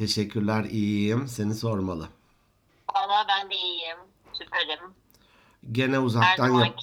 Teşekkürler, 0.00 0.64
iyiyim. 0.64 1.28
Seni 1.28 1.54
sormalı. 1.54 2.08
Valla 2.94 3.26
ben 3.28 3.50
de 3.50 3.54
iyiyim. 3.54 3.98
Süperim. 4.32 4.94
Gene 5.72 5.98
uzaktan 5.98 6.48
yap. 6.48 6.74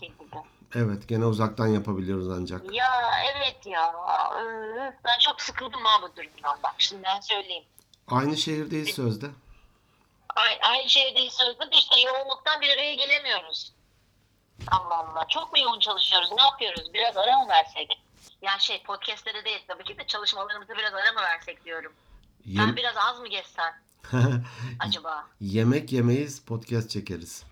Evet, 0.76 1.08
gene 1.08 1.26
uzaktan 1.26 1.68
yapabiliyoruz 1.68 2.30
ancak. 2.30 2.74
Ya 2.74 3.12
evet 3.36 3.66
ya. 3.66 3.96
Ben 5.06 5.20
çok 5.20 5.42
sıkıldım 5.42 5.82
ha 5.84 6.02
bu 6.02 6.16
durumdan 6.16 6.60
bak. 6.64 6.76
Şimdi 6.78 7.04
ben 7.04 7.20
söyleyeyim. 7.20 7.64
Aynı 8.08 8.38
şehirdeyiz 8.38 8.96
sözde. 8.96 9.26
Aynı, 10.36 10.60
aynı 10.62 10.90
şeydeyiz 10.90 11.34
sözde 11.34 11.72
de 11.72 11.76
işte 11.78 12.00
yoğunluktan 12.00 12.62
bir 12.62 12.70
araya 12.70 12.96
gelemiyoruz. 12.96 13.74
Allah 14.72 14.98
Allah. 14.98 15.28
Çok 15.28 15.54
mu 15.54 15.60
yoğun 15.60 15.80
çalışıyoruz? 15.80 16.32
Ne 16.32 16.42
yapıyoruz? 16.42 16.94
Biraz 16.94 17.18
ara 17.18 17.40
mı 17.40 17.50
versek? 17.50 18.02
Yani 18.42 18.62
şey 18.62 18.84
podcastlere 18.84 19.46
değil 19.46 19.64
tabii 19.68 19.84
ki 19.84 19.98
de 19.98 20.08
çalışmalarımızı 20.08 20.74
biraz 20.78 20.94
ara 20.94 21.12
mı 21.12 21.22
versek 21.22 21.66
diyorum. 21.66 21.94
Sen 22.56 22.68
Yem- 22.68 22.76
biraz 22.76 22.98
az 22.98 23.20
mı 23.20 23.28
geçsen 23.28 23.74
acaba? 24.80 25.28
Yemek 25.40 25.92
yemeyiz, 25.92 26.46
podcast 26.46 26.90
çekeriz. 26.90 27.46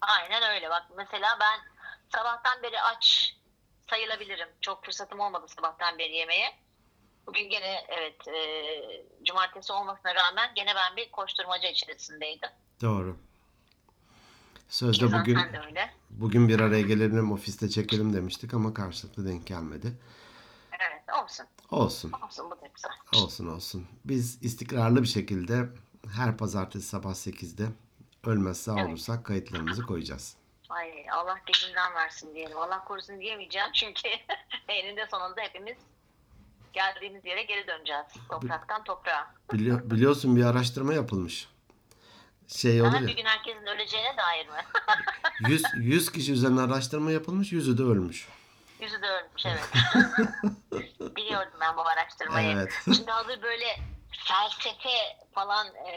Aynen 0.00 0.42
öyle. 0.54 0.70
Bak 0.70 0.82
mesela 0.96 1.38
ben 1.40 1.60
sabahtan 2.08 2.62
beri 2.62 2.80
aç 2.80 3.36
sayılabilirim. 3.90 4.48
Çok 4.60 4.84
fırsatım 4.84 5.20
olmadı 5.20 5.46
sabahtan 5.48 5.98
beri 5.98 6.12
yemeğe. 6.16 6.58
Bugün 7.26 7.50
gene 7.50 7.84
evet 7.88 8.28
e, 8.28 8.34
cumartesi 9.24 9.72
olmasına 9.72 10.14
rağmen 10.14 10.54
gene 10.54 10.74
ben 10.74 10.96
bir 10.96 11.10
koşturmaca 11.10 11.68
içerisindeydim. 11.68 12.50
Doğru. 12.82 13.16
Sözde 14.68 15.04
Keza 15.04 15.20
bugün 15.20 15.38
bugün 16.10 16.48
bir 16.48 16.60
araya 16.60 16.82
gelelim, 16.82 17.32
ofiste 17.32 17.68
çekelim 17.68 18.14
demiştik 18.14 18.54
ama 18.54 18.74
karşılıklı 18.74 19.26
denk 19.28 19.46
gelmedi. 19.46 19.92
Evet 20.80 21.22
olsun. 21.24 21.46
Olsun. 21.72 22.12
Olsun 22.26 22.50
bu 22.50 22.60
da 22.60 22.66
güzel. 22.74 23.22
Olsun 23.24 23.46
olsun. 23.46 23.86
Biz 24.04 24.42
istikrarlı 24.42 25.02
bir 25.02 25.08
şekilde 25.08 25.68
her 26.14 26.36
pazartesi 26.36 26.86
sabah 26.88 27.10
8'de 27.10 27.66
ölmez 28.26 28.60
sağ 28.60 28.74
Evet. 28.78 28.88
olursak 28.88 29.24
kayıtlarımızı 29.24 29.82
koyacağız. 29.82 30.36
Ay 30.68 31.10
Allah 31.10 31.38
gecinden 31.46 31.94
versin 31.94 32.34
diyelim. 32.34 32.58
Allah 32.58 32.84
korusun 32.84 33.20
diyemeyeceğim 33.20 33.68
çünkü 33.74 34.08
eninde 34.68 35.06
sonunda 35.10 35.40
hepimiz 35.40 35.76
geldiğimiz 36.72 37.24
yere 37.24 37.42
geri 37.42 37.66
döneceğiz. 37.66 38.06
Topraktan 38.30 38.84
toprağa. 38.84 39.34
Biliyor, 39.52 39.90
biliyorsun 39.90 40.36
bir 40.36 40.44
araştırma 40.44 40.94
yapılmış. 40.94 41.48
Şey 42.48 42.82
olur 42.82 43.00
ya. 43.00 43.06
bir 43.06 43.16
gün 43.16 43.24
herkesin 43.24 43.66
öleceğine 43.66 44.16
dair 44.16 44.48
mi? 44.48 44.54
100, 45.48 45.62
100 45.76 46.12
kişi 46.12 46.32
üzerine 46.32 46.60
araştırma 46.60 47.10
yapılmış, 47.10 47.52
yüzü 47.52 47.78
de 47.78 47.82
ölmüş. 47.82 48.28
Yüzü 48.82 49.02
de 49.02 49.08
ölmüş 49.08 49.46
evet. 49.46 49.68
Biliyordum 51.16 51.52
ben 51.60 51.76
bu 51.76 51.82
araştırmayı. 51.88 52.56
Evet. 52.56 52.72
Şimdi 52.84 53.10
hazır 53.10 53.42
böyle 53.42 53.76
felsefe 54.28 55.18
falan 55.34 55.74
e, 55.74 55.92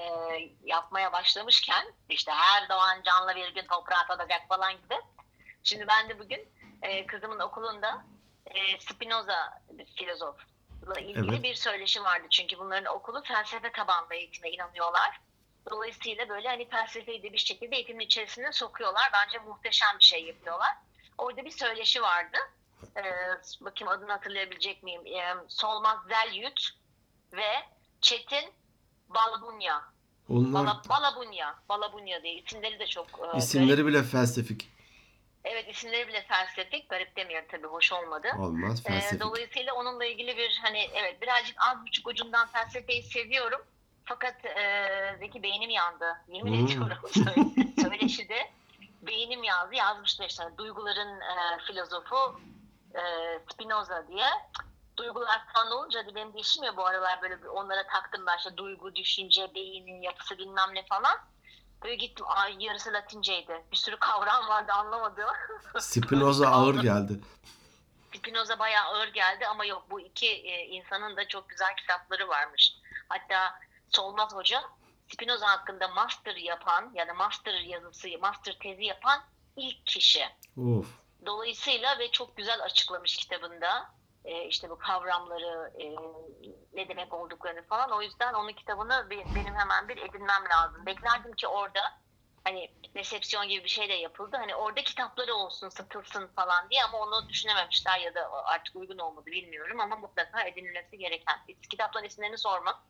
yapmaya 0.63 1.13
başlamışken 1.13 1.93
işte 2.09 2.31
her 2.31 2.69
doğan 2.69 3.01
canlı 3.03 3.35
bir 3.35 3.53
gün 3.55 3.67
toprağa 3.67 4.07
tadacak 4.07 4.47
falan 4.49 4.73
gibi. 4.73 4.95
Şimdi 5.63 5.87
ben 5.87 6.09
de 6.09 6.19
bugün 6.19 6.49
e, 6.81 7.05
kızımın 7.05 7.39
okulunda 7.39 8.05
e, 8.45 8.79
Spinoza 8.79 9.61
filozofla 9.95 10.99
ilgili 10.99 11.29
Evet. 11.29 11.43
bir 11.43 11.55
söyleşi 11.55 12.03
vardı. 12.03 12.27
Çünkü 12.29 12.57
bunların 12.59 12.95
okulu 12.95 13.23
felsefe 13.23 13.71
tabanlı 13.71 14.15
eğitime 14.15 14.49
inanıyorlar. 14.51 15.21
Dolayısıyla 15.69 16.29
böyle 16.29 16.47
hani 16.47 16.69
felsefeyi 16.69 17.23
de 17.23 17.33
bir 17.33 17.37
şekilde 17.37 17.75
eğitimin 17.75 18.05
içerisine 18.05 18.51
sokuyorlar. 18.51 19.09
Bence 19.13 19.39
muhteşem 19.39 19.99
bir 19.99 20.05
şey 20.05 20.23
yapıyorlar. 20.25 20.75
Orada 21.17 21.45
bir 21.45 21.51
söyleşi 21.51 22.01
vardı. 22.01 22.37
Ee, 22.97 23.01
bakayım 23.61 23.93
adını 23.93 24.11
hatırlayabilecek 24.11 24.83
miyim? 24.83 25.01
Ee, 25.07 25.35
Solmaz 25.47 25.97
Zelyüt 26.09 26.69
ve 27.33 27.51
Çetin 28.01 28.45
Balbunya. 29.09 29.81
Onlar 30.29 30.53
Bala, 30.65 30.81
Balabunya. 30.89 31.55
Balabunya 31.69 32.23
diye 32.23 32.33
isimleri 32.33 32.79
de 32.79 32.87
çok 32.87 33.07
e, 33.07 33.21
garip. 33.21 33.35
isimleri 33.37 33.85
bile 33.85 34.03
felsefik. 34.03 34.69
Evet 35.43 35.69
isimleri 35.69 36.07
bile 36.07 36.21
felsefik. 36.21 36.89
Garip 36.89 37.15
demeyelim 37.15 37.45
tabii 37.51 37.67
hoş 37.67 37.91
olmadı. 37.93 38.27
Olmaz 38.39 38.79
Ee, 38.79 38.89
felsefik. 38.89 39.21
dolayısıyla 39.21 39.73
onunla 39.73 40.05
ilgili 40.05 40.37
bir 40.37 40.59
hani 40.63 40.89
evet 40.93 41.21
birazcık 41.21 41.55
az 41.71 41.81
buçuk 41.85 42.07
ucundan 42.07 42.47
felsefeyi 42.47 43.03
seviyorum. 43.03 43.61
Fakat 44.05 44.45
e, 44.45 45.15
Zeki 45.19 45.43
beynim 45.43 45.69
yandı. 45.69 46.15
Yemin 46.27 46.57
Hmm. 46.59 46.65
ediyorum. 46.65 46.97
Söyle- 47.13 47.71
Söyleşide 47.81 48.51
beynim 49.01 49.43
yandı. 49.43 49.75
Yazmışlar 49.75 50.29
işte 50.29 50.43
duyguların 50.57 51.21
e, 51.21 51.59
filozofu 51.67 52.39
e, 52.95 53.01
Spinoza 53.53 54.07
diye. 54.07 54.27
Duygular 54.97 55.41
falan 55.53 55.71
olunca 55.71 56.03
hadi 56.03 56.15
benim 56.15 56.33
de 56.33 56.39
işim 56.39 56.63
ya 56.63 56.77
bu 56.77 56.85
aralar 56.85 57.21
böyle 57.21 57.41
bir 57.41 57.47
onlara 57.47 57.87
taktım 57.87 58.25
ben 58.27 58.37
işte 58.37 58.57
duygu, 58.57 58.95
düşünce, 58.95 59.55
beynin 59.55 60.01
yapısı 60.01 60.37
bilmem 60.37 60.69
ne 60.73 60.85
falan. 60.85 61.17
Böyle 61.83 61.95
gittim 61.95 62.25
ay 62.29 62.55
yarısı 62.59 62.93
latinceydi. 62.93 63.63
Bir 63.71 63.77
sürü 63.77 63.97
kavram 63.97 64.47
vardı 64.47 64.71
anlamadım. 64.71 65.29
Spinoza 65.79 66.47
ağır 66.47 66.75
geldi. 66.75 67.19
Spinoza 68.17 68.59
bayağı 68.59 68.85
ağır 68.85 69.07
geldi 69.07 69.47
ama 69.47 69.65
yok 69.65 69.85
bu 69.89 69.99
iki 69.99 70.27
e, 70.27 70.65
insanın 70.65 71.17
da 71.17 71.27
çok 71.27 71.49
güzel 71.49 71.75
kitapları 71.75 72.27
varmış. 72.27 72.73
Hatta 73.09 73.59
Solmaz 73.89 74.33
Hoca 74.35 74.63
Spinoza 75.13 75.47
hakkında 75.47 75.87
master 75.87 76.35
yapan 76.35 76.91
ya 76.93 77.07
da 77.07 77.13
master 77.13 77.53
yazısı, 77.53 78.07
master 78.21 78.57
tezi 78.59 78.83
yapan 78.83 79.21
ilk 79.55 79.85
kişi. 79.85 80.25
Of. 80.57 81.04
Dolayısıyla 81.25 81.99
ve 81.99 82.11
çok 82.11 82.37
güzel 82.37 82.63
açıklamış 82.63 83.17
kitabında 83.17 83.95
e, 84.25 84.43
işte 84.47 84.69
bu 84.69 84.77
kavramları 84.77 85.71
e, 85.81 85.85
ne 86.73 86.89
demek 86.89 87.13
olduklarını 87.13 87.63
falan. 87.67 87.91
O 87.91 88.01
yüzden 88.01 88.33
onun 88.33 88.53
kitabını 88.53 89.09
be- 89.09 89.35
benim 89.35 89.55
hemen 89.55 89.87
bir 89.89 89.97
edinmem 89.97 90.43
lazım. 90.49 90.85
Beklerdim 90.85 91.33
ki 91.33 91.47
orada 91.47 91.79
hani 92.43 92.75
resepsiyon 92.95 93.47
gibi 93.47 93.63
bir 93.63 93.69
şey 93.69 93.89
de 93.89 93.93
yapıldı. 93.93 94.37
Hani 94.37 94.55
orada 94.55 94.83
kitapları 94.83 95.33
olsun, 95.35 95.69
satılsın 95.69 96.27
falan 96.27 96.69
diye 96.69 96.83
ama 96.83 96.97
onu 96.99 97.29
düşünememişler 97.29 97.99
ya 97.99 98.15
da 98.15 98.31
artık 98.45 98.75
uygun 98.75 98.97
olmadı 98.97 99.25
bilmiyorum 99.25 99.79
ama 99.79 99.95
mutlaka 99.95 100.43
edinilmesi 100.43 100.97
gereken. 100.97 101.35
Kitapların 101.69 102.05
isimlerini 102.05 102.37
sorma. 102.37 102.85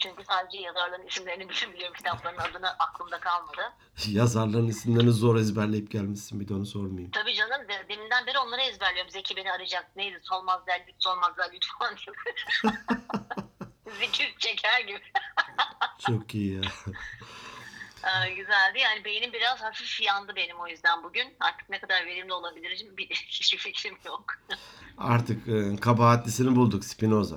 Çünkü 0.00 0.24
sadece 0.24 0.58
yazarların 0.58 1.06
isimlerini 1.06 1.48
biliyorum. 1.48 1.94
Kitapların 1.96 2.38
adını 2.38 2.70
aklımda 2.70 3.20
kalmadı. 3.20 3.62
Yazarların 4.08 4.68
isimlerini 4.68 5.10
zor 5.10 5.36
ezberleyip 5.36 5.90
gelmişsin 5.90 6.40
bir 6.40 6.48
de 6.48 6.54
onu 6.54 6.66
sormayayım. 6.66 7.10
Tabii 7.10 7.34
canım 7.34 7.68
de- 7.68 7.86
deminden 7.88 8.26
beri 8.26 8.38
onları 8.38 8.60
ezberliyorum. 8.60 9.10
Zeki 9.10 9.36
beni 9.36 9.52
arayacak. 9.52 9.96
Neydi? 9.96 10.20
Solmaz 10.22 10.60
Zerlük, 10.64 10.94
Solmaz 10.98 11.32
Zerlük 11.36 11.64
falan. 11.78 11.96
Zikir 14.00 14.34
çeker 14.38 14.80
gibi. 14.80 15.02
Çok 16.06 16.34
iyi 16.34 16.54
ya. 16.54 16.70
Aa, 18.02 18.28
güzeldi. 18.28 18.78
Yani 18.78 19.04
beynim 19.04 19.32
biraz 19.32 19.62
hafif 19.62 20.00
yandı 20.00 20.32
benim 20.36 20.60
o 20.60 20.68
yüzden 20.68 21.02
bugün. 21.02 21.36
Artık 21.40 21.70
ne 21.70 21.80
kadar 21.80 22.06
verimli 22.06 22.32
olabilirim 22.32 22.96
bir, 22.96 23.08
hiçbir 23.10 23.58
fikrim 23.58 23.98
yok. 24.04 24.24
Artık 24.98 25.48
e, 25.48 25.76
kabahatlisini 25.80 26.56
bulduk 26.56 26.84
Spinoza. 26.84 27.36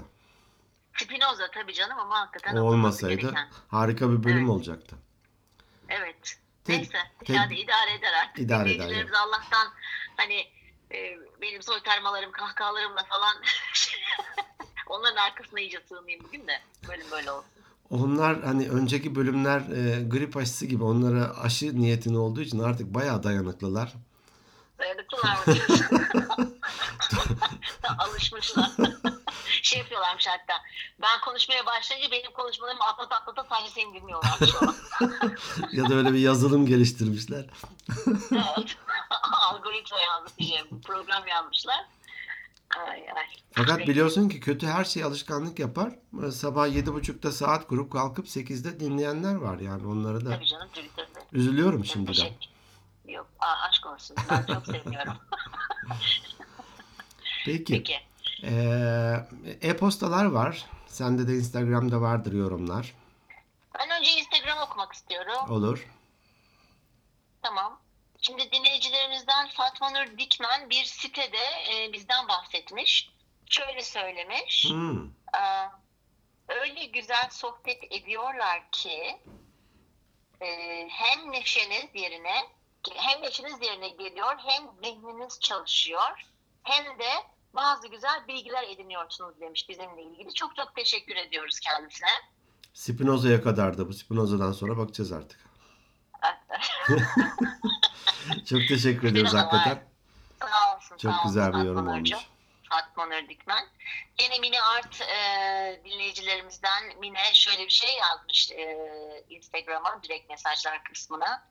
Spinoza 0.98 1.52
tabii 1.54 1.74
canım 1.74 2.00
ama 2.00 2.20
hakikaten 2.20 2.56
O 2.58 2.64
olmasaydı 2.64 3.34
harika 3.68 4.12
bir 4.12 4.24
bölüm 4.24 4.38
Evet. 4.38 4.50
olacaktı. 4.50 4.96
Evet. 5.90 6.38
Ted- 6.66 6.78
Neyse. 6.78 6.98
Ted- 7.26 7.34
yani 7.34 7.56
idare 7.59 7.94
eder 7.94 8.14
artık. 8.24 8.40
İdare 8.40 8.62
eder, 8.62 8.74
Dinleyicilerimiz 8.74 9.14
Allah'tan 9.14 9.68
hani 10.18 10.48
e, 10.92 11.18
benim 11.42 11.62
soytarmalarım, 11.64 12.31
kahkahalarımla 12.31 13.04
falan 13.04 13.36
onların 14.88 15.18
arkasına 15.18 15.59
iyice 15.59 15.80
sığmayayım 15.90 16.26
bugün 16.26 16.48
de. 16.48 16.62
Bölüm 16.88 17.12
böyle 17.12 17.31
olsun. 17.31 17.50
Onlar 17.90 18.44
hani 18.44 18.70
önceki 18.70 19.16
bölümler 19.16 19.60
e, 19.60 20.04
grip 20.04 20.38
aşısı 20.38 20.66
gibi 20.66 20.84
onlara 20.84 21.38
aşı 21.38 21.81
niyetin 21.81 22.16
olduğu 22.16 22.42
için 22.42 22.60
artık 22.60 22.94
bayağı 22.94 23.24
dayanıklılar. 23.24 23.94
Dayanıklılar 24.80 25.36
mı? 25.48 25.56
Alışmışlar. 28.00 28.72
Şey 29.63 29.80
yapıyorlarmış 29.80 30.27
hatta. 30.27 30.54
Ben 31.01 31.21
konuşmaya 31.21 31.65
başlayınca 31.65 32.12
benim 32.12 32.31
konuşmalarımı 32.31 32.83
atlata 32.83 33.15
atlata 33.15 33.44
sadece 33.44 33.69
seni 33.74 33.94
dinliyorlar 33.94 34.39
ya 35.71 35.89
da 35.89 35.94
öyle 35.94 36.13
bir 36.13 36.19
yazılım 36.19 36.65
geliştirmişler. 36.65 37.45
Evet. 38.31 38.77
Algoritma 39.42 39.98
yazmış, 40.00 40.48
şey, 40.50 40.63
program 40.86 41.27
yazmışlar. 41.27 41.86
Ay 42.77 43.00
ay. 43.00 43.25
Fakat 43.51 43.80
biliyorsun 43.80 44.30
ki 44.30 44.39
kötü 44.39 44.68
her 44.68 44.86
şey 44.86 45.04
alışkanlık 45.04 45.60
yapar. 45.60 45.94
Sabah 46.31 46.68
yedi 46.75 46.94
buçukta 46.94 47.31
saat 47.31 47.68
kurup 47.68 47.92
kalkıp 47.92 48.25
8'de 48.27 48.80
dinleyenler 48.80 49.36
var 49.36 49.59
yani 49.59 49.88
onları 49.88 50.25
da 50.25 50.30
Tabii 50.30 50.45
canım 50.45 50.68
Twitter'da. 50.68 51.19
üzülüyorum 51.31 51.86
şimdiden. 51.86 52.13
Teşekkür. 52.13 52.48
Yok 53.07 53.27
aşk 53.39 53.86
olsun. 53.86 54.18
Ben 54.30 54.45
çok 54.54 54.66
seviyorum. 54.66 55.13
Peki. 57.45 57.74
Peki. 57.74 58.00
Ee, 58.44 59.16
e-postalar 59.62 60.25
var. 60.25 60.66
Sende 60.88 61.28
de 61.28 61.34
Instagram'da 61.34 62.01
vardır 62.01 62.34
yorumlar. 62.34 62.94
Ben 63.80 64.00
önce 64.00 64.12
Instagram 64.12 64.62
okumak 64.62 64.94
istiyorum. 64.94 65.51
Olur. 65.51 65.88
Tamam. 67.42 67.80
Şimdi 68.22 68.51
dinleyicilerimizden 68.51 69.48
Fatma 69.48 69.90
Nur 69.90 70.18
Dikmen 70.18 70.69
bir 70.69 70.86
sitede 70.86 71.38
e, 71.74 71.94
bizden 71.94 72.28
bahsetmiş. 72.28 73.10
Şöyle 73.50 73.81
söylemiş. 73.81 74.66
Hmm. 74.69 75.10
Aa, 75.34 75.68
öyle 76.48 76.86
güzel 76.86 77.30
sohbet 77.30 77.84
ediyorlar 77.92 78.72
ki 78.72 79.18
e, 80.42 80.48
hem 80.90 81.31
neşeniz 81.31 81.90
yerine 81.94 82.36
hem 82.95 83.22
neşeniz 83.22 83.62
yerine 83.62 83.90
geliyor 83.90 84.36
hem 84.38 84.63
zihniniz 84.84 85.40
çalışıyor 85.40 86.25
hem 86.63 87.00
de 87.00 87.10
bazı 87.56 87.88
güzel 87.88 88.28
bilgiler 88.28 88.64
ediniyorsunuz 88.64 89.40
demiş 89.40 89.70
bizimle 89.70 90.04
ilgili. 90.04 90.34
Çok 90.34 90.56
çok 90.56 90.76
teşekkür 90.76 91.16
ediyoruz 91.16 91.60
kendisine. 91.60 92.10
Spinoza'ya 92.74 93.44
kadar 93.44 93.78
da 93.78 93.88
bu 93.88 93.94
Spinoza'dan 93.94 94.52
sonra 94.52 94.78
bakacağız 94.78 95.12
artık. 95.12 95.40
Çok 98.50 98.68
teşekkür 98.68 99.08
ediyoruz 99.08 99.34
hakikaten. 99.34 99.88
Sağ 100.40 100.76
olsun. 100.76 100.98
Çok 100.98 101.14
sağ 101.14 101.22
güzel 101.26 101.48
olsun 101.50 101.62
bir 101.62 101.68
yorum 101.68 101.88
olmuş. 101.88 102.12
Fatma 102.70 103.06
Nur 103.06 103.30
Dikmen. 103.30 103.68
Gene 104.18 104.40
Mine 104.40 104.62
Art 104.62 105.02
e, 105.02 105.82
dinleyicilerimizden 105.86 106.84
Mine 107.00 107.34
şöyle 107.34 107.66
bir 107.66 107.72
şey 107.72 107.90
yazmış 107.98 108.52
e, 108.52 108.78
Instagram'a 109.30 110.04
direkt 110.04 110.30
mesajlar 110.30 110.84
kısmına. 110.84 111.48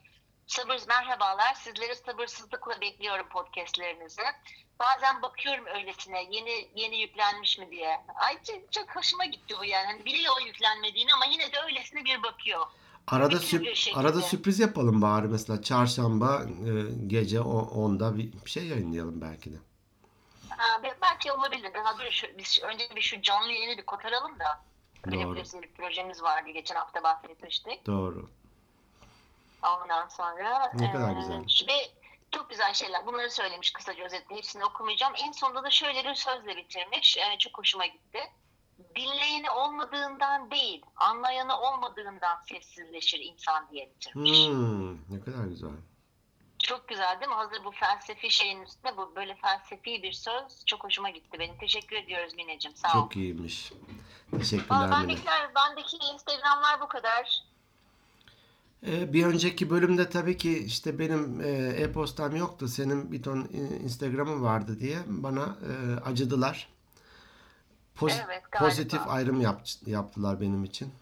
Sabır 0.52 0.82
merhabalar. 0.88 1.54
Sizleri 1.54 1.96
sabırsızlıkla 1.96 2.80
bekliyorum 2.80 3.28
podcastlerinizi. 3.28 4.22
Bazen 4.80 5.22
bakıyorum 5.22 5.66
öylesine 5.66 6.22
yeni 6.30 6.68
yeni 6.74 7.00
yüklenmiş 7.00 7.58
mi 7.58 7.70
diye. 7.70 8.00
Ay 8.14 8.38
çok, 8.70 8.96
hoşuma 8.96 9.24
gitti 9.24 9.54
bu 9.60 9.64
yani. 9.64 9.86
Hani 9.86 10.04
biliyor 10.04 10.34
o 10.40 10.46
yüklenmediğini 10.46 11.10
ama 11.14 11.24
yine 11.24 11.52
de 11.52 11.56
öylesine 11.66 12.04
bir 12.04 12.22
bakıyor. 12.22 12.66
Arada 13.06 13.36
sürp- 13.36 13.74
şekilde. 13.74 14.00
arada 14.00 14.20
sürpriz 14.20 14.60
yapalım 14.60 15.02
bari 15.02 15.28
mesela 15.28 15.62
çarşamba 15.62 16.42
e, 16.42 16.70
gece 17.06 17.40
o- 17.40 17.88
10'da 17.88 18.16
bir 18.16 18.32
şey 18.46 18.66
yayınlayalım 18.66 19.20
belki 19.20 19.52
de. 19.52 19.56
Ha, 20.48 20.82
be- 20.82 20.98
belki 21.02 21.32
olabilir. 21.32 21.74
Daha 21.74 21.98
dur 21.98 22.10
şu, 22.10 22.26
biz 22.38 22.60
önce 22.62 22.96
bir 22.96 23.00
şu 23.00 23.22
canlı 23.22 23.52
yayını 23.52 23.78
bir 23.78 23.86
kotaralım 23.86 24.38
da. 24.38 24.64
Doğru. 25.12 25.36
bir 25.36 25.62
bir 25.62 25.72
projemiz 25.72 26.22
vardı. 26.22 26.50
Geçen 26.50 26.74
hafta 26.74 27.02
bahsetmiştik. 27.02 27.86
Doğru. 27.86 28.30
Ondan 29.62 30.08
sonra 30.08 30.72
Ne 30.74 30.92
kadar 30.92 31.12
güzel. 31.12 31.40
Ve 31.68 31.90
çok 32.30 32.50
güzel 32.50 32.74
şeyler. 32.74 33.06
Bunları 33.06 33.30
söylemiş 33.30 33.72
kısaca 33.72 34.04
özetle. 34.04 34.36
Hepsini 34.36 34.64
okumayacağım. 34.64 35.12
En 35.26 35.32
sonunda 35.32 35.64
da 35.64 35.70
şöyle 35.70 36.04
bir 36.04 36.14
sözle 36.14 36.56
bitirmiş. 36.56 37.18
Çok 37.38 37.58
hoşuma 37.58 37.86
gitti. 37.86 38.18
Dinleyeni 38.96 39.50
olmadığından 39.50 40.50
değil, 40.50 40.82
anlayanı 40.96 41.60
olmadığından 41.60 42.42
sessizleşir 42.48 43.20
insan 43.20 43.68
diye 43.70 43.90
bitirmiş. 43.90 44.46
Hmm, 44.48 44.92
ne 45.16 45.20
kadar 45.24 45.44
güzel. 45.44 45.70
Çok 46.58 46.88
güzel 46.88 47.20
değil 47.20 47.28
mi? 47.28 47.34
Hazır 47.34 47.64
bu 47.64 47.70
felsefi 47.70 48.30
şeyin 48.30 48.62
üstünde 48.62 48.96
bu 48.96 49.16
böyle 49.16 49.34
felsefi 49.34 50.02
bir 50.02 50.12
söz 50.12 50.64
çok 50.66 50.84
hoşuma 50.84 51.10
gitti 51.10 51.38
benim. 51.38 51.58
Teşekkür 51.58 51.96
ediyoruz 51.96 52.34
Mineciğim. 52.34 52.76
Sağ 52.76 52.88
ol. 52.88 52.92
Çok 52.92 53.16
iyiymiş. 53.16 53.72
Aa, 53.72 54.38
Teşekkürler 54.38 54.80
Mine. 54.80 54.90
bendekiler, 54.90 55.54
bendeki 55.54 55.96
Instagramlar 55.96 56.80
bu 56.80 56.88
kadar. 56.88 57.42
Ee, 58.86 59.12
bir 59.12 59.26
önceki 59.26 59.70
bölümde 59.70 60.10
tabii 60.10 60.36
ki 60.36 60.58
işte 60.58 60.98
benim 60.98 61.40
e, 61.40 61.48
e-postam 61.48 62.36
yoktu. 62.36 62.68
Senin 62.68 63.12
bir 63.12 63.22
ton 63.22 63.48
e, 63.52 63.76
Instagram'ın 63.76 64.42
vardı 64.42 64.78
diye 64.80 64.98
bana 65.06 65.56
e, 65.70 66.00
acıdılar. 66.00 66.68
Poz- 67.96 68.22
Evet, 68.26 68.42
galiba. 68.50 68.68
pozitif 68.68 69.00
ayrım 69.08 69.40
yap- 69.40 69.66
yaptılar 69.86 70.40
benim 70.40 70.64
için. 70.64 70.92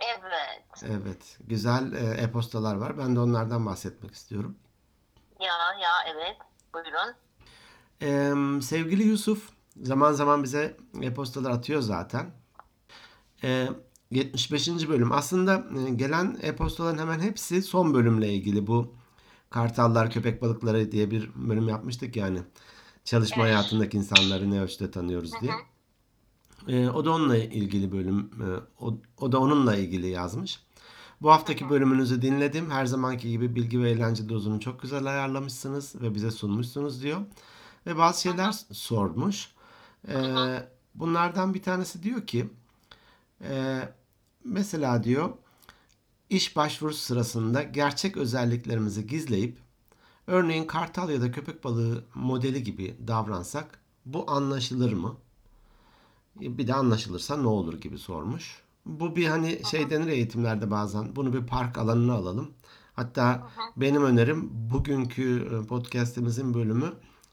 Evet. 0.00 0.82
Evet, 1.02 1.38
güzel 1.48 1.92
e-postalar 2.18 2.74
var. 2.74 2.98
Ben 2.98 3.16
de 3.16 3.20
onlardan 3.20 3.66
bahsetmek 3.66 4.14
istiyorum. 4.14 4.56
Ya 5.40 5.52
ya 5.82 5.90
evet. 6.14 6.36
Buyurun. 6.74 7.14
Ee, 8.02 8.60
sevgili 8.62 9.02
Yusuf 9.02 9.48
zaman 9.82 10.12
zaman 10.12 10.42
bize 10.42 10.76
e-postalar 11.02 11.50
atıyor 11.50 11.80
zaten. 11.80 12.30
Ee, 13.44 13.68
75. 14.12 14.88
bölüm. 14.88 15.12
Aslında 15.12 15.66
e, 15.86 15.90
gelen 15.90 16.38
e-postaların 16.42 16.98
hemen 16.98 17.20
hepsi 17.20 17.62
son 17.62 17.94
bölümle 17.94 18.34
ilgili. 18.34 18.66
Bu 18.66 18.94
Kartallar, 19.50 20.10
Köpek 20.10 20.42
Balıkları 20.42 20.92
diye 20.92 21.10
bir 21.10 21.30
bölüm 21.34 21.68
yapmıştık 21.68 22.16
yani. 22.16 22.38
Çalışma 23.04 23.42
Evet. 23.42 23.54
hayatındaki 23.54 23.96
insanları 23.96 24.50
ne 24.50 24.60
ölçüde 24.60 24.90
tanıyoruz 24.90 25.32
diye. 25.40 25.52
Ee, 26.68 26.88
o 26.88 27.04
da 27.04 27.12
onunla 27.12 27.36
ilgili 27.36 27.92
bölüm. 27.92 28.18
e, 28.18 28.46
o, 28.80 28.98
o 29.18 29.32
da 29.32 29.40
onunla 29.40 29.76
ilgili 29.76 30.08
yazmış. 30.08 30.60
Bu 31.22 31.30
haftaki 31.30 31.70
bölümünüzü 31.70 32.22
dinledim. 32.22 32.70
Her 32.70 32.86
zamanki 32.86 33.30
gibi 33.30 33.54
bilgi 33.54 33.82
ve 33.82 33.90
eğlence 33.90 34.28
dozunu 34.28 34.60
çok 34.60 34.82
güzel 34.82 35.06
ayarlamışsınız 35.06 36.02
ve 36.02 36.14
bize 36.14 36.30
sunmuşsunuz 36.30 37.02
diyor. 37.02 37.20
Ve 37.86 37.96
bazı 37.98 38.20
şeyler 38.22 38.52
sormuş. 38.72 39.48
Ee, 40.08 40.14
bunlardan 40.94 41.54
bir 41.54 41.62
tanesi 41.62 42.02
diyor 42.02 42.26
ki 42.26 42.50
e, 43.40 43.82
mesela 44.44 45.04
diyor 45.04 45.30
iş 46.30 46.56
başvurusu 46.56 47.00
sırasında 47.00 47.62
gerçek 47.62 48.16
özelliklerimizi 48.16 49.06
gizleyip 49.06 49.58
örneğin 50.26 50.64
kartal 50.64 51.10
ya 51.10 51.20
da 51.20 51.32
köpek 51.32 51.64
balığı 51.64 52.04
modeli 52.14 52.62
gibi 52.62 52.96
davransak 53.06 53.80
bu 54.06 54.30
anlaşılır 54.30 54.92
mı? 54.92 55.16
Bir 56.36 56.66
de 56.66 56.74
anlaşılırsa 56.74 57.36
ne 57.36 57.46
olur 57.46 57.80
gibi 57.80 57.98
sormuş. 57.98 58.62
Bu 58.86 59.16
bir 59.16 59.26
hani 59.26 59.60
şey 59.70 59.90
denir 59.90 60.06
eğitimlerde 60.06 60.70
bazen 60.70 61.16
bunu 61.16 61.32
bir 61.32 61.46
park 61.46 61.78
alanına 61.78 62.14
alalım. 62.14 62.50
Hatta 62.94 63.50
benim 63.76 64.04
önerim 64.04 64.48
bugünkü 64.52 65.48
e, 65.52 65.66
podcast'imizin 65.66 66.54
bölümü 66.54 66.92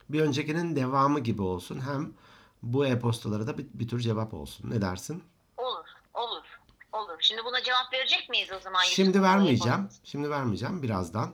bir 0.10 0.22
öncekinin 0.22 0.76
devamı 0.76 1.20
gibi 1.20 1.42
olsun. 1.42 1.80
Hem 1.80 2.14
bu 2.64 2.86
e-postalara 2.86 3.48
da 3.48 3.58
bir, 3.58 3.68
bir 3.74 3.88
tür 3.88 4.00
cevap 4.00 4.34
olsun. 4.34 4.70
Ne 4.70 4.82
dersin? 4.82 5.24
Şimdi 7.30 7.46
buna 7.46 7.64
cevap 7.64 7.94
verecek 7.94 8.30
miyiz 8.30 8.50
o 8.58 8.60
zaman? 8.60 8.81
Şimdi 8.84 9.22
vermeyeceğim. 9.22 9.90
Şimdi 10.04 10.30
vermeyeceğim 10.30 10.84
birazdan. 10.84 11.34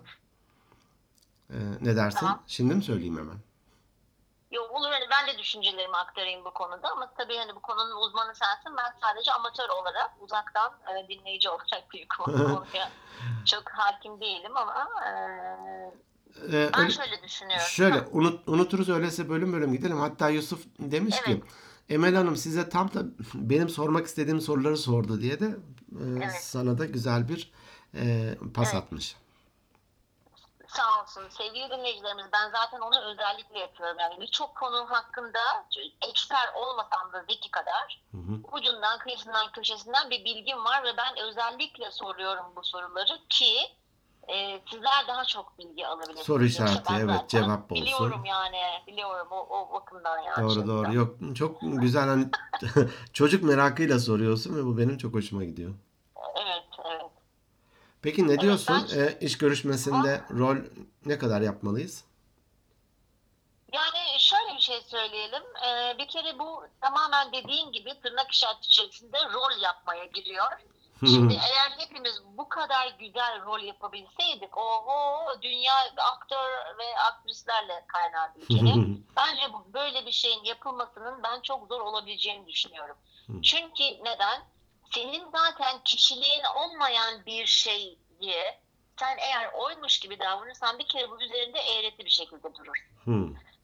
Ee, 1.50 1.56
ne 1.82 1.96
dersin? 1.96 2.20
Tamam. 2.20 2.44
Şimdi 2.48 2.76
mi 2.76 2.84
söyleyeyim 2.84 3.18
hemen? 3.18 3.38
Yok 4.52 4.72
olur 4.72 4.90
hani 4.92 5.06
ben 5.12 5.28
de 5.36 5.38
düşüncelerimi 5.40 5.98
aktarayım 5.98 6.46
bu 6.46 6.54
konuda 6.54 6.92
ama 6.92 7.14
tabii 7.18 7.38
hani 7.38 7.56
bu 7.56 7.60
konunun 7.60 7.96
uzmanı 8.08 8.36
sensin. 8.36 8.78
Ben 8.78 8.94
sadece 9.02 9.32
amatör 9.34 9.70
olarak 9.70 10.12
uzaktan 10.22 10.74
e, 10.96 11.08
dinleyici 11.08 11.50
olarak 11.50 11.84
bir 11.94 12.08
konu- 12.08 12.38
konuya 12.66 12.92
çok 13.46 13.70
hakim 13.70 14.22
değilim 14.22 14.58
ama 14.58 14.88
e, 15.06 15.10
Ee, 16.54 16.70
ben 16.74 16.82
öyle- 16.82 16.92
şöyle 16.92 17.24
düşünüyorum. 17.24 17.66
Şöyle 17.68 18.02
unut, 18.12 18.48
unuturuz 18.48 18.90
öyleyse 18.90 19.30
bölüm 19.30 19.54
bölüm 19.54 19.74
gidelim. 19.74 20.00
Hatta 20.00 20.30
Yusuf 20.30 20.66
demiş 20.80 21.16
ki 21.22 21.32
Evet. 21.32 21.44
Emel 21.90 22.16
Hanım 22.16 22.36
size 22.36 22.70
tam 22.70 22.94
da 22.94 23.00
benim 23.34 23.70
sormak 23.70 24.06
istediğim 24.06 24.42
soruları 24.42 24.78
sordu 24.78 25.22
diye 25.22 25.40
de 25.40 25.46
e, 25.46 26.04
Evet. 26.18 26.42
sana 26.44 26.78
da 26.78 26.86
güzel 26.86 27.30
bir 27.30 27.52
e, 27.96 28.36
pas 28.54 28.74
Evet. 28.74 28.84
atmış. 28.84 29.16
Sağ 30.68 31.02
olsun. 31.02 31.24
Sevgili 31.30 31.70
dinleyicilerimiz 31.70 32.26
ben 32.34 32.52
zaten 32.52 32.80
onu 32.80 33.02
özellikle 33.12 33.60
yapıyorum. 33.60 33.98
Yani 34.00 34.22
birçok 34.22 34.56
konu 34.56 34.90
hakkında 34.90 35.40
eksper 36.10 36.54
olmasam 36.56 37.14
da 37.14 37.26
Zeki 37.30 37.52
kadar 37.52 38.04
Hı 38.12 38.18
hı. 38.18 38.58
ucundan 38.58 39.00
kıyısından 39.00 39.52
köşesinden 39.52 40.10
bir 40.10 40.26
bilgim 40.26 40.66
var 40.66 40.84
ve 40.84 40.98
ben 40.98 41.18
özellikle 41.30 41.92
soruyorum 41.92 42.46
bu 42.56 42.64
soruları 42.64 43.20
ki 43.30 43.56
e, 44.28 44.62
sizler 44.72 45.08
daha 45.08 45.26
çok 45.26 45.60
bilgi 45.60 45.88
alabilirsiniz. 45.88 46.26
Soru 46.26 46.46
işareti, 46.46 46.94
ben 46.94 47.00
evet, 47.00 47.30
cevap 47.30 47.72
olsun. 47.72 47.86
Biliyorum 47.86 48.26
yani 48.26 48.58
biliyorum 48.88 49.28
o, 49.32 49.38
o 49.50 49.74
bakımdan 49.74 50.20
yani. 50.20 50.44
Doğru 50.44 50.54
Çok 50.56 50.68
doğru. 50.68 50.94
Yok 50.94 51.16
çok 51.36 51.58
güzel 51.62 52.08
hani 52.08 52.28
çocuk 53.14 53.44
merakıyla 53.44 54.00
soruyorsun 54.00 54.56
ve 54.58 54.66
bu 54.66 54.78
benim 54.78 54.98
çok 54.98 55.14
hoşuma 55.14 55.44
gidiyor. 55.44 55.74
Evet 56.36 56.64
evet. 56.86 57.12
Peki 58.02 58.28
ne 58.28 58.40
diyorsun? 58.40 58.88
ben- 58.92 59.00
E, 59.00 59.18
iş 59.22 59.38
görüşmesinde 59.38 60.22
rol 60.32 60.56
ne 61.06 61.18
kadar 61.18 61.42
yapmalıyız? 61.42 62.04
Yani 63.74 64.20
şöyle 64.20 64.56
bir 64.56 64.62
şey 64.62 64.82
söyleyelim. 64.82 65.44
Ee, 65.68 65.98
bir 65.98 66.08
kere 66.08 66.40
bu 66.40 66.64
tamamen 66.82 67.32
dediğin 67.34 67.72
gibi 67.72 68.02
tırnak 68.04 68.32
işareti 68.32 68.68
içerisinde 68.68 69.18
rol 69.34 69.62
yapmaya 69.62 70.06
giriyor. 70.06 70.46
Şimdi 71.08 71.34
eğer 71.34 71.72
hepimiz 71.78 72.22
bu 72.26 72.50
kadar 72.50 72.96
güzel 73.00 73.46
rol 73.46 73.60
yapabilseydik 73.60 74.58
oho 74.58 75.42
dünya 75.42 75.74
aktör 75.98 76.78
ve 76.78 77.00
aktrislerle 77.00 77.86
kaynardı 77.88 78.40
ülkenin. 78.40 79.08
Bence 79.18 79.42
böyle 79.74 80.06
bir 80.06 80.12
şeyin 80.12 80.44
yapılmasının 80.44 81.24
ben 81.24 81.42
çok 81.42 81.68
zor 81.68 81.82
olabileceğini 81.82 82.48
düşünüyorum. 82.48 82.98
Çünkü 83.44 83.84
neden? 83.84 84.42
Senin 84.94 85.32
zaten 85.32 85.84
kişiliğin 85.84 86.44
olmayan 86.56 87.26
bir 87.26 87.46
şeyi 87.46 88.00
sen 89.00 89.18
eğer 89.18 89.52
oymuş 89.54 90.00
gibi 90.00 90.20
davranırsan 90.20 90.80
bir 90.80 90.88
kere 90.88 91.10
bu 91.10 91.22
üzerinde 91.22 91.60
eğreti 91.60 92.06
bir 92.06 92.10
şekilde 92.10 92.56
durur. 92.56 92.88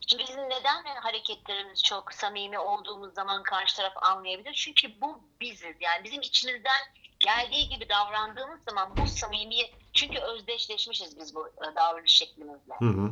Şimdi 0.07 0.23
bizim 0.23 0.49
neden 0.49 0.95
hareketlerimiz 0.95 1.83
çok 1.83 2.13
samimi 2.13 2.59
olduğumuz 2.59 3.13
zaman 3.13 3.43
karşı 3.43 3.77
taraf 3.77 3.93
anlayabilir? 4.01 4.53
Çünkü 4.53 5.01
bu 5.01 5.23
biziz. 5.41 5.75
Yani 5.79 6.03
bizim 6.03 6.21
içimizden 6.21 6.81
geldiği 7.21 7.69
gibi 7.69 7.89
davrandığımız 7.89 8.59
zaman 8.69 8.97
bu 8.97 9.07
samimiyet 9.07 9.73
çünkü 9.93 10.19
özdeşleşmişiz 10.19 11.19
biz 11.19 11.35
bu 11.35 11.47
e, 11.47 11.75
davranış 11.75 12.11
şeklimizle. 12.11 12.73
Hı 12.79 12.85
hı. 12.85 13.11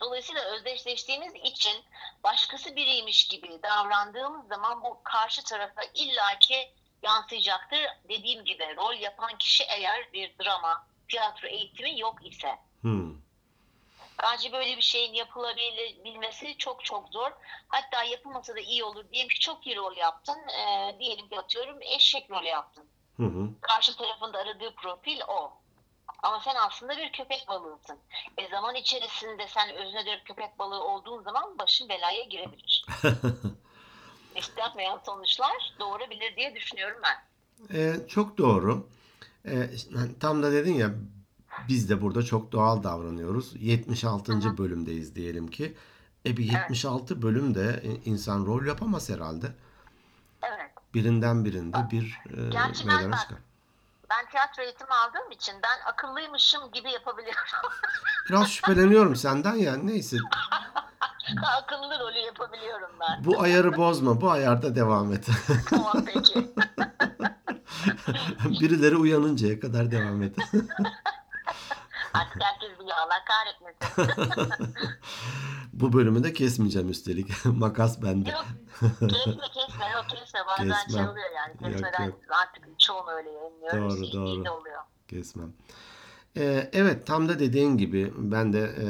Dolayısıyla 0.00 0.44
özdeşleştiğimiz 0.44 1.34
için 1.34 1.84
başkası 2.24 2.76
biriymiş 2.76 3.28
gibi 3.28 3.62
davrandığımız 3.62 4.48
zaman 4.48 4.82
bu 4.82 5.00
karşı 5.04 5.44
tarafa 5.44 5.82
illaki 5.94 6.72
yansıyacaktır. 7.02 7.80
Dediğim 8.08 8.44
gibi 8.44 8.76
rol 8.76 8.94
yapan 8.94 9.38
kişi 9.38 9.64
eğer 9.64 10.12
bir 10.12 10.34
drama, 10.38 10.86
tiyatro 11.08 11.48
eğitimi 11.48 12.00
yok 12.00 12.26
ise. 12.26 12.58
Hmm. 12.80 13.14
Bence 14.22 14.52
böyle 14.52 14.76
bir 14.76 14.82
şeyin 14.82 15.14
yapılabilmesi 15.14 16.56
çok 16.58 16.84
çok 16.84 17.08
zor. 17.08 17.30
Hatta 17.68 18.04
yapılmasa 18.04 18.56
da 18.56 18.60
iyi 18.60 18.84
olur. 18.84 19.04
Diyelim 19.12 19.28
ki 19.28 19.40
çok 19.40 19.66
iyi 19.66 19.76
rol 19.76 19.96
yaptın. 19.96 20.48
Ee, 20.48 20.96
diyelim 20.98 21.28
ki 21.28 21.38
atıyorum 21.38 21.78
eşek 21.82 22.30
rolü 22.30 22.46
yaptın. 22.46 22.88
Hı 23.16 23.22
hı. 23.22 23.48
Karşı 23.60 23.96
tarafında 23.96 24.38
aradığı 24.38 24.74
profil 24.74 25.20
o. 25.28 25.52
Ama 26.22 26.40
sen 26.44 26.54
aslında 26.54 26.96
bir 26.96 27.12
köpek 27.12 27.44
balığısın. 27.48 27.98
E 28.38 28.48
zaman 28.48 28.74
içerisinde 28.74 29.48
sen 29.48 29.74
özne 29.74 30.06
bir 30.06 30.24
köpek 30.24 30.58
balığı 30.58 30.84
olduğun 30.84 31.22
zaman 31.22 31.58
başın 31.58 31.88
belaya 31.88 32.24
girebilir. 32.24 32.86
İstenmeyen 34.36 34.98
sonuçlar 35.06 35.74
doğurabilir 35.80 36.36
diye 36.36 36.54
düşünüyorum 36.54 37.00
ben. 37.04 37.24
Ee, 37.76 38.08
çok 38.08 38.38
doğru. 38.38 38.88
Ee, 39.46 39.70
tam 40.20 40.42
da 40.42 40.52
dedin 40.52 40.74
ya 40.74 40.90
biz 41.68 41.90
de 41.90 42.02
burada 42.02 42.22
çok 42.22 42.52
doğal 42.52 42.82
davranıyoruz. 42.82 43.52
76. 43.62 44.32
Hı 44.32 44.36
hı. 44.36 44.58
bölümdeyiz 44.58 45.16
diyelim 45.16 45.46
ki. 45.46 45.76
E 46.26 46.36
bir 46.36 46.44
76 46.44 47.22
bölümde 47.22 47.82
insan 48.04 48.46
rol 48.46 48.64
yapamaz 48.66 49.10
herhalde. 49.10 49.46
Evet. 50.42 50.73
Birinden 50.94 51.44
birinde 51.44 51.90
bir 51.90 52.20
e, 52.30 52.48
Gerçi 52.50 52.88
ben 52.88 52.94
meydana 52.96 53.12
bak- 53.12 53.20
çıkar. 53.20 53.38
Ben 54.10 54.30
tiyatro 54.30 54.62
eğitimi 54.62 54.90
aldığım 54.90 55.30
için 55.30 55.54
ben 55.62 55.90
akıllıymışım 55.92 56.70
gibi 56.72 56.90
yapabiliyorum. 56.92 57.42
Biraz 58.28 58.48
şüpheleniyorum 58.50 59.16
senden 59.16 59.54
ya. 59.54 59.76
Neyse 59.76 60.16
Akıllı 61.62 62.00
rolü 62.00 62.18
yapabiliyorum 62.18 62.90
ben. 63.00 63.24
bu 63.24 63.42
ayarı 63.42 63.76
bozma. 63.76 64.20
Bu 64.20 64.30
ayarda 64.30 64.74
devam 64.74 65.12
et. 65.12 65.26
Tamam 65.70 66.04
peki. 66.14 66.50
Birileri 68.60 68.96
uyanıncaya 68.96 69.60
kadar 69.60 69.90
devam 69.90 70.22
et. 70.22 70.36
Artık 72.14 72.42
herkes 72.42 72.78
biliyor. 72.80 72.96
Allah 72.96 73.24
kahretmesin. 73.24 74.52
Bu 75.72 75.92
bölümü 75.92 76.24
de 76.24 76.32
kesmeyeceğim 76.32 76.90
üstelik. 76.90 77.44
Makas 77.44 78.02
bende. 78.02 78.30
Yok 78.30 78.44
kesme 79.00 79.48
kesme. 79.54 79.63
Yok 79.94 80.04
kesme. 80.08 80.40
Bazen 80.46 80.68
Kesmem. 80.68 80.90
şey 81.04 81.08
oluyor 81.12 81.26
yani. 81.36 81.72
Kesmeden 81.72 82.04
yok. 82.04 82.20
artık 82.42 82.80
çoğunu 82.80 83.10
öyle 83.10 83.30
yayınlıyoruz. 83.30 84.12
Doğru, 84.12 84.26
İyi- 84.26 84.44
doğru. 84.44 84.50
oluyor. 84.52 84.80
Kesmem. 85.08 85.52
Ee, 86.36 86.70
evet 86.72 87.06
tam 87.06 87.28
da 87.28 87.38
dediğin 87.38 87.76
gibi 87.76 88.12
ben 88.16 88.52
de 88.52 88.60
e, 88.78 88.86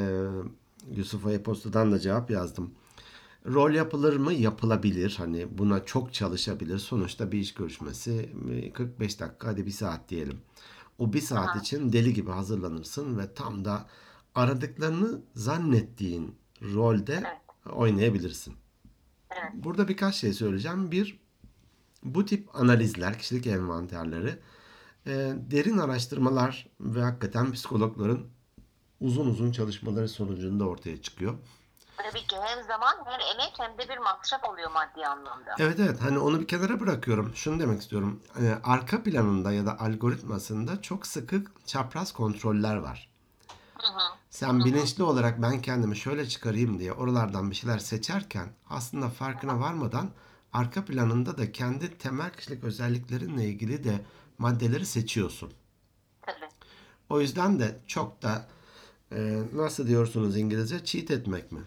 Yusuf'a 0.97 1.33
e-postadan 1.33 1.93
da 1.93 1.99
cevap 1.99 2.31
yazdım. 2.31 2.75
Rol 3.47 3.71
yapılır 3.71 4.17
mı? 4.17 4.33
Yapılabilir. 4.33 5.14
Hani 5.19 5.59
buna 5.59 5.85
çok 5.85 6.14
çalışabilir. 6.14 6.79
Sonuçta 6.79 7.33
bir 7.33 7.38
iş 7.38 7.55
görüşmesi 7.55 8.31
e, 8.50 8.73
45 8.73 9.21
dakika 9.21 9.49
hadi 9.49 9.67
bir 9.67 9.71
saat 9.71 10.09
diyelim. 10.09 10.41
O 10.99 11.12
bir 11.12 11.21
saat 11.21 11.49
Aha. 11.49 11.59
için 11.59 11.93
deli 11.93 12.14
gibi 12.14 12.31
hazırlanırsın 12.31 13.19
ve 13.19 13.35
tam 13.35 13.64
da 13.64 13.87
aradıklarını 14.35 15.21
zannettiğin 15.35 16.35
rolde 16.75 17.14
Evet. 17.14 17.75
oynayabilirsin. 17.76 18.55
Burada 19.55 19.88
birkaç 19.88 20.14
şey 20.14 20.33
söyleyeceğim. 20.33 20.91
Bir, 20.91 21.21
bu 22.03 22.25
tip 22.25 22.57
analizler, 22.57 23.19
kişilik 23.19 23.47
envanterleri 23.47 24.38
e, 25.07 25.12
derin 25.37 25.79
araştırmalar 25.79 26.67
ve 26.81 27.03
hakikaten 27.03 27.53
psikologların 27.53 28.26
uzun 29.00 29.26
uzun 29.26 29.53
çalışmaları 29.53 30.09
sonucunda 30.09 30.64
ortaya 30.64 31.03
çıkıyor. 31.03 31.35
Tabii 31.97 32.26
ki 32.26 32.37
hem 32.43 32.64
zaman 32.64 32.95
hem 33.05 33.21
emek 33.21 33.53
hem 33.59 33.79
de 33.79 33.88
bir 33.88 33.99
masraf 33.99 34.45
oluyor 34.45 34.71
maddi 34.71 35.07
anlamda. 35.07 35.55
Evet 35.59 35.81
evet 35.81 36.00
hani 36.00 36.19
onu 36.19 36.41
bir 36.41 36.47
kenara 36.47 36.81
bırakıyorum. 36.81 37.33
Şunu 37.35 37.61
demek 37.61 37.81
istiyorum. 37.81 38.23
E, 38.41 38.55
arka 38.64 39.03
planında 39.03 39.53
ya 39.53 39.67
da 39.67 39.81
algoritmasında 39.81 40.83
çok 40.83 41.07
sıkı 41.07 41.45
çapraz 41.67 42.12
kontroller 42.12 42.76
var. 42.76 43.11
Hı 43.79 43.87
hı. 43.93 44.14
Sen 44.35 44.64
bilinçli 44.64 45.03
olarak 45.03 45.43
ben 45.43 45.62
kendimi 45.62 45.97
şöyle 45.97 46.29
çıkarayım 46.29 46.79
diye 46.79 46.93
oralardan 46.93 47.50
bir 47.50 47.57
şeyler 47.57 47.79
seçerken 47.79 48.49
aslında 48.71 49.09
farkına 49.09 49.61
varmadan 49.61 50.11
arka 50.53 50.85
planında 50.85 51.38
da 51.38 51.53
kendi 51.53 51.99
temel 51.99 52.33
kişilik 52.33 52.64
özelliklerinle 52.64 53.45
ilgili 53.45 53.85
de 53.85 54.00
maddeleri 54.38 54.87
seçiyorsun. 54.87 55.53
Tabii. 56.23 56.49
O 57.11 57.21
yüzden 57.21 57.59
de 57.59 57.81
çok 57.87 58.23
da 58.23 58.47
e, 59.12 59.43
nasıl 59.53 59.87
diyorsunuz 59.87 60.37
İngilizce 60.37 60.85
cheat 60.85 61.11
etmek 61.11 61.53
mi? 61.53 61.61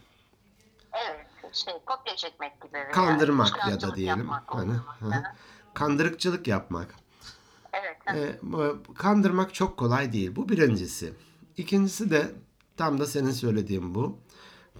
Evet. 0.92 1.54
Şey, 1.54 1.74
kopya 1.86 2.16
çekmek 2.16 2.62
gibi. 2.62 2.78
Kandırmak 2.92 3.68
ya 3.70 3.80
da 3.80 3.94
diyelim. 3.94 4.18
yapmak, 4.18 4.54
Hani, 4.54 4.72
hı. 4.72 5.22
Kandırıkçılık 5.74 6.46
yapmak. 6.46 6.94
Evet. 7.72 7.96
E, 8.14 8.36
kandırmak 8.94 9.54
çok 9.54 9.76
kolay 9.76 10.12
değil. 10.12 10.36
Bu 10.36 10.48
birincisi. 10.48 11.12
İkincisi 11.56 12.10
de 12.10 12.32
tam 12.78 12.98
da 12.98 13.06
senin 13.06 13.30
söylediğin 13.30 13.94
bu. 13.94 14.18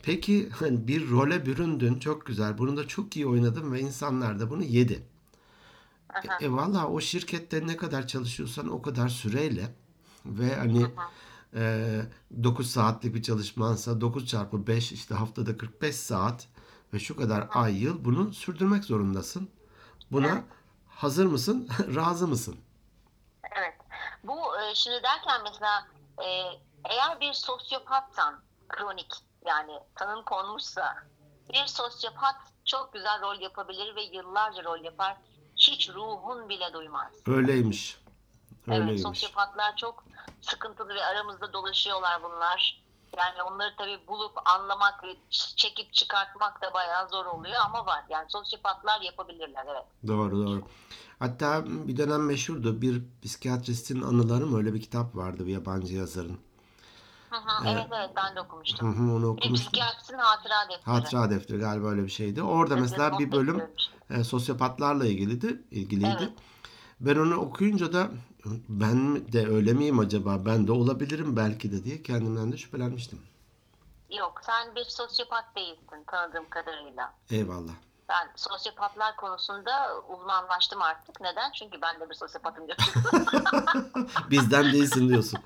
Peki 0.02 0.50
hani 0.50 0.88
bir 0.88 1.11
role 1.11 1.47
büründün 1.47 1.99
çok 1.99 2.26
güzel. 2.26 2.59
Bunu 2.59 2.76
da 2.76 2.88
çok 2.88 3.17
iyi 3.17 3.26
oynadın 3.26 3.73
ve 3.73 3.81
insanlar 3.81 4.40
da 4.40 4.50
bunu 4.50 4.62
yedi. 4.62 5.02
Hı. 6.12 6.45
E, 6.45 6.52
valla 6.52 6.88
o 6.88 7.00
şirkette 7.00 7.67
ne 7.67 7.76
kadar 7.76 8.07
çalışıyorsan 8.07 8.69
o 8.69 8.83
kadar 8.83 9.09
süreyle 9.09 9.75
ve 10.26 10.57
hani 10.57 10.87
e, 11.55 12.00
9 12.43 12.71
saatlik 12.71 13.14
bir 13.14 13.23
çalışmansa 13.23 14.00
9 14.00 14.26
çarpı 14.26 14.67
5 14.67 14.93
işte 14.93 15.14
haftada 15.14 15.57
45 15.57 15.97
saat 15.97 16.49
ve 16.95 16.99
şu 16.99 17.17
kadar 17.17 17.49
ay 17.50 17.83
yıl 17.83 18.05
bunu 18.05 18.33
sürdürmek 18.33 18.85
zorundasın. 18.85 19.49
Buna 20.12 20.45
hazır 20.88 21.26
mısın? 21.26 21.69
Razı 21.95 22.28
mısın? 22.28 22.57
Evet. 23.59 23.75
Bu 24.25 24.61
e, 24.61 24.75
şimdi 24.75 25.02
derken 25.02 25.40
mesela 25.45 25.88
e, 26.19 26.28
eğer 26.88 27.21
bir 27.21 27.33
sosyopatsan 27.33 28.40
kronik 28.68 29.14
yani 29.47 29.73
tanım 29.95 30.25
konmuşsa 30.25 30.97
bir 31.52 31.66
sosyopat 31.66 32.37
çok 32.64 32.92
güzel 32.92 33.23
rol 33.23 33.40
yapabilir 33.40 33.97
ve 33.97 34.02
yıllarca 34.02 34.64
rol 34.64 34.85
yapar. 34.85 35.16
Hiç 35.57 35.90
ruhun 35.90 36.49
bile 36.49 36.73
duymaz. 36.73 37.12
Öyleymiş. 37.26 37.99
Evet, 38.68 38.78
Öyleymiş. 38.80 39.02
sosyopatlar 39.02 39.76
çok 39.76 40.04
sıkıntılı 40.40 40.88
ve 40.88 41.04
aramızda 41.04 41.52
dolaşıyorlar 41.52 42.23
bunlar. 42.23 42.83
Yani 43.16 43.42
onları 43.42 43.76
tabii 43.78 44.07
bulup 44.09 44.33
anlamak 44.49 45.04
ve 45.04 45.16
çekip 45.57 45.92
çıkartmak 45.92 46.62
da 46.62 46.75
bayağı 46.75 47.09
zor 47.09 47.26
oluyor 47.26 47.57
ama 47.64 47.87
var. 47.87 48.04
Yani 48.11 48.30
sosyopatlar 48.30 49.00
yapabilirler 49.00 49.66
evet. 49.71 49.85
Doğru 50.07 50.47
doğru. 50.47 50.62
Hatta 51.18 51.62
bir 51.66 51.97
dönem 51.97 52.26
meşhurdu. 52.26 52.83
Bir 52.83 53.02
psikiyatristin 53.23 54.02
anıları 54.02 54.47
mı 54.47 54.59
öyle 54.59 54.75
bir 54.75 54.80
kitap 54.83 55.16
vardı 55.16 55.47
bir 55.47 55.52
yabancı 55.52 55.95
yazarın. 55.95 56.48
Hı 57.30 57.37
hı, 57.37 57.68
evet 57.68 57.87
evet 57.97 58.11
ben 58.16 58.37
de 58.37 58.40
Hı 58.40 58.44
okumuştum. 58.44 59.08
hı, 59.08 59.12
onu 59.14 59.23
Bir 59.23 59.26
okumuştum. 59.28 59.54
psikiyatristin 59.54 60.18
hatıra 60.18 60.68
defteri. 60.70 60.85
Hatıra 60.94 61.30
defteri 61.30 61.58
galiba 61.58 61.87
öyle 61.88 62.02
bir 62.04 62.08
şeydi. 62.11 62.42
Orada 62.42 62.76
mesela 62.76 63.08
Not 63.11 63.20
bir 63.20 63.32
bölüm 63.32 63.70
e, 64.11 64.25
sosyopatlarla 64.25 65.06
ilgiliydi. 65.06 65.62
ilgiliydi. 65.70 66.16
Evet. 66.20 66.32
Ben 67.00 67.16
onu 67.16 67.37
okuyunca 67.37 67.92
da 67.92 68.08
ben 68.68 69.32
de 69.32 69.47
öyle 69.49 69.73
miyim 69.73 69.99
acaba? 69.99 70.44
Ben 70.47 70.66
de 70.66 70.73
olabilirim 70.73 71.37
belki 71.37 71.73
de 71.73 71.85
diye 71.85 72.02
kendimden 72.02 72.52
de 72.52 72.56
şüphelenmiştim. 72.56 73.18
Yok 74.18 74.40
sen 74.42 74.75
bir 74.75 74.85
sosyopat 74.85 75.44
değilsin 75.56 76.04
tanıdığım 76.06 76.49
kadarıyla. 76.50 77.14
Eyvallah. 77.30 77.73
Ben 78.08 78.28
sosyopatlar 78.37 79.16
konusunda 79.16 79.90
uzmanlaştım 80.08 80.82
artık. 80.82 81.20
Neden? 81.20 81.52
Çünkü 81.52 81.82
ben 81.82 82.00
de 82.00 82.11
bir 82.11 82.14
sosyopatım 82.14 82.64
diyorum. 82.66 82.85
Bizden 84.30 84.73
değilsin 84.73 85.08
diyorsun. 85.08 85.40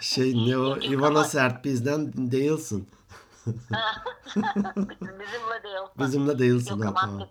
Şey 0.00 0.34
ne 0.48 0.58
o? 0.58 0.76
Ivana 0.78 1.06
ama- 1.08 1.24
Sert 1.24 1.64
bizden 1.64 2.12
değilsin. 2.30 2.90
Bizimle 4.36 5.62
değil. 5.62 5.76
Bizimle 5.98 6.38
değilsin. 6.38 6.76
Yok 6.76 6.84
ha, 6.84 6.88
ama 6.88 7.00
tamam. 7.00 7.28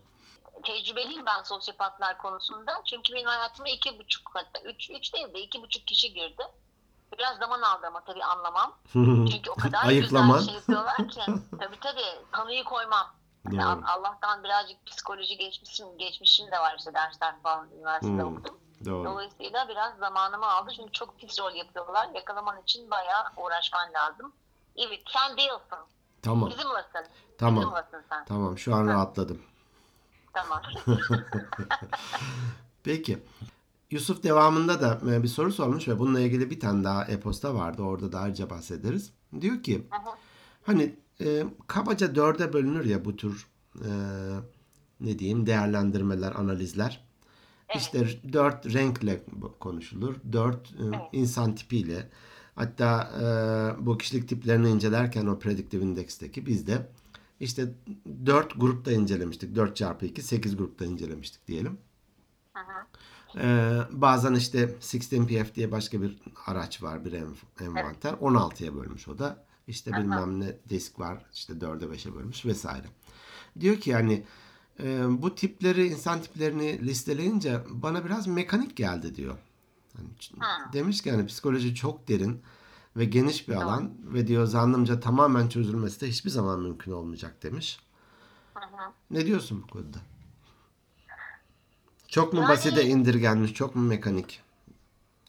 tecrübeliyim 0.64 1.26
ben 1.26 1.44
sosyopatlar 1.44 2.18
konusunda. 2.18 2.72
Çünkü 2.90 3.14
benim 3.14 3.28
hayatıma 3.28 3.70
iki 3.70 4.00
buçuk 4.00 4.30
hatta 4.34 4.60
üç, 4.66 4.90
üç 4.90 5.14
değil 5.14 5.34
de 5.34 5.42
iki 5.42 5.62
buçuk 5.62 5.88
kişi 5.88 6.14
girdi. 6.14 6.44
Biraz 7.20 7.38
zaman 7.38 7.62
aldı 7.62 7.88
ama 7.88 8.04
tabii 8.04 8.24
anlamam. 8.24 8.76
Çünkü 9.32 9.50
o 9.52 9.56
kadar 9.56 9.86
Ayıklaman. 9.86 10.38
güzel 10.40 10.46
şey 10.46 10.56
yapıyorlar 10.56 10.96
ki. 11.10 11.22
tabii 11.60 11.80
tabii 11.82 12.26
tanıyı 12.32 12.64
koymam. 12.64 13.08
Doğru. 13.52 13.56
Yani 13.56 13.86
Allah'tan 13.86 14.44
birazcık 14.44 14.86
psikoloji 14.86 15.38
geçmişim, 15.38 15.98
geçmişim 15.98 16.48
de 16.52 16.60
var 16.60 16.76
işte 16.80 16.94
dersler 16.94 17.42
falan 17.44 17.70
üniversitede 17.78 18.22
Hmm. 18.22 18.38
okudum. 18.38 18.60
Doğru. 18.86 19.06
Dolayısıyla 19.06 19.70
biraz 19.70 19.98
zamanımı 19.98 20.46
aldı 20.46 20.72
çünkü 20.76 20.92
çok 20.92 21.20
pis 21.20 21.40
rol 21.40 21.56
yapıyorlar. 21.56 22.10
Yakalaman 22.16 22.62
için 22.62 22.92
bayağı 22.92 23.24
uğraşman 23.38 23.94
lazım. 23.94 24.34
Evet 24.76 25.02
sen 25.14 25.38
değilsin. 25.38 25.78
Tamam. 26.22 26.50
Bizimlesin. 26.50 27.12
Tamam. 27.38 27.64
Bizimlesin 27.64 28.08
sen. 28.10 28.26
Tamam. 28.26 28.58
Şu 28.58 28.76
an 28.76 28.88
rahatladım. 28.88 29.42
Tamam. 30.34 30.62
Peki. 32.84 33.24
Yusuf 33.92 34.24
devamında 34.24 34.82
da 34.82 35.12
e, 35.12 35.24
bir 35.24 35.28
soru 35.28 35.52
sormuş 35.52 35.88
ve 35.88 36.00
bununla 36.00 36.20
ilgili 36.20 36.50
bir 36.50 36.60
tane 36.60 36.84
daha 36.84 37.06
e-posta 37.06 37.56
vardı. 37.56 37.82
Orada 37.82 38.12
da 38.12 38.20
ayrıca 38.20 38.50
bahsederiz. 38.50 39.14
Diyor 39.42 39.64
ki. 39.64 39.88
Hani 40.66 40.96
e, 41.22 41.44
kabaca 41.68 42.16
dörde 42.16 42.54
bölünür 42.54 42.86
ya 42.86 43.06
bu 43.06 43.16
tür 43.16 43.48
e, 43.76 43.90
ne 45.00 45.20
diyeyim 45.20 45.46
değerlendirmeler, 45.46 46.32
analizler. 46.32 47.09
Evet. 47.70 47.82
İşte 47.82 48.08
dört 48.34 48.74
renkle 48.74 49.22
konuşulur. 49.60 50.16
Dört 50.32 50.72
e, 50.72 51.18
insan 51.18 51.56
tipiyle. 51.56 52.10
Hatta 52.56 53.12
e, 53.22 53.86
bu 53.86 53.98
kişilik 53.98 54.30
tiplerini 54.30 54.70
incelerken 54.70 55.26
o 55.26 55.40
Predictive 55.40 55.84
Index'teki 55.84 56.46
biz 56.46 56.68
de 56.68 56.90
işte 57.40 57.74
dört 58.26 58.60
grupta 58.60 58.92
incelemiştik. 58.92 59.56
4 59.56 59.76
çarpı 59.76 60.06
2, 60.06 60.22
8 60.22 60.58
grupta 60.58 60.86
incelemiştik 60.86 61.48
diyelim. 61.48 61.78
Hı 62.54 62.60
hı. 62.60 62.86
Ee, 63.38 63.80
bazen 63.92 64.34
işte 64.34 64.76
16PF 64.82 65.56
diye 65.56 65.72
başka 65.72 66.02
bir 66.02 66.20
araç 66.46 66.84
var, 66.84 67.06
bir 67.06 67.12
env- 67.12 67.64
envanter. 67.64 68.14
16'ya 68.14 68.76
bölmüş 68.76 69.08
o 69.08 69.20
da. 69.20 69.46
İşte 69.68 69.94
bilmem 69.94 70.40
ne 70.40 70.58
disk 70.70 71.00
var, 71.00 71.26
işte 71.34 71.54
4'e 71.54 71.86
5'e 71.86 72.16
bölmüş 72.16 72.46
vesaire. 72.46 72.88
Diyor 73.60 73.76
ki 73.76 73.90
yani 73.90 74.24
e, 74.80 75.22
bu 75.22 75.36
tipleri, 75.36 75.88
insan 75.88 76.22
tiplerini 76.22 76.88
listeleyince 76.88 77.60
bana 77.70 78.06
biraz 78.06 78.28
mekanik 78.28 78.78
geldi 78.78 79.16
diyor. 79.16 79.38
Hani 79.98 80.08
ç- 80.20 80.74
demiş 80.74 81.02
ki 81.02 81.10
yani 81.10 81.26
psikoloji 81.26 81.76
çok 81.76 82.08
derin 82.08 82.44
ve 82.96 83.06
geniş 83.06 83.48
bir 83.50 83.56
alan 83.56 83.92
ve 84.04 84.28
diyor 84.28 84.46
zannımca 84.46 85.00
tamamen 85.00 85.50
çözülmesi 85.50 86.02
de 86.02 86.08
hiçbir 86.08 86.30
zaman 86.30 86.60
mümkün 86.60 86.92
olmayacak 86.92 87.44
demiş. 87.44 87.80
Hı. 88.54 88.62
Ne 89.12 89.26
diyorsun 89.26 89.64
bu 89.64 89.68
konuda? 89.68 89.98
Çok 92.08 92.34
mu 92.34 92.40
Yani- 92.40 92.50
basite 92.50 92.86
indirgenmiş, 92.86 93.54
çok 93.54 93.76
mu 93.76 93.82
mekanik? 93.82 94.42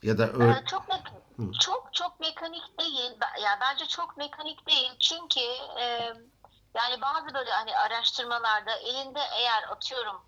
Ya 0.03 0.19
da 0.19 0.29
ö- 0.33 0.51
Ee, 0.51 0.65
çok 0.71 0.89
mek- 0.89 1.61
çok 1.61 1.89
çok 1.93 2.21
mekanik 2.21 2.63
değil. 2.79 3.11
Ya 3.45 3.59
bence 3.61 3.87
çok 3.87 4.17
mekanik 4.17 4.67
değil. 4.67 4.91
Çünkü 5.01 5.41
e, 5.81 6.13
yani 6.75 7.01
bazı 7.01 7.35
böyle 7.35 7.51
hani 7.51 7.77
araştırmalarda 7.77 8.77
elinde 8.77 9.21
eğer 9.39 9.63
atıyorum 9.63 10.23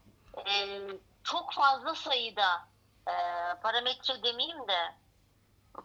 e, 0.47 0.81
çok 1.25 1.53
fazla 1.53 1.95
sayıda 1.95 2.69
e, 3.09 3.15
parametre 3.63 4.23
demeyeyim 4.23 4.69
de 4.69 4.95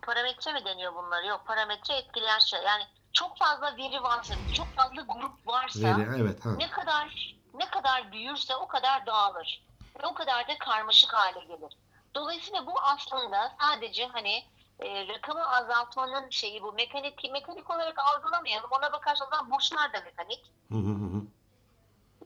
parametre 0.02 0.54
mi 0.54 0.66
deniyor 0.66 0.96
bunları? 0.96 1.28
Yok 1.28 1.48
parametre 1.48 1.94
etkileyen 1.94 2.40
şey. 2.40 2.64
Yani 2.64 2.84
çok 3.14 3.38
fazla 3.38 3.78
veri 3.78 4.04
varsa, 4.04 4.34
çok 4.56 4.68
fazla 4.76 5.02
grup 5.02 5.48
varsa 5.48 5.98
veri 5.98 6.22
evet 6.22 6.46
ha. 6.46 6.50
ne 6.58 6.70
kadar 6.70 7.36
ne 7.54 7.70
kadar 7.70 8.12
büyürse 8.12 8.56
o 8.56 8.68
kadar 8.68 9.06
dağılır. 9.06 9.64
Ve 10.04 10.08
o 10.08 10.14
kadar 10.14 10.48
da 10.48 10.58
karmaşık 10.58 11.14
hale 11.14 11.40
gelir. 11.40 11.78
Dolayısıyla 12.16 12.66
bu 12.66 12.82
aslında 12.82 13.56
sadece 13.62 14.08
hani 14.08 14.44
e, 14.80 15.08
rakamı 15.08 15.56
azaltmanın 15.56 16.30
şeyi 16.30 16.64
bu 16.64 16.74
mekanik 16.74 17.32
mekanik 17.32 17.70
olarak 17.70 18.00
algılamayalım. 18.00 18.70
Ona 18.72 18.92
bakarsanız 18.92 19.52
burçlar 19.52 19.94
da 19.94 20.02
mekanik. 20.02 20.52
Hı 20.72 20.78
hı 20.78 20.92
hı. 20.92 21.22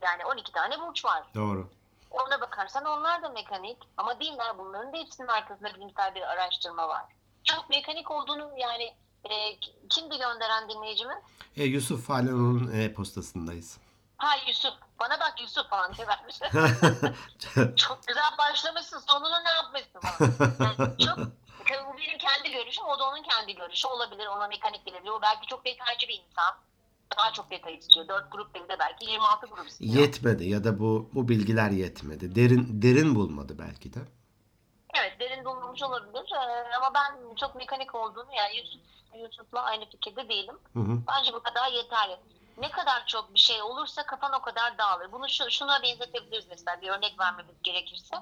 Yani 0.02 0.26
12 0.26 0.52
tane 0.52 0.80
burç 0.82 1.06
var. 1.06 1.24
Doğru. 1.36 1.70
Ona 2.12 2.42
bakarsan 2.42 2.86
onlar 2.86 3.24
da 3.24 3.30
mekanik. 3.30 3.78
Ama 3.98 4.20
değiller 4.20 4.58
bunların 4.58 4.94
da 4.94 4.98
hepsinin 4.98 5.28
arkasında 5.28 5.74
bilimsel 5.74 6.16
bir 6.16 6.22
araştırma 6.22 6.88
var. 6.88 7.06
Çok 7.44 7.70
mekanik 7.70 8.12
olduğunu 8.12 8.52
yani 8.58 8.96
e, 9.24 9.60
kimdi 9.90 10.18
gönderen 10.18 10.70
dinleyicimiz? 10.70 11.18
E, 11.58 11.64
Yusuf 11.64 12.08
Falen'in 12.08 12.82
e-postasındayız. 12.82 13.78
Ha 14.18 14.30
Yusuf. 14.48 14.74
Bana 15.00 15.20
bak 15.20 15.34
Yusuf 15.42 15.70
falan 15.70 15.94
diye 15.94 16.08
vermiş. 16.08 16.36
çok 17.76 18.08
güzel 18.08 18.38
başlamışsın. 18.38 19.00
Sonunu 19.00 19.44
ne 19.44 19.50
yapmışsın. 19.50 20.02
Yani 20.64 20.98
çok 21.06 21.18
tabii 21.72 21.94
bu 21.94 21.98
benim 21.98 22.18
kendi 22.18 22.52
görüşüm. 22.52 22.86
O 22.86 23.00
da 23.00 23.10
onun 23.10 23.24
kendi 23.24 23.56
görüşü 23.56 23.88
olabilir. 23.88 24.28
Ona 24.28 24.48
mekanik 24.48 24.86
gelebilir. 24.86 25.12
O 25.12 25.22
belki 25.22 25.48
çok 25.48 25.66
detaycı 25.66 26.08
bir 26.08 26.24
insan. 26.30 26.56
Daha 27.18 27.34
çok 27.34 27.52
detay 27.52 27.76
istiyor. 27.76 28.08
4 28.08 28.32
grup 28.32 28.54
değil 28.54 28.70
de 28.70 28.80
belki 28.80 29.12
26 29.12 29.48
grup 29.48 29.68
istiyor. 29.68 29.94
Yetmedi 29.94 30.50
ya 30.50 30.64
da 30.64 30.80
bu 30.80 31.10
bu 31.14 31.30
bilgiler 31.30 31.72
yetmedi. 31.72 32.36
Derin 32.36 32.82
derin 32.82 33.16
bulmadı 33.16 33.56
belki 33.60 33.94
de. 33.94 34.00
Evet 35.00 35.20
derin 35.20 35.46
bulmamış 35.46 35.84
olabilir. 35.84 36.32
Ee, 36.36 36.76
ama 36.78 36.94
ben 36.94 37.36
çok 37.36 37.56
mekanik 37.56 37.96
olduğunu 37.96 38.34
yani 38.38 38.58
Yusuf, 38.58 38.82
Yusuf'la 39.16 39.62
aynı 39.62 39.90
fikirde 39.90 40.30
değilim. 40.30 40.56
Hı 40.74 40.80
hı. 40.80 41.00
Bence 41.08 41.34
bu 41.34 41.44
kadar 41.44 41.72
yeterli. 41.72 42.18
Ne 42.58 42.72
kadar 42.72 43.06
çok 43.08 43.34
bir 43.34 43.40
şey 43.40 43.62
olursa 43.62 44.06
kafan 44.06 44.34
o 44.34 44.42
kadar 44.42 44.78
dağılır. 44.78 45.12
Bunu 45.12 45.30
şu, 45.30 45.52
şuna 45.52 45.84
benzetebiliriz 45.84 46.48
mesela 46.50 46.82
bir 46.82 46.90
örnek 46.90 47.20
vermemiz 47.20 47.56
gerekirse. 47.64 48.16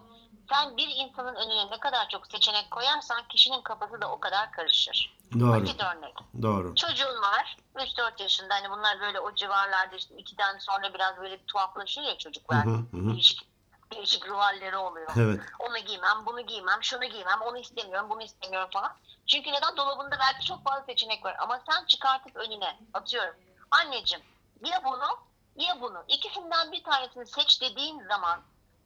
Sen 0.49 0.77
bir 0.77 0.87
insanın 0.87 1.35
önüne 1.35 1.71
ne 1.71 1.79
kadar 1.79 2.09
çok 2.09 2.27
seçenek 2.27 2.71
koyarsan 2.71 3.27
kişinin 3.27 3.61
kafası 3.61 4.01
da 4.01 4.11
o 4.11 4.19
kadar 4.19 4.51
karışır. 4.51 5.17
Doğru. 5.39 5.63
Basit 5.63 5.81
örnek. 5.83 6.15
Doğru. 6.41 6.75
Çocuğun 6.75 7.21
var 7.21 7.57
3-4 7.75 8.21
yaşında 8.21 8.53
hani 8.53 8.69
bunlar 8.69 8.99
böyle 8.99 9.19
o 9.19 9.35
civarlarda 9.35 9.95
işte 9.95 10.15
2'den 10.15 10.57
sonra 10.57 10.93
biraz 10.93 11.17
böyle 11.17 11.45
tuhaflaşıyor 11.45 12.07
ya 12.07 12.17
çocuklar. 12.17 12.65
Hı 12.65 12.69
hı, 12.69 12.97
hı. 12.97 13.13
Değişik, 13.13 13.39
değişik 13.91 14.27
ruh 14.27 14.37
halleri 14.39 14.77
oluyor. 14.77 15.11
Evet. 15.17 15.41
Onu 15.59 15.77
giymem, 15.77 16.25
bunu 16.25 16.41
giymem, 16.41 16.79
şunu 16.81 17.05
giymem, 17.05 17.41
onu 17.41 17.57
istemiyorum, 17.57 18.09
bunu 18.09 18.21
istemiyorum 18.23 18.69
falan. 18.73 18.91
Çünkü 19.27 19.51
neden? 19.51 19.77
Dolabında 19.77 20.17
belki 20.19 20.45
çok 20.45 20.63
fazla 20.63 20.85
seçenek 20.85 21.25
var. 21.25 21.35
Ama 21.39 21.61
sen 21.69 21.85
çıkartıp 21.85 22.35
önüne 22.35 22.79
atıyorum. 22.93 23.35
Anneciğim 23.71 24.25
ya 24.65 24.83
bunu 24.83 25.19
ya 25.55 25.81
bunu. 25.81 26.03
İkisinden 26.07 26.71
bir 26.71 26.83
tanesini 26.83 27.25
seç 27.27 27.61
dediğin 27.61 28.03
zaman 28.07 28.41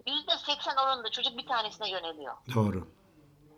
%80 0.08 0.84
oranında 0.84 1.10
çocuk 1.12 1.38
bir 1.38 1.48
tanesine 1.48 1.90
yöneliyor. 1.90 2.34
Doğru. 2.56 2.88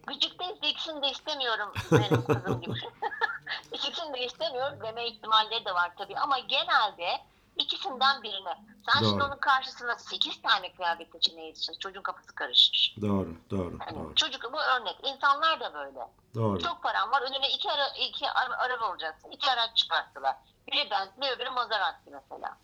Gıcıktayız 0.08 0.58
ikisini 0.62 1.02
de 1.02 1.10
istemiyorum 1.10 1.74
benim 1.92 2.26
kızım 2.26 2.62
gibi. 2.62 2.80
ikisini 3.72 4.14
de 4.14 4.26
istemiyorum 4.26 4.80
deme 4.84 5.08
ihtimalleri 5.08 5.66
de 5.66 5.74
var 5.74 5.92
tabii. 5.98 6.18
Ama 6.18 6.40
genelde 6.40 7.22
ikisinden 7.58 8.24
birine. 8.24 8.58
Sen 8.86 9.00
şimdi 9.00 9.20
Doğru. 9.20 9.24
onun 9.26 9.38
karşısına 9.38 9.96
8 9.96 10.42
tane 10.42 10.74
kıyafet 10.74 11.12
seçeneği 11.12 11.52
için 11.52 11.74
çocuğun 11.80 12.02
kafası 12.02 12.36
karışır. 12.36 12.96
Doğru. 13.02 13.36
Doğru. 13.52 13.78
Yani 13.88 14.00
Doğru. 14.00 14.16
çocuk 14.16 14.54
bu 14.54 14.62
örnek. 14.62 14.96
İnsanlar 15.04 15.60
da 15.60 15.74
böyle. 15.74 16.08
Doğru. 16.36 16.60
Çok 16.60 16.84
param 16.84 17.12
var. 17.12 17.22
Önüne 17.22 17.50
iki, 17.50 17.72
ara, 17.72 17.88
iki 17.88 18.30
ara- 18.30 18.58
araba 18.58 18.90
olacaksın. 18.92 19.32
İki 19.32 19.52
araç 19.52 19.78
çıkarttılar. 19.78 20.36
Biri 20.68 20.92
Bentley 20.92 21.32
öbürü 21.32 21.50
Maserati 21.50 22.10
mesela. 22.12 22.58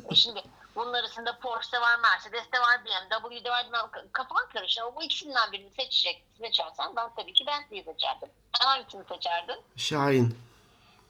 e 0.10 0.14
şimdi 0.14 0.42
bunun 0.76 0.92
arasında 0.92 1.38
Porsche 1.38 1.80
var, 1.80 1.98
Mercedes 2.02 2.52
de 2.52 2.60
var, 2.60 2.84
BMW 2.84 3.44
de 3.44 3.50
var. 3.50 3.66
Kafan 4.12 4.48
karışır 4.52 4.82
ama 4.82 4.96
bu 4.96 5.02
ikisinden 5.02 5.52
birini 5.52 5.70
seçecek, 5.70 6.24
seçersen 6.40 6.96
ben 6.96 7.10
tabii 7.16 7.32
ki 7.32 7.46
Bentley'i 7.46 7.84
seçerdim. 7.84 8.28
Sen 8.60 8.66
hangisini 8.66 9.04
seçerdin? 9.08 9.56
Şahin. 9.76 10.38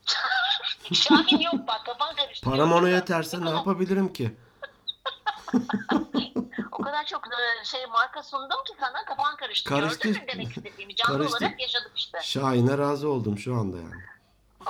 Şahin 0.94 1.40
yok 1.40 1.55
bak 1.68 1.87
kafan 1.87 2.16
karıştı. 2.16 2.50
Param 2.50 2.72
ona 2.72 2.88
yeterse 2.88 3.44
ne 3.44 3.50
yapabilirim 3.50 4.12
ki? 4.12 4.37
O 6.72 6.83
kadar 6.83 7.05
çok 7.07 7.22
e, 7.26 7.64
şey 7.64 7.87
marka 7.87 8.22
sundum 8.22 8.64
ki 8.66 8.72
sana 8.81 9.05
kafan 9.05 9.37
karıştı. 9.37 9.70
Karıştı. 9.70 10.09
Gördün 10.09 10.22
mü 10.22 10.29
demek 10.33 10.57
istediğimi? 10.57 10.96
Canlı 10.96 11.18
Karıştı. 11.18 11.37
olarak 11.44 11.61
yaşadık 11.61 11.92
işte. 11.96 12.18
Şahin'e 12.22 12.79
razı 12.79 13.09
oldum 13.09 13.38
şu 13.38 13.55
anda 13.55 13.76
yani. 13.76 14.02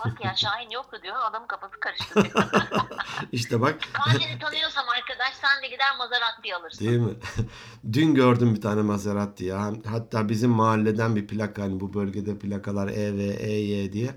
Bak 0.05 0.25
ya 0.25 0.37
Şahin 0.37 0.71
yoktu 0.71 0.99
diyor. 1.03 1.17
Adamın 1.31 1.47
kafası 1.47 1.81
karıştı. 1.81 2.23
İşte 3.33 3.61
bak 3.61 3.79
seni 4.21 4.39
tanıyorsam 4.39 4.85
arkadaş 4.89 5.35
sen 5.35 5.63
de 5.63 5.67
gider 5.67 5.97
Maserati 5.99 6.55
alırsın. 6.55 6.85
değil 6.85 6.99
mi? 6.99 7.13
Dün 7.93 8.15
gördüm 8.15 8.55
bir 8.55 8.61
tane 8.61 8.83
Maserati 8.83 9.45
ya. 9.45 9.73
Hatta 9.91 10.29
bizim 10.29 10.51
mahalleden 10.51 11.17
bir 11.17 11.27
plaka 11.27 11.63
hani 11.63 11.81
bu 11.81 11.95
bölgede 11.95 12.39
plakalar 12.39 12.89
E 12.89 13.17
ve 13.17 13.25
EY 13.25 13.93
diye. 13.93 14.11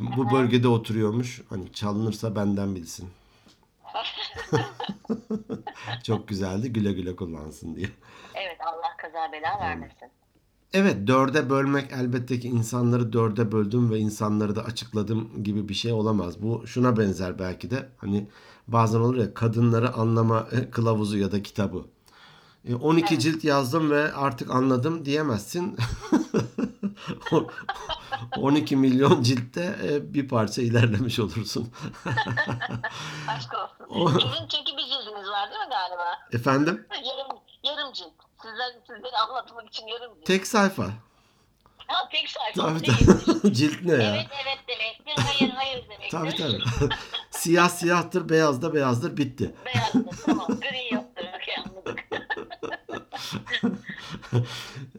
Bu 0.00 0.30
bölgede 0.30 0.68
oturuyormuş. 0.68 1.40
Hani 1.50 1.72
çalınırsa 1.72 2.36
benden 2.36 2.74
bilsin. 2.74 3.10
Çok 6.04 6.28
güzeldi. 6.28 6.72
Güle 6.72 6.92
güle 6.92 7.16
kullansın 7.16 7.76
diye. 7.76 7.88
Evet 8.34 8.58
Allah 8.66 8.96
kaza 8.98 9.32
bela 9.32 9.60
vermesin. 9.60 10.10
Evet 10.72 11.06
dörde 11.06 11.50
bölmek 11.50 11.92
elbette 11.92 12.40
ki 12.40 12.48
insanları 12.48 13.12
dörde 13.12 13.52
böldüm 13.52 13.90
ve 13.90 13.98
insanları 13.98 14.56
da 14.56 14.64
açıkladım 14.64 15.44
gibi 15.44 15.68
bir 15.68 15.74
şey 15.74 15.92
olamaz. 15.92 16.42
Bu 16.42 16.66
şuna 16.66 16.96
benzer 16.96 17.38
belki 17.38 17.70
de 17.70 17.88
hani 17.96 18.28
bazen 18.68 18.98
olur 19.00 19.16
ya 19.16 19.34
kadınları 19.34 19.92
anlama 19.94 20.48
kılavuzu 20.72 21.18
ya 21.18 21.32
da 21.32 21.42
kitabı. 21.42 21.84
E, 22.68 22.74
12 22.74 23.06
Evet. 23.14 23.22
cilt 23.22 23.44
yazdım 23.44 23.90
ve 23.90 24.12
artık 24.12 24.50
anladım 24.50 25.04
diyemezsin. 25.04 25.76
O- 27.32 27.46
12 28.36 28.76
milyon 28.76 29.22
ciltte 29.22 29.76
e, 29.84 30.14
bir 30.14 30.28
parça 30.28 30.62
ilerlemiş 30.62 31.18
olursun. 31.20 31.68
Aşk 33.28 33.52
olsun. 33.54 33.78
O- 33.88 34.08
Sizin 34.08 34.48
çünkü 34.48 34.72
bir 34.76 34.82
cildiniz 34.84 35.28
var 35.28 35.50
değil 35.50 35.60
mi 35.60 35.70
galiba? 35.70 36.04
Efendim? 36.32 36.86
Yarım, 36.90 37.38
yarım 37.64 37.92
cilt. 37.92 38.27
Sizler, 38.50 38.72
sizleri 38.86 39.16
anlatmak 39.16 39.68
için 39.68 39.86
yarım 39.86 40.14
cilt. 40.14 40.26
Tek 40.26 40.46
sayfa. 40.46 40.84
Ha, 41.86 42.08
tek 42.12 42.30
sayfa. 42.30 42.62
Tabii 42.62 42.82
tabii. 42.82 43.54
Cilt 43.54 43.82
ne 43.82 43.92
ya? 43.92 44.14
Evet 44.14 44.26
evet 44.44 44.58
demektir. 44.68 45.22
Hayır 45.24 45.50
hayır 45.50 45.84
demektir. 45.84 46.10
Tabii 46.10 46.36
tabii. 46.36 46.92
Siyah 47.30 47.68
siyahtır, 47.68 48.28
beyaz 48.28 48.62
da 48.62 48.74
beyazdır 48.74 49.16
bitti. 49.16 49.54
Beyazdır 49.66 50.24
tamam. 50.26 50.46
Gri 50.46 50.94
yoktur. 50.94 51.24
Okey 51.36 51.54
anladık. 51.66 52.04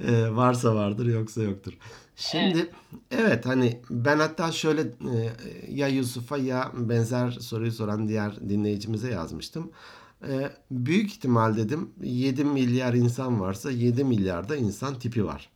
Ee, 0.07 0.35
varsa 0.35 0.75
vardır 0.75 1.05
yoksa 1.05 1.41
yoktur. 1.43 1.73
Şimdi 2.15 2.71
evet 3.11 3.45
hani 3.45 3.81
ben 3.89 4.19
hatta 4.19 4.51
şöyle 4.51 4.81
e, 4.81 5.33
ya 5.69 5.87
Yusuf'a 5.87 6.37
ya 6.37 6.71
benzer 6.73 7.31
soruyu 7.31 7.71
soran 7.71 8.07
diğer 8.07 8.49
dinleyicimize 8.49 9.11
yazmıştım. 9.11 9.71
E, 10.27 10.51
büyük 10.71 11.11
ihtimal 11.11 11.57
dedim 11.57 11.89
7 12.03 12.43
milyar 12.43 12.93
insan 12.93 13.39
varsa 13.39 13.71
7 13.71 14.03
milyarda 14.03 14.55
insan 14.55 14.99
tipi 14.99 15.25
var. 15.25 15.49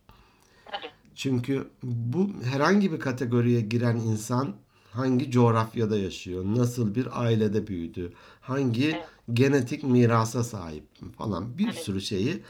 Çünkü 1.14 1.68
bu 1.82 2.30
herhangi 2.44 2.92
bir 2.92 2.98
kategoriye 3.00 3.60
giren 3.60 3.96
insan 3.96 4.54
hangi 4.92 5.30
coğrafyada 5.30 5.98
yaşıyor, 5.98 6.44
nasıl 6.44 6.94
bir 6.94 7.22
ailede 7.22 7.66
büyüdü, 7.66 8.12
hangi 8.40 8.84
Evet. 8.88 9.04
genetik 9.32 9.84
mirasa 9.84 10.44
sahip 10.44 10.84
falan 11.18 11.58
bir 11.58 11.66
Evet. 11.66 11.78
sürü 11.78 12.00
şeyi 12.00 12.42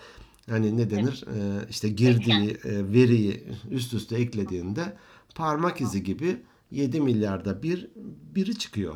hani 0.51 0.77
ne 0.77 0.91
denir 0.91 1.25
e, 1.37 1.67
işte 1.71 1.89
girdiği 1.89 2.51
e, 2.51 2.93
veriyi 2.93 3.45
üst 3.71 3.95
üste 3.95 4.17
eklediğinde 4.17 4.97
parmak 5.35 5.81
izi 5.81 6.03
gibi 6.03 6.37
7 6.71 7.01
milyarda 7.01 7.63
bir 7.63 7.91
biri 8.35 8.59
çıkıyor. 8.59 8.95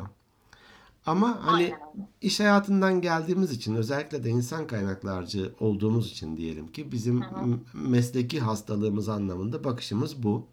Ama 1.09 1.39
hani 1.45 1.63
Aynen 1.65 1.79
iş 2.21 2.39
hayatından 2.39 3.01
geldiğimiz 3.01 3.51
için 3.51 3.75
özellikle 3.75 4.23
de 4.23 4.29
insan 4.29 4.67
kaynaklarcı 4.67 5.53
olduğumuz 5.59 6.11
için 6.11 6.37
diyelim 6.37 6.67
ki 6.71 6.91
bizim 6.91 7.15
m- 7.19 7.57
mesleki 7.73 8.39
hastalığımız 8.39 9.09
anlamında 9.09 9.63
bakışımız 9.63 10.23
bu. 10.23 10.45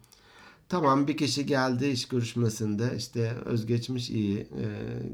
Tamam 0.69 1.07
bir 1.07 1.17
kişi 1.17 1.45
geldi 1.45 1.87
iş 1.87 2.07
görüşmesinde 2.07 2.93
işte 2.97 3.33
özgeçmiş 3.45 4.09
iyi, 4.09 4.39
e, 4.39 4.65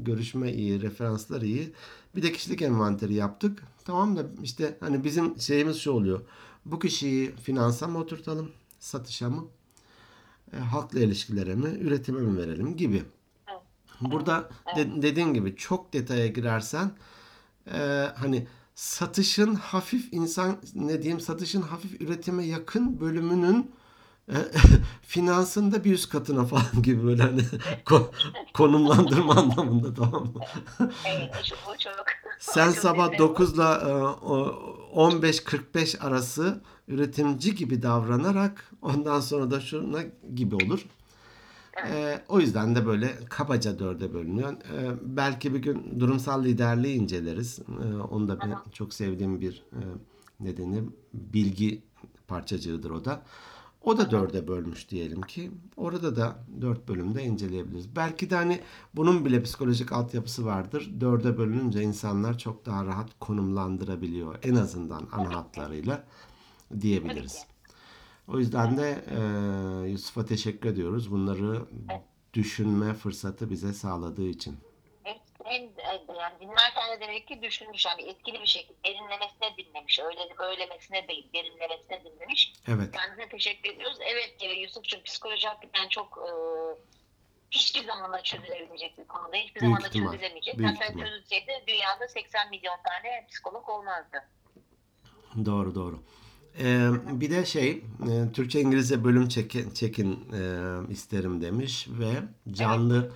görüşme 0.02 0.52
iyi, 0.52 0.82
referanslar 0.82 1.42
iyi. 1.42 1.72
Bir 2.16 2.22
de 2.22 2.32
kişilik 2.32 2.62
envanteri 2.62 3.14
yaptık. 3.14 3.62
Tamam 3.84 4.16
da 4.16 4.26
işte 4.42 4.76
hani 4.80 5.04
bizim 5.04 5.40
şeyimiz 5.40 5.76
şu 5.76 5.90
oluyor. 5.92 6.20
Bu 6.64 6.78
kişiyi 6.78 7.32
finansa 7.36 7.86
mı 7.88 7.98
oturtalım, 7.98 8.50
satışa 8.80 9.30
mı, 9.30 9.44
e, 10.52 10.56
halkla 10.56 11.00
ilişkilere 11.00 11.54
mi, 11.54 11.68
üretime 11.80 12.20
mi 12.20 12.36
verelim 12.38 12.76
gibi. 12.76 13.02
Burada 14.00 14.48
de- 14.76 15.02
dediğin 15.02 15.34
gibi 15.34 15.56
çok 15.56 15.92
detaya 15.92 16.26
girersen 16.26 16.90
e, 17.72 18.08
hani 18.16 18.46
satışın 18.74 19.54
hafif 19.54 20.12
insan 20.12 20.56
ne 20.74 21.02
diyeyim 21.02 21.20
satışın 21.20 21.62
hafif 21.62 22.00
üretime 22.00 22.44
yakın 22.44 23.00
bölümünün 23.00 23.70
e, 24.28 24.34
finansında 25.02 25.84
bir 25.84 25.92
üst 25.92 26.08
katına 26.08 26.44
falan 26.44 26.82
gibi 26.82 27.04
böyle 27.04 27.22
hani 27.22 27.40
ko- 27.86 28.10
konumlandırma 28.54 29.34
anlamında 29.36 29.94
tamam 29.94 30.22
mı? 30.22 30.40
Evet, 31.06 31.34
o 31.68 31.76
çok. 31.78 32.04
Sen 32.38 32.72
çok 32.72 32.78
sabah 32.82 33.10
güzel. 33.10 33.18
9 33.18 33.54
ile 33.54 33.62
15-45 34.94 35.98
arası 35.98 36.62
üretimci 36.88 37.54
gibi 37.54 37.82
davranarak 37.82 38.70
ondan 38.82 39.20
sonra 39.20 39.50
da 39.50 39.60
şuna 39.60 40.02
gibi 40.34 40.54
olur. 40.54 40.86
Ee, 41.86 42.20
o 42.28 42.40
yüzden 42.40 42.74
de 42.74 42.86
böyle 42.86 43.14
kabaca 43.28 43.78
dörde 43.78 44.14
bölünüyor. 44.14 44.52
Ee, 44.52 44.90
belki 45.02 45.54
bir 45.54 45.58
gün 45.58 46.00
durumsal 46.00 46.44
liderliği 46.44 46.96
inceleriz. 46.96 47.58
Ee, 47.58 47.96
onu 47.96 48.28
da 48.28 48.40
ben 48.40 48.56
çok 48.72 48.94
sevdiğim 48.94 49.40
bir 49.40 49.62
e, 49.72 49.80
ne 50.40 50.56
denir 50.56 50.84
bilgi 51.12 51.82
parçacığıdır 52.28 52.90
o 52.90 53.04
da. 53.04 53.22
O 53.82 53.98
da 53.98 54.10
dörde 54.10 54.48
bölmüş 54.48 54.90
diyelim 54.90 55.22
ki. 55.22 55.50
Orada 55.76 56.16
da 56.16 56.36
dört 56.60 56.88
bölümde 56.88 57.24
inceleyebiliriz. 57.24 57.96
Belki 57.96 58.30
de 58.30 58.34
hani 58.34 58.60
bunun 58.94 59.24
bile 59.24 59.42
psikolojik 59.42 59.92
altyapısı 59.92 60.44
vardır. 60.44 60.90
Dörde 61.00 61.38
bölününce 61.38 61.82
insanlar 61.82 62.38
çok 62.38 62.66
daha 62.66 62.86
rahat 62.86 63.10
konumlandırabiliyor. 63.20 64.38
En 64.42 64.54
azından 64.54 65.08
ana 65.12 65.34
hatlarıyla 65.34 66.04
diyebiliriz. 66.80 67.46
O 68.28 68.38
yüzden 68.38 68.76
de 68.76 69.04
e, 69.10 69.88
Yusuf'a 69.90 70.24
teşekkür 70.26 70.68
ediyoruz. 70.68 71.10
Bunları 71.10 71.62
düşünme 72.34 72.94
fırsatı 72.94 73.50
bize 73.50 73.72
sağladığı 73.72 74.26
için. 74.28 74.58
En, 75.04 75.18
en- 75.44 75.72
yani 76.20 76.40
dinlerken 76.40 76.96
de 76.96 77.00
demek 77.00 77.28
ki 77.28 77.42
düşünmüş 77.42 77.86
yani 77.86 78.02
etkili 78.02 78.40
bir 78.40 78.46
şekilde 78.46 78.78
derinlemesine 78.84 79.56
dinlemiş. 79.58 80.00
Öyle 80.00 80.20
böylemesine 80.38 81.08
değil 81.08 81.28
derinlemesine 81.34 82.04
dinlemiş. 82.04 82.52
Evet. 82.68 82.92
Kendisine 82.92 83.28
teşekkür 83.28 83.70
ediyoruz. 83.70 83.98
Evet 84.00 84.36
e, 84.40 84.46
Yusuf'cum 84.46 85.02
psikoloji 85.02 85.48
hakikaten 85.48 85.88
çok 85.88 86.18
e, 86.18 86.30
hiçbir 87.50 87.84
zaman 87.86 88.12
da 88.12 88.22
çözülebilecek 88.22 88.98
bir 88.98 89.04
konuda. 89.06 89.36
Hiçbir 89.36 89.60
Büyük 89.60 89.72
zaman 89.72 89.82
da 89.82 89.88
ihtimal, 89.88 90.12
çözülemeyecek. 90.12 90.58
büyük 90.58 90.70
Zaten 90.72 90.86
ihtimal. 90.86 91.06
çözülseydi 91.06 91.64
dünyada 91.66 92.08
80 92.08 92.50
milyon 92.50 92.76
tane 92.84 93.26
psikolog 93.30 93.68
olmazdı. 93.68 94.18
Doğru 95.44 95.74
doğru. 95.74 96.02
Ee, 96.58 96.88
bir 97.06 97.30
de 97.30 97.46
şey 97.46 97.70
e, 97.70 98.32
Türkçe 98.32 98.60
İngilizce 98.60 99.04
bölüm 99.04 99.28
çekin, 99.28 99.70
çekin 99.70 100.32
e, 100.32 100.92
isterim 100.92 101.42
demiş 101.42 101.88
ve 101.90 102.12
canlı 102.52 103.12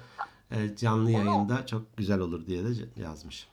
e, 0.51 0.77
canlı 0.77 1.11
yayında 1.11 1.66
çok 1.66 1.96
güzel 1.96 2.18
olur 2.20 2.46
diye 2.46 2.64
de 2.64 2.68
yazmış. 2.96 3.48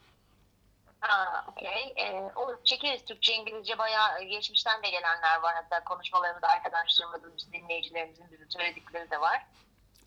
Aa, 1.02 1.50
okey. 1.50 1.94
Ee, 1.96 2.30
olur 2.36 2.56
çekeriz 2.64 3.04
Türkçe 3.04 3.34
İngilizce 3.34 3.78
bayağı 3.78 4.22
geçmişten 4.22 4.82
de 4.82 4.90
gelenler 4.90 5.40
var. 5.42 5.54
Hatta 5.54 5.84
konuşmalarımızda 5.84 6.48
arkadaşlarımızın, 6.48 7.52
dinleyicilerimizin 7.52 8.24
bize 8.32 8.44
söyledikleri 8.48 9.10
de 9.10 9.20
var. 9.20 9.46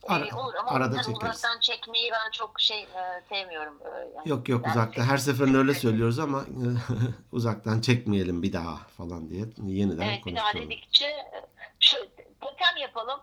Ara- 0.08 0.38
olur 0.38 0.54
ama 0.56 0.72
arada 0.72 0.92
onları 0.94 1.04
çekeriz. 1.06 1.36
uzaktan 1.36 1.60
çekmeyi 1.60 2.12
ben 2.12 2.32
çok 2.32 2.62
şey 2.62 2.84
e, 2.84 3.24
sevmiyorum. 3.30 3.80
Ee, 3.86 3.90
yani 4.16 4.30
Yok 4.30 4.50
yok 4.50 4.68
uzakta. 4.68 5.04
Her 5.04 5.18
seferinde 5.18 5.58
öyle 5.58 5.74
söylüyoruz 5.74 6.20
ama 6.20 6.46
uzaktan 7.32 7.82
çekmeyelim 7.82 8.44
bir 8.44 8.54
daha 8.54 8.78
falan 8.78 9.30
diye 9.30 9.46
yeniden 9.66 10.02
Evet 10.10 10.26
bir 10.26 10.36
daha 10.36 10.54
dedikçe 10.54 11.06
e, 11.06 11.48
şu 11.80 11.98
totem 12.42 12.78
yapalım. 12.82 13.20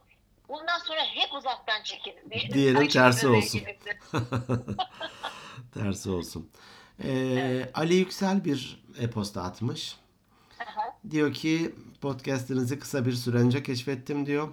Bundan 0.48 0.78
sonra 0.78 1.00
hep 1.00 1.34
uzaktan 1.34 1.82
çekelim. 1.84 2.30
diye. 2.30 2.50
Diyelim 2.52 2.78
Ay, 2.80 2.88
tersi 2.88 3.28
olsun. 3.28 3.60
Tersi 5.74 6.10
olsun. 6.10 6.50
Ee, 7.04 7.70
Ali 7.74 7.94
Yüksel 7.94 8.44
bir 8.44 8.84
e-posta 9.00 9.42
atmış. 9.42 9.96
Aha. 10.60 10.96
Diyor 11.10 11.34
ki 11.34 11.74
podcast'inizi 12.00 12.78
kısa 12.78 13.06
bir 13.06 13.12
süre 13.12 13.36
önce 13.38 13.62
keşfettim 13.62 14.26
diyor 14.26 14.48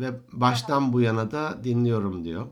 ve 0.00 0.10
baştan 0.32 0.92
bu 0.92 1.00
yana 1.00 1.30
da 1.30 1.64
dinliyorum 1.64 2.24
diyor. 2.24 2.46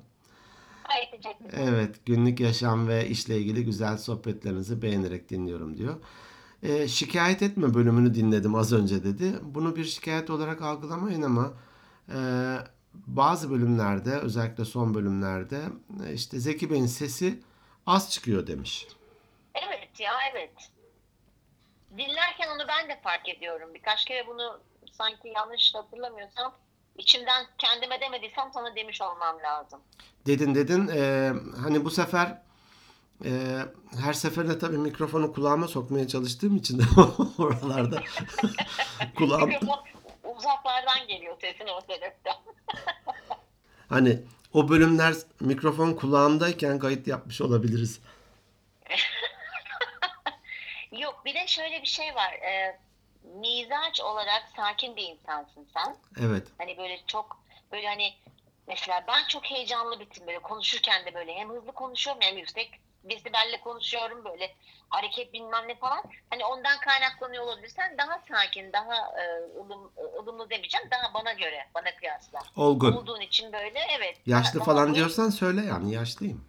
Ay. 0.84 1.20
Evet, 1.52 2.06
günlük 2.06 2.40
yaşam 2.40 2.88
ve 2.88 3.08
işle 3.08 3.38
ilgili 3.38 3.64
güzel 3.64 3.98
sohbetlerinizi 3.98 4.82
beğenerek 4.82 5.30
dinliyorum 5.30 5.76
diyor. 5.76 5.94
Ee, 6.62 6.88
şikayet 6.88 7.42
etme 7.42 7.74
bölümünü 7.74 8.14
dinledim 8.14 8.54
az 8.54 8.72
önce 8.72 9.04
dedi. 9.04 9.32
Bunu 9.42 9.76
bir 9.76 9.84
şikayet 9.84 10.30
olarak 10.30 10.62
algılamayın 10.62 11.22
ama 11.22 11.52
e, 12.08 12.18
bazı 12.94 13.50
bölümlerde 13.50 14.10
özellikle 14.18 14.64
son 14.64 14.94
bölümlerde 14.94 15.62
e, 16.06 16.12
işte 16.12 16.40
Zeki 16.40 16.70
Bey'in 16.70 16.86
sesi 16.86 17.42
az 17.86 18.10
çıkıyor 18.10 18.46
demiş. 18.46 18.86
Evet 19.54 20.00
ya 20.00 20.12
evet. 20.32 20.70
Dinlerken 21.98 22.48
onu 22.56 22.68
ben 22.68 22.88
de 22.88 23.00
fark 23.02 23.28
ediyorum. 23.28 23.74
Birkaç 23.74 24.04
kere 24.04 24.26
bunu 24.26 24.60
sanki 24.92 25.28
yanlış 25.28 25.74
hatırlamıyorsam 25.74 26.52
içimden 26.98 27.46
kendime 27.58 28.00
demediysem 28.00 28.50
sana 28.54 28.76
demiş 28.76 29.00
olmam 29.00 29.36
lazım. 29.42 29.80
Dedin 30.26 30.54
dedin 30.54 30.88
Ee, 30.88 31.32
hani 31.62 31.84
bu 31.84 31.90
sefer 31.90 32.42
e, 33.24 33.30
her 34.02 34.12
seferinde 34.12 34.58
tabii 34.58 34.78
mikrofonu 34.78 35.32
kulağıma 35.32 35.68
sokmaya 35.68 36.08
çalıştığım 36.08 36.56
için 36.56 36.78
de 36.78 36.82
oralarda 37.38 38.02
kulağım 39.16 39.50
uzaklardan 40.24 41.06
geliyor 41.08 41.36
sesin 41.40 41.66
o 41.68 41.80
sebepten. 41.80 42.34
Hani 43.88 44.22
o 44.52 44.68
bölümler 44.68 45.14
mikrofon 45.40 45.92
kulağımdayken 45.92 46.78
kayıt 46.78 47.06
yapmış 47.06 47.40
olabiliriz. 47.40 48.00
Yok 50.92 51.22
bir 51.24 51.34
de 51.34 51.46
şöyle 51.46 51.82
bir 51.82 51.86
şey 51.86 52.14
var. 52.14 52.32
Ee, 52.32 52.80
mizaç 53.40 54.00
olarak 54.00 54.42
sakin 54.56 54.96
bir 54.96 55.08
insansın 55.08 55.68
sen. 55.74 55.96
Evet. 56.20 56.46
Hani 56.58 56.78
böyle 56.78 56.98
çok 57.06 57.38
böyle 57.72 57.86
hani 57.88 58.14
mesela 58.66 59.04
ben 59.08 59.26
çok 59.28 59.44
heyecanlı 59.44 60.00
bir 60.00 60.04
tipim 60.06 60.26
böyle 60.26 60.38
konuşurken 60.38 61.06
de 61.06 61.14
böyle 61.14 61.34
hem 61.34 61.50
hızlı 61.50 61.72
konuşuyorum 61.72 62.22
hem 62.22 62.36
yüksek 62.38 62.80
desibelle 63.04 63.60
konuşuyorum 63.60 64.24
böyle 64.24 64.54
hareket 64.88 65.32
bilmem 65.32 65.68
ne 65.68 65.74
falan. 65.74 66.02
Hani 66.30 66.44
ondan 66.44 66.78
kaynaklanıyor 66.80 67.44
olabilir. 67.44 67.68
Sen 67.68 67.98
daha 67.98 68.18
sakin, 68.28 68.72
daha 68.72 68.94
e, 68.94 69.24
ılım, 69.60 69.92
ılımlı 70.22 70.50
demeyeceğim. 70.50 70.90
Daha 70.90 71.14
bana 71.14 71.32
göre, 71.32 71.66
bana 71.74 71.96
kıyasla. 71.96 72.38
Olgun. 72.56 72.92
Olduğun 72.92 73.20
için 73.20 73.52
böyle 73.52 73.78
evet. 73.98 74.16
Yaşlı 74.26 74.58
Daha- 74.58 74.64
falan 74.66 74.86
daha- 74.86 74.94
diyorsan 74.94 75.30
söyle 75.30 75.60
yani 75.64 75.94
yaşlıyım. 75.94 76.44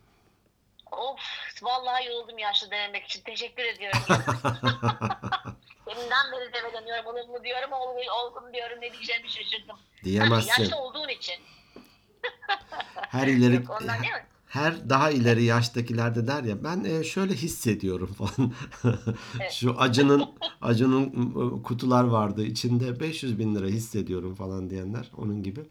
Of 0.91 1.19
vallahi 1.62 2.06
yoruldum 2.08 2.38
yaşlı 2.38 2.72
denemek 2.72 3.06
için. 3.06 3.22
Teşekkür 3.22 3.63
ediyorum. 3.63 4.00
Deminden 5.88 6.32
beri 6.32 6.54
develeniyorum. 6.54 7.06
Olumlu 7.06 7.43
diyorum, 7.43 7.72
olgun, 7.72 8.02
olgun 8.22 8.54
diyorum. 8.54 8.78
Ne 8.82 8.93
diyeceğimi 8.93 9.30
şaşırdım. 9.30 9.76
Diyemezsin. 10.04 10.62
yaşlı 10.63 10.78
olduğun 10.78 11.08
için. 11.10 11.36
Her 12.96 13.28
ileri 13.28 13.56
Yok, 13.56 13.69
ondan 13.82 14.02
değil 14.02 14.13
mi? 14.13 14.26
her 14.48 14.89
daha 14.89 15.12
ileri 15.12 15.43
yaştakiler 15.43 16.15
de 16.15 16.28
der 16.28 16.43
ya 16.43 16.63
ben 16.63 16.84
e, 16.84 17.04
şöyle 17.04 17.34
hissediyorum 17.34 18.13
falan. 18.17 18.54
Şu 19.52 19.76
acının 19.80 20.30
acının 20.62 21.06
e, 21.60 21.63
kutular 21.63 22.04
vardı 22.04 22.43
içinde 22.46 23.00
500 23.00 23.39
bin 23.39 23.56
lira 23.56 23.67
hissediyorum 23.67 24.36
falan 24.36 24.69
diyenler 24.69 25.12
onun 25.17 25.43
gibi. 25.43 25.62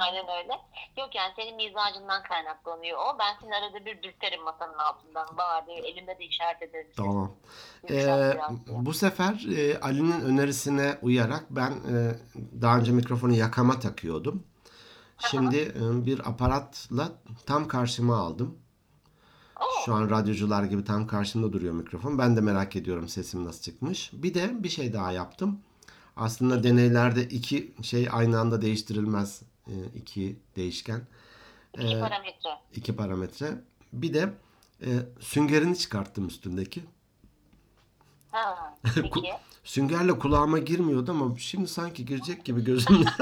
Aynen 0.00 0.24
öyle. 0.38 0.52
Yok 0.98 1.14
yani 1.14 1.32
senin 1.36 1.56
mizacından 1.56 2.22
kaynaklanıyor 2.22 2.98
o. 2.98 3.18
Ben 3.18 3.34
seni 3.40 3.54
arada 3.56 3.86
bir 3.86 4.02
dürterim 4.02 4.42
masanın 4.42 4.78
altından. 4.78 5.36
Bağır 5.36 5.66
diye 5.66 5.78
elimde 5.78 6.18
de 6.18 6.24
işaret 6.24 6.62
ederim. 6.62 6.90
Tamam. 6.96 7.32
Yumuşak 7.88 8.36
Ee, 8.36 8.38
bu 8.68 8.94
sefer 8.94 9.46
e, 9.56 9.80
Ali'nin 9.80 10.20
önerisine 10.20 10.98
uyarak 11.02 11.44
ben 11.50 11.70
e, 11.70 12.14
daha 12.62 12.78
önce 12.78 12.92
mikrofonu 12.92 13.32
yakama 13.32 13.80
takıyordum. 13.80 14.44
Şimdi 15.30 15.56
e, 15.56 16.06
bir 16.06 16.28
aparatla 16.28 17.08
tam 17.46 17.68
karşıma 17.68 18.16
aldım. 18.16 18.58
Şu 19.84 19.94
an 19.94 20.10
radyocular 20.10 20.64
gibi 20.64 20.84
tam 20.84 21.06
karşımda 21.06 21.52
duruyor 21.52 21.74
mikrofon. 21.74 22.18
Ben 22.18 22.36
de 22.36 22.40
merak 22.40 22.76
ediyorum 22.76 23.08
sesim 23.08 23.44
nasıl 23.44 23.62
çıkmış. 23.62 24.10
Bir 24.12 24.34
de 24.34 24.62
bir 24.64 24.68
şey 24.68 24.92
daha 24.92 25.12
yaptım. 25.12 25.60
Aslında 26.16 26.62
deneylerde 26.64 27.22
iki 27.22 27.74
şey 27.82 28.08
aynı 28.12 28.40
anda 28.40 28.62
değiştirilmez. 28.62 29.42
E, 29.68 29.72
iki 29.96 30.36
değişken. 30.56 31.00
iki 31.78 31.86
Ee, 31.96 32.00
parametre. 32.00 32.50
iki 32.74 32.96
parametre. 32.96 33.54
Bir 33.92 34.14
de 34.14 34.32
e, 34.82 34.88
süngerini 35.20 35.78
çıkarttım 35.78 36.26
üstündeki. 36.28 36.84
Ha, 38.30 38.76
peki. 38.94 39.22
Süngerle 39.64 40.18
kulağıma 40.18 40.58
girmiyordu 40.58 41.10
ama 41.10 41.38
şimdi 41.38 41.68
sanki 41.68 42.04
girecek 42.04 42.44
gibi 42.44 42.64
gözümde. 42.64 43.08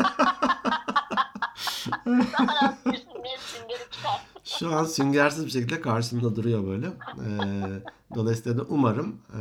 Şu 4.44 4.74
an 4.76 4.84
süngersiz 4.84 5.46
bir 5.46 5.50
şekilde 5.50 5.80
karşımda 5.80 6.36
duruyor 6.36 6.66
böyle. 6.66 6.86
Ee, 6.86 7.82
dolayısıyla 8.14 8.58
da 8.58 8.62
umarım 8.68 9.20
e, 9.32 9.40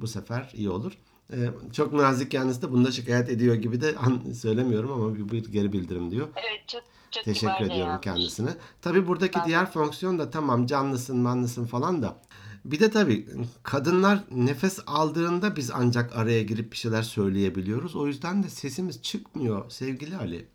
bu 0.00 0.06
sefer 0.08 0.50
iyi 0.54 0.70
olur. 0.70 0.92
Ee, 1.32 1.50
çok 1.72 1.92
nazik 1.92 2.30
kendisi 2.30 2.62
de 2.62 2.72
bunda 2.72 2.90
şikayet 2.90 3.28
ediyor 3.28 3.54
gibi 3.54 3.80
de 3.80 3.94
söylemiyorum 4.34 4.92
ama 4.92 5.14
bir, 5.14 5.28
bir 5.28 5.52
geri 5.52 5.72
bildirim 5.72 6.10
diyor. 6.10 6.28
Evet 6.36 6.68
çok 6.68 6.82
çok 7.10 7.24
Teşekkür 7.24 7.64
ediyorum 7.64 7.78
yazmış. 7.80 8.04
kendisine. 8.04 8.50
Tabii 8.82 9.06
buradaki 9.08 9.38
Ben- 9.38 9.46
diğer 9.46 9.70
fonksiyon 9.70 10.18
da 10.18 10.30
tamam 10.30 10.66
canlısın 10.66 11.16
manlısın 11.18 11.66
falan 11.66 12.02
da. 12.02 12.16
Bir 12.64 12.80
de 12.80 12.90
tabii 12.90 13.26
kadınlar 13.62 14.18
nefes 14.30 14.78
aldığında 14.86 15.56
biz 15.56 15.70
ancak 15.70 16.16
araya 16.16 16.42
girip 16.42 16.72
bir 16.72 16.76
şeyler 16.76 17.02
söyleyebiliyoruz. 17.02 17.96
O 17.96 18.06
yüzden 18.06 18.42
de 18.42 18.48
sesimiz 18.48 19.02
çıkmıyor 19.02 19.70
sevgili 19.70 20.16
Ali. 20.16 20.46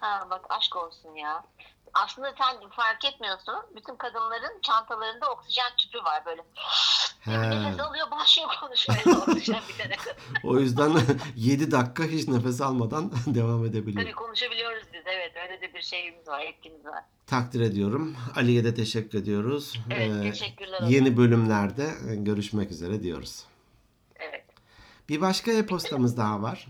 Ha 0.00 0.26
bak 0.30 0.44
aşk 0.48 0.76
olsun 0.76 1.14
ya. 1.14 1.44
Aslında 1.94 2.34
sen 2.38 2.68
fark 2.70 3.04
etmiyorsun. 3.04 3.54
Bütün 3.76 3.96
kadınların 3.96 4.60
çantalarında 4.62 5.30
oksijen 5.32 5.76
tüpü 5.78 5.98
var 5.98 6.22
böyle. 6.26 6.42
Nefes 7.26 7.80
alıyor 7.80 8.10
başlıyor 8.10 8.48
konuşmaya 8.60 9.18
oksijen 9.18 9.60
bitene 9.68 9.96
kadar. 9.96 10.16
O 10.44 10.58
yüzden 10.58 10.92
7 11.36 11.70
dakika 11.70 12.04
hiç 12.04 12.28
nefes 12.28 12.60
almadan 12.60 13.12
devam 13.26 13.64
edebiliyor. 13.64 14.02
Tabii 14.04 14.14
konuşabiliyoruz 14.14 14.82
biz. 14.92 15.02
Evet 15.06 15.32
öyle 15.42 15.60
de 15.60 15.74
bir 15.74 15.82
şeyimiz 15.82 16.28
var, 16.28 16.40
etkimiz 16.40 16.84
var. 16.84 17.04
Takdir 17.26 17.60
ediyorum. 17.60 18.16
Ali'ye 18.36 18.64
de 18.64 18.74
teşekkür 18.74 19.18
ediyoruz. 19.18 19.78
Evet 19.90 20.10
Ee, 20.24 20.30
teşekkürler. 20.30 20.80
yeni 20.88 21.16
bölümlerde 21.16 21.90
görüşmek 22.14 22.70
üzere 22.70 23.02
diyoruz. 23.02 23.44
Evet. 24.16 24.44
Bir 25.08 25.20
başka 25.20 25.52
e-postamız 25.52 26.16
daha 26.16 26.42
var. 26.42 26.66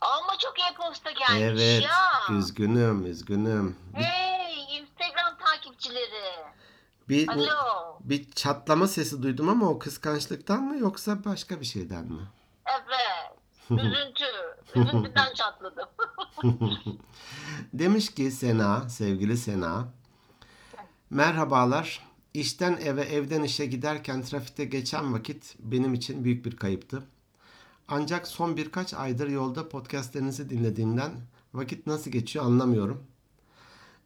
Ama 0.00 0.38
çok 0.38 0.54
e-posta 0.58 1.10
gelmiş 1.10 1.62
Evet. 1.62 1.82
ya. 1.82 2.36
Üzgünüm, 2.36 3.06
üzgünüm. 3.06 3.76
Hey 3.94 4.78
Instagram 4.78 5.38
takipçileri. 5.46 6.44
bir, 7.08 7.28
Alo. 7.28 7.98
bir 8.00 8.30
çatlama 8.30 8.86
sesi 8.88 9.22
duydum 9.22 9.48
ama 9.48 9.68
o 9.68 9.78
kıskançlıktan 9.78 10.62
mı 10.62 10.78
yoksa 10.78 11.24
başka 11.24 11.60
bir 11.60 11.64
şeyden 11.66 12.04
mi? 12.04 12.22
Evet. 12.66 13.38
Üzüntü. 13.70 14.24
Üzüntüden 14.74 15.34
çatladım. 15.34 15.88
Demiş 17.72 18.14
ki 18.14 18.30
Sena, 18.30 18.88
sevgili 18.88 19.36
Sena. 19.36 19.88
Merhabalar. 21.10 22.08
İşten 22.34 22.76
eve, 22.76 23.02
evden 23.02 23.42
işe 23.42 23.66
giderken 23.66 24.22
trafikte 24.22 24.64
geçen 24.64 25.12
vakit 25.14 25.54
benim 25.58 25.94
için 25.94 26.24
büyük 26.24 26.44
bir 26.44 26.56
kayıptı. 26.56 27.02
Ancak 27.88 28.28
son 28.28 28.56
birkaç 28.56 28.94
aydır 28.94 29.28
yolda 29.28 29.68
podcastlerinizi 29.68 30.50
dinlediğimden 30.50 31.12
vakit 31.54 31.86
nasıl 31.86 32.10
geçiyor 32.10 32.44
anlamıyorum. 32.44 33.06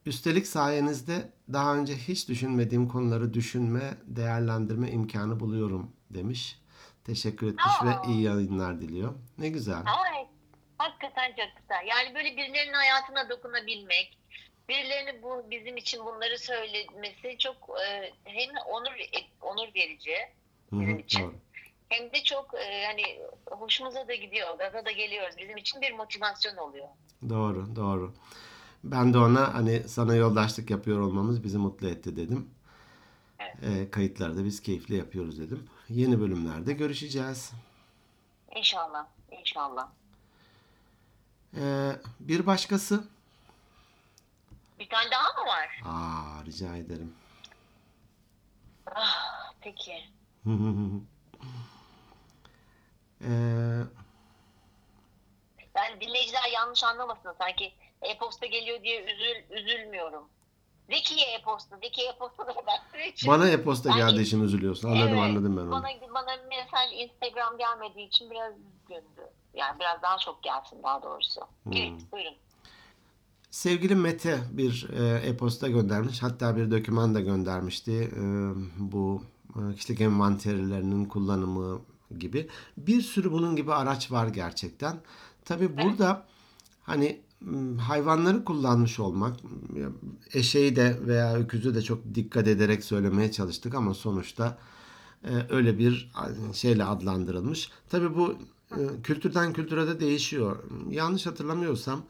Üstelik 0.06 0.46
sayenizde 0.46 1.32
daha 1.52 1.76
önce 1.76 1.96
hiç 1.96 2.28
düşünmediğim 2.28 2.88
konuları 2.88 3.34
düşünme, 3.34 3.94
değerlendirme 4.04 4.90
imkanı 4.90 5.40
buluyorum 5.40 5.96
demiş. 6.10 6.58
Teşekkür 7.04 7.46
etmiş 7.46 7.74
Aa. 7.80 7.86
ve 7.86 8.12
iyi 8.12 8.22
yayınlar 8.22 8.80
diliyor. 8.80 9.14
Ne 9.38 9.48
güzel. 9.48 9.76
Ay, 9.76 10.26
hakikaten 10.78 11.28
çok 11.28 11.60
güzel. 11.60 11.86
Yani 11.86 12.14
böyle 12.14 12.36
birilerinin 12.36 12.72
hayatına 12.72 13.28
dokunabilmek, 13.30 14.18
birilerinin 14.68 15.22
bu 15.22 15.50
bizim 15.50 15.76
için 15.76 16.04
bunları 16.04 16.38
söylemesi 16.38 17.38
çok 17.38 17.56
e, 17.86 18.12
hem 18.24 18.50
onur 18.70 18.92
onur 19.40 19.74
verici 19.74 20.14
bizim 20.72 20.98
için. 20.98 21.22
doğru. 21.22 21.34
Hem 21.92 22.12
de 22.12 22.22
çok 22.24 22.54
e, 22.54 22.86
hani 22.86 23.02
hoşumuza 23.50 24.08
da 24.08 24.14
gidiyor, 24.14 24.58
gaza 24.58 24.84
da 24.84 24.90
geliyoruz. 24.90 25.34
Bizim 25.38 25.56
için 25.56 25.80
bir 25.82 25.92
motivasyon 25.92 26.56
oluyor. 26.56 26.88
Doğru, 27.28 27.76
doğru. 27.76 28.14
Ben 28.84 29.14
de 29.14 29.18
ona 29.18 29.54
hani 29.54 29.88
sana 29.88 30.14
yoldaşlık 30.14 30.70
yapıyor 30.70 31.00
olmamız 31.00 31.44
bizi 31.44 31.58
mutlu 31.58 31.88
etti 31.88 32.16
dedim. 32.16 32.50
Evet. 33.38 33.56
Ee, 33.62 33.90
kayıtları 33.90 34.36
da 34.36 34.44
biz 34.44 34.62
keyifli 34.62 34.96
yapıyoruz 34.96 35.40
dedim. 35.40 35.68
Yeni 35.88 36.20
bölümlerde 36.20 36.72
görüşeceğiz. 36.72 37.52
İnşallah, 38.56 39.06
inşallah. 39.30 39.88
Ee, 41.56 41.92
bir 42.20 42.46
başkası. 42.46 43.04
Bir 44.78 44.88
tane 44.88 45.10
daha 45.10 45.42
mı 45.42 45.48
var? 45.48 45.82
Aa, 45.84 46.44
rica 46.44 46.76
ederim. 46.76 47.14
Ah, 48.94 49.52
peki. 49.60 50.04
Ee, 53.22 53.30
Yani 55.76 56.00
dinleyiciler 56.00 56.50
yanlış 56.54 56.84
anlamasın 56.84 57.34
sanki 57.38 57.72
e-posta 58.02 58.46
geliyor 58.46 58.82
diye 58.82 59.02
üzül, 59.04 59.56
üzülmüyorum. 59.58 60.24
Zekiye 60.90 61.26
e-posta, 61.38 61.76
Zekiye 61.82 62.08
e-posta 62.08 62.46
da 62.46 62.54
baktığı 62.56 63.00
için. 63.12 63.30
bana 63.30 63.48
e-posta 63.48 63.90
Yani- 63.90 63.98
geldiği 63.98 64.22
için 64.22 64.42
üzülüyorsun. 64.42 64.88
Anladım 64.88 65.08
Evet, 65.08 65.18
anladım 65.22 65.56
ben 65.56 65.62
onu. 65.62 65.70
Bana, 65.70 65.88
bana 66.14 66.36
mesaj 66.48 66.90
Instagram 66.92 67.58
gelmediği 67.58 68.06
için 68.06 68.30
biraz 68.30 68.52
üzgündü. 68.54 69.28
Yani 69.54 69.80
biraz 69.80 70.02
daha 70.02 70.18
çok 70.18 70.42
gelsin 70.42 70.82
daha 70.82 71.02
doğrusu. 71.02 71.40
Hmm. 71.62 71.72
Evet 71.72 72.12
buyurun. 72.12 72.34
Sevgili 73.50 73.94
Mete 73.94 74.38
bir 74.50 74.88
e, 75.00 75.28
e-posta 75.28 75.68
göndermiş. 75.68 76.22
Hatta 76.22 76.56
bir 76.56 76.70
doküman 76.70 77.14
da 77.14 77.20
göndermişti. 77.20 77.92
E, 77.92 78.22
bu 78.78 79.22
e, 79.56 79.74
kişilik 79.74 80.00
envanterilerinin 80.00 81.04
kullanımı 81.04 81.80
gibi. 82.18 82.48
Bir 82.76 83.02
sürü 83.02 83.32
bunun 83.32 83.56
gibi 83.56 83.72
araç 83.72 84.12
var 84.12 84.26
gerçekten. 84.26 85.00
Tabi 85.44 85.78
burada 85.78 86.26
hani 86.82 87.20
hayvanları 87.80 88.44
kullanmış 88.44 89.00
olmak 89.00 89.36
eşeği 90.34 90.76
de 90.76 90.96
veya 91.06 91.34
öküzü 91.34 91.74
de 91.74 91.82
çok 91.82 92.14
dikkat 92.14 92.48
ederek 92.48 92.84
söylemeye 92.84 93.32
çalıştık 93.32 93.74
ama 93.74 93.94
sonuçta 93.94 94.58
e, 95.24 95.30
öyle 95.50 95.78
bir 95.78 96.10
şeyle 96.52 96.84
adlandırılmış. 96.84 97.70
Tabi 97.88 98.16
bu 98.16 98.36
e, 98.70 99.02
kültürden 99.02 99.52
kültüre 99.52 99.86
de 99.86 100.00
değişiyor. 100.00 100.64
Yanlış 100.90 101.26
hatırlamıyorsam 101.26 102.02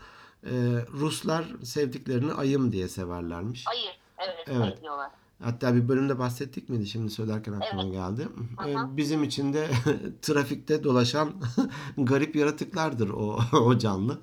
e, 0.44 0.50
Ruslar 0.92 1.44
sevdiklerini 1.62 2.32
ayım 2.32 2.72
diye 2.72 2.88
severlermiş. 2.88 3.64
Hayır. 3.66 3.98
Evet, 4.18 4.44
Evet. 4.46 4.58
evet. 4.64 4.82
diyorlar. 4.82 5.10
Hatta 5.42 5.74
bir 5.74 5.88
bölümde 5.88 6.18
bahsettik 6.18 6.68
miydi? 6.68 6.86
Şimdi 6.86 7.10
söylerken 7.10 7.52
aklıma 7.52 7.84
geldi. 7.84 8.28
E, 8.66 8.76
Aha. 8.76 8.96
Bizim 8.96 9.22
için 9.24 9.52
de 9.52 9.68
trafikte 10.22 10.84
dolaşan 10.84 11.32
garip 11.98 12.36
yaratıklardır 12.36 13.08
o, 13.10 13.38
o 13.52 13.78
canlı. 13.78 14.20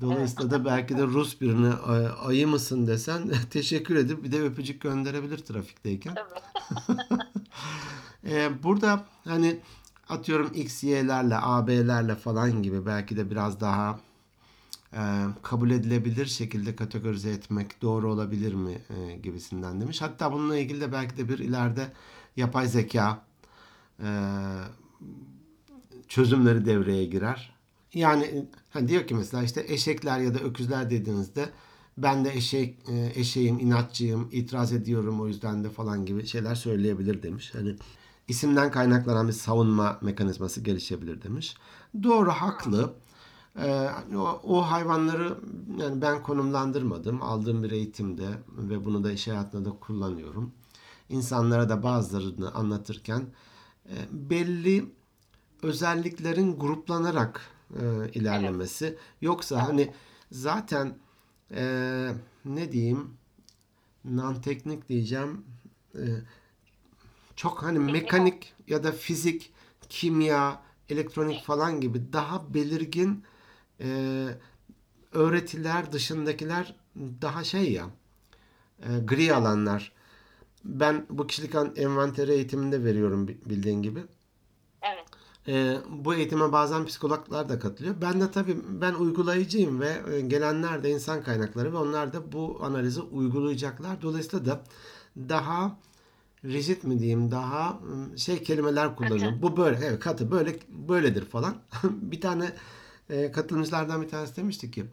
Dolayısıyla 0.00 0.50
da 0.50 0.64
belki 0.64 0.98
de 0.98 1.02
Rus 1.02 1.40
birine 1.40 1.72
"Ay- 1.74 2.08
ayı 2.26 2.48
mısın 2.48 2.86
desen 2.86 3.30
teşekkür 3.50 3.96
edip 3.96 4.24
bir 4.24 4.32
de 4.32 4.42
öpücük 4.42 4.80
gönderebilir 4.80 5.38
trafikteyken. 5.38 6.14
Ee, 8.26 8.50
burada 8.62 9.04
hani 9.24 9.60
atıyorum 10.08 10.50
X, 10.54 10.84
Y'lerle, 10.84 11.36
AB'lerle 11.42 12.14
falan 12.14 12.62
gibi 12.62 12.86
belki 12.86 13.16
de 13.16 13.30
biraz 13.30 13.60
daha 13.60 14.00
kabul 15.42 15.70
edilebilir 15.70 16.26
şekilde 16.26 16.76
kategorize 16.76 17.30
etmek 17.30 17.82
doğru 17.82 18.12
olabilir 18.12 18.54
mi 18.54 18.78
e, 18.90 19.16
gibisinden 19.16 19.80
demiş. 19.80 20.02
Hatta 20.02 20.32
bununla 20.32 20.56
ilgili 20.56 20.80
de 20.80 20.92
belki 20.92 21.16
de 21.16 21.28
bir 21.28 21.38
ileride 21.38 21.92
yapay 22.36 22.68
zeka 22.68 23.24
e, 24.02 24.08
çözümleri 26.08 26.64
devreye 26.64 27.04
girer. 27.04 27.52
Yani 27.94 28.46
hani 28.70 28.88
diyor 28.88 29.06
ki 29.06 29.14
mesela 29.14 29.42
işte 29.42 29.64
eşekler 29.68 30.20
ya 30.20 30.34
da 30.34 30.38
öküzler 30.38 30.90
dediğinizde 30.90 31.48
ben 31.98 32.24
de 32.24 32.34
eşek 32.34 32.78
e, 32.88 33.12
eşeğim, 33.14 33.58
inatçıyım, 33.58 34.28
itiraz 34.32 34.72
ediyorum 34.72 35.20
o 35.20 35.28
yüzden 35.28 35.64
de 35.64 35.70
falan 35.70 36.06
gibi 36.06 36.26
şeyler 36.26 36.54
söyleyebilir 36.54 37.22
demiş. 37.22 37.54
Hani 37.54 37.76
isimden 38.28 38.70
kaynaklanan 38.70 39.28
bir 39.28 39.32
savunma 39.32 39.98
mekanizması 40.02 40.60
gelişebilir 40.60 41.22
demiş. 41.22 41.54
Doğru, 42.02 42.30
haklı. 42.30 42.94
Ee, 43.58 43.88
o, 44.16 44.40
o 44.44 44.62
hayvanları 44.62 45.38
yani 45.78 46.02
ben 46.02 46.22
konumlandırmadım. 46.22 47.22
Aldığım 47.22 47.62
bir 47.62 47.70
eğitimde 47.70 48.28
ve 48.48 48.84
bunu 48.84 49.04
da 49.04 49.12
iş 49.12 49.28
hayatında 49.28 49.70
da 49.70 49.78
kullanıyorum. 49.80 50.52
İnsanlara 51.08 51.68
da 51.68 51.82
bazılarını 51.82 52.54
anlatırken 52.54 53.26
e, 53.86 53.94
belli 54.12 54.92
özelliklerin 55.62 56.58
gruplanarak 56.58 57.40
e, 57.80 58.10
ilerlemesi. 58.14 58.98
Yoksa 59.20 59.68
hani 59.68 59.92
zaten 60.30 60.98
e, 61.50 62.08
ne 62.44 62.72
diyeyim 62.72 63.10
non-teknik 64.04 64.88
diyeceğim 64.88 65.44
e, 65.94 66.02
çok 67.36 67.62
hani 67.62 67.78
mekanik 67.78 68.54
ya 68.68 68.84
da 68.84 68.92
fizik, 68.92 69.52
kimya, 69.88 70.62
elektronik 70.88 71.44
falan 71.44 71.80
gibi 71.80 72.12
daha 72.12 72.54
belirgin 72.54 73.24
e, 73.82 73.88
öğretiler 75.12 75.92
dışındakiler 75.92 76.76
daha 76.96 77.44
şey 77.44 77.72
ya 77.72 77.84
e, 78.82 78.98
gri 78.98 79.34
alanlar. 79.34 79.92
Ben 80.64 81.06
bu 81.10 81.26
kişilik 81.26 81.54
envanteri 81.76 82.32
eğitiminde 82.32 82.84
veriyorum 82.84 83.28
bi- 83.28 83.40
bildiğin 83.46 83.82
gibi. 83.82 84.00
Evet. 84.82 85.04
E, 85.48 85.76
bu 85.90 86.14
eğitime 86.14 86.52
bazen 86.52 86.84
psikologlar 86.86 87.48
da 87.48 87.58
katılıyor. 87.58 87.94
Ben 88.02 88.20
de 88.20 88.30
tabii 88.30 88.56
ben 88.80 88.94
uygulayıcıyım 88.94 89.80
ve 89.80 90.02
e, 90.14 90.20
gelenler 90.20 90.82
de 90.82 90.90
insan 90.90 91.22
kaynakları 91.22 91.72
ve 91.72 91.76
onlar 91.76 92.12
da 92.12 92.32
bu 92.32 92.58
analizi 92.62 93.00
uygulayacaklar. 93.00 94.02
Dolayısıyla 94.02 94.46
da 94.46 94.62
daha 95.16 95.78
rigid 96.44 96.84
mi 96.84 96.98
diyeyim 96.98 97.30
daha 97.30 97.78
ım, 97.92 98.18
şey 98.18 98.42
kelimeler 98.42 98.96
kullanıyorum. 98.96 99.42
Bu 99.42 99.56
böyle 99.56 99.78
evet 99.86 100.00
katı 100.00 100.30
böyle 100.30 100.58
böyledir 100.68 101.24
falan. 101.24 101.54
bir 101.84 102.20
tane 102.20 102.52
e, 103.10 103.32
katılımcılardan 103.32 104.02
bir 104.02 104.08
tanesi 104.08 104.36
demişti 104.36 104.70
ki 104.70 104.84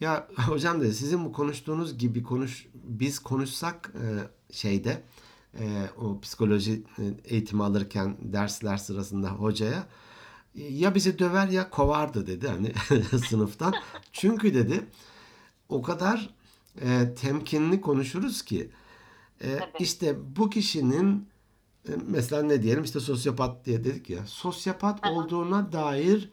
ya 0.00 0.28
hocam 0.36 0.80
dedi 0.80 0.94
sizin 0.94 1.24
bu 1.24 1.32
konuştuğunuz 1.32 1.98
gibi 1.98 2.22
konuş 2.22 2.66
biz 2.74 3.18
konuşsak 3.18 3.92
e, 3.94 4.06
şeyde 4.54 5.02
e, 5.58 5.88
o 5.98 6.20
psikoloji 6.20 6.82
e, 6.98 7.02
eğitimi 7.24 7.64
alırken 7.64 8.16
dersler 8.20 8.76
sırasında 8.76 9.28
hocaya 9.28 9.86
ya 10.54 10.94
bizi 10.94 11.18
döver 11.18 11.48
ya 11.48 11.70
kovardı 11.70 12.26
dedi 12.26 12.48
hani 12.48 12.72
sınıftan. 13.28 13.74
Çünkü 14.12 14.54
dedi 14.54 14.86
o 15.68 15.82
kadar 15.82 16.30
e, 16.80 17.14
temkinli 17.14 17.80
konuşuruz 17.80 18.42
ki 18.42 18.70
e, 19.44 19.58
işte 19.78 20.36
bu 20.36 20.50
kişinin 20.50 21.28
e, 21.88 21.92
mesela 22.06 22.42
ne 22.42 22.62
diyelim 22.62 22.84
işte 22.84 23.00
sosyopat 23.00 23.66
diye 23.66 23.84
dedik 23.84 24.10
ya 24.10 24.26
sosyopat 24.26 25.06
olduğuna 25.06 25.72
dair 25.72 26.30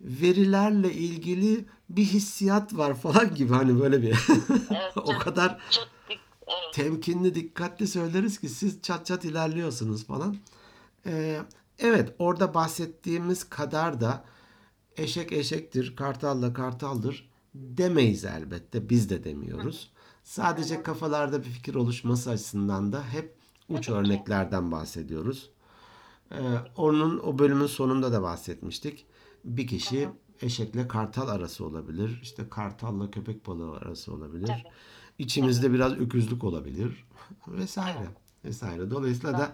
verilerle 0.00 0.92
ilgili 0.92 1.64
bir 1.88 2.04
hissiyat 2.04 2.76
var 2.76 2.94
falan 2.94 3.34
gibi 3.34 3.52
hani 3.52 3.80
böyle 3.80 4.02
bir 4.02 4.18
Evet, 4.70 4.92
o 4.96 5.18
kadar 5.18 5.58
Çok 5.70 5.88
dik- 6.08 6.18
evet. 6.46 6.74
temkinli 6.74 7.34
dikkatli 7.34 7.86
söyleriz 7.88 8.38
ki 8.40 8.48
siz 8.48 8.82
çat 8.82 9.06
çat 9.06 9.24
ilerliyorsunuz 9.24 10.06
falan. 10.06 10.36
Ee, 11.06 11.40
evet 11.78 12.14
orada 12.18 12.54
bahsettiğimiz 12.54 13.44
kadar 13.48 14.00
da 14.00 14.24
eşek 14.96 15.32
eşektir, 15.32 15.96
kartal 15.96 16.42
da 16.42 16.52
kartaldır 16.52 17.30
demeyiz 17.54 18.24
elbette. 18.24 18.88
Biz 18.88 19.10
de 19.10 19.24
demiyoruz. 19.24 19.90
Sadece 20.24 20.82
kafalarda 20.82 21.38
bir 21.44 21.48
fikir 21.50 21.74
oluşması 21.74 22.30
açısından 22.30 22.92
da 22.92 23.04
hep 23.04 23.34
uç 23.68 23.88
örneklerden 23.88 24.72
bahsediyoruz. 24.72 25.50
Ee, 26.32 26.38
onun 26.76 27.18
o 27.18 27.38
bölümün 27.38 27.66
sonunda 27.66 28.12
da 28.12 28.22
bahsetmiştik. 28.22 29.06
Bir 29.44 29.66
kişi 29.66 30.08
eşekle 30.42 30.88
kartal 30.88 31.28
arası 31.28 31.66
olabilir. 31.66 32.20
İşte 32.22 32.48
kartalla 32.48 33.10
köpek 33.10 33.46
balığı 33.46 33.76
arası 33.76 34.14
olabilir. 34.14 34.46
Tabii. 34.46 34.62
İçimizde 35.18 35.72
biraz 35.72 35.92
öküzlük 35.92 36.44
olabilir 36.44 37.04
vesaire 37.48 38.08
vesaire. 38.44 38.90
Dolayısıyla 38.90 39.38
da 39.38 39.52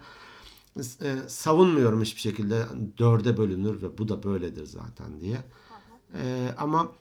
e, 1.02 1.16
savunmuyorum 1.28 2.02
hiçbir 2.02 2.20
şekilde 2.20 2.64
dörde 2.98 3.36
bölünür 3.36 3.82
ve 3.82 3.98
bu 3.98 4.08
da 4.08 4.22
böyledir 4.22 4.66
zaten 4.66 5.20
diye. 5.20 5.38
E, 6.14 6.48
ama 6.58 6.92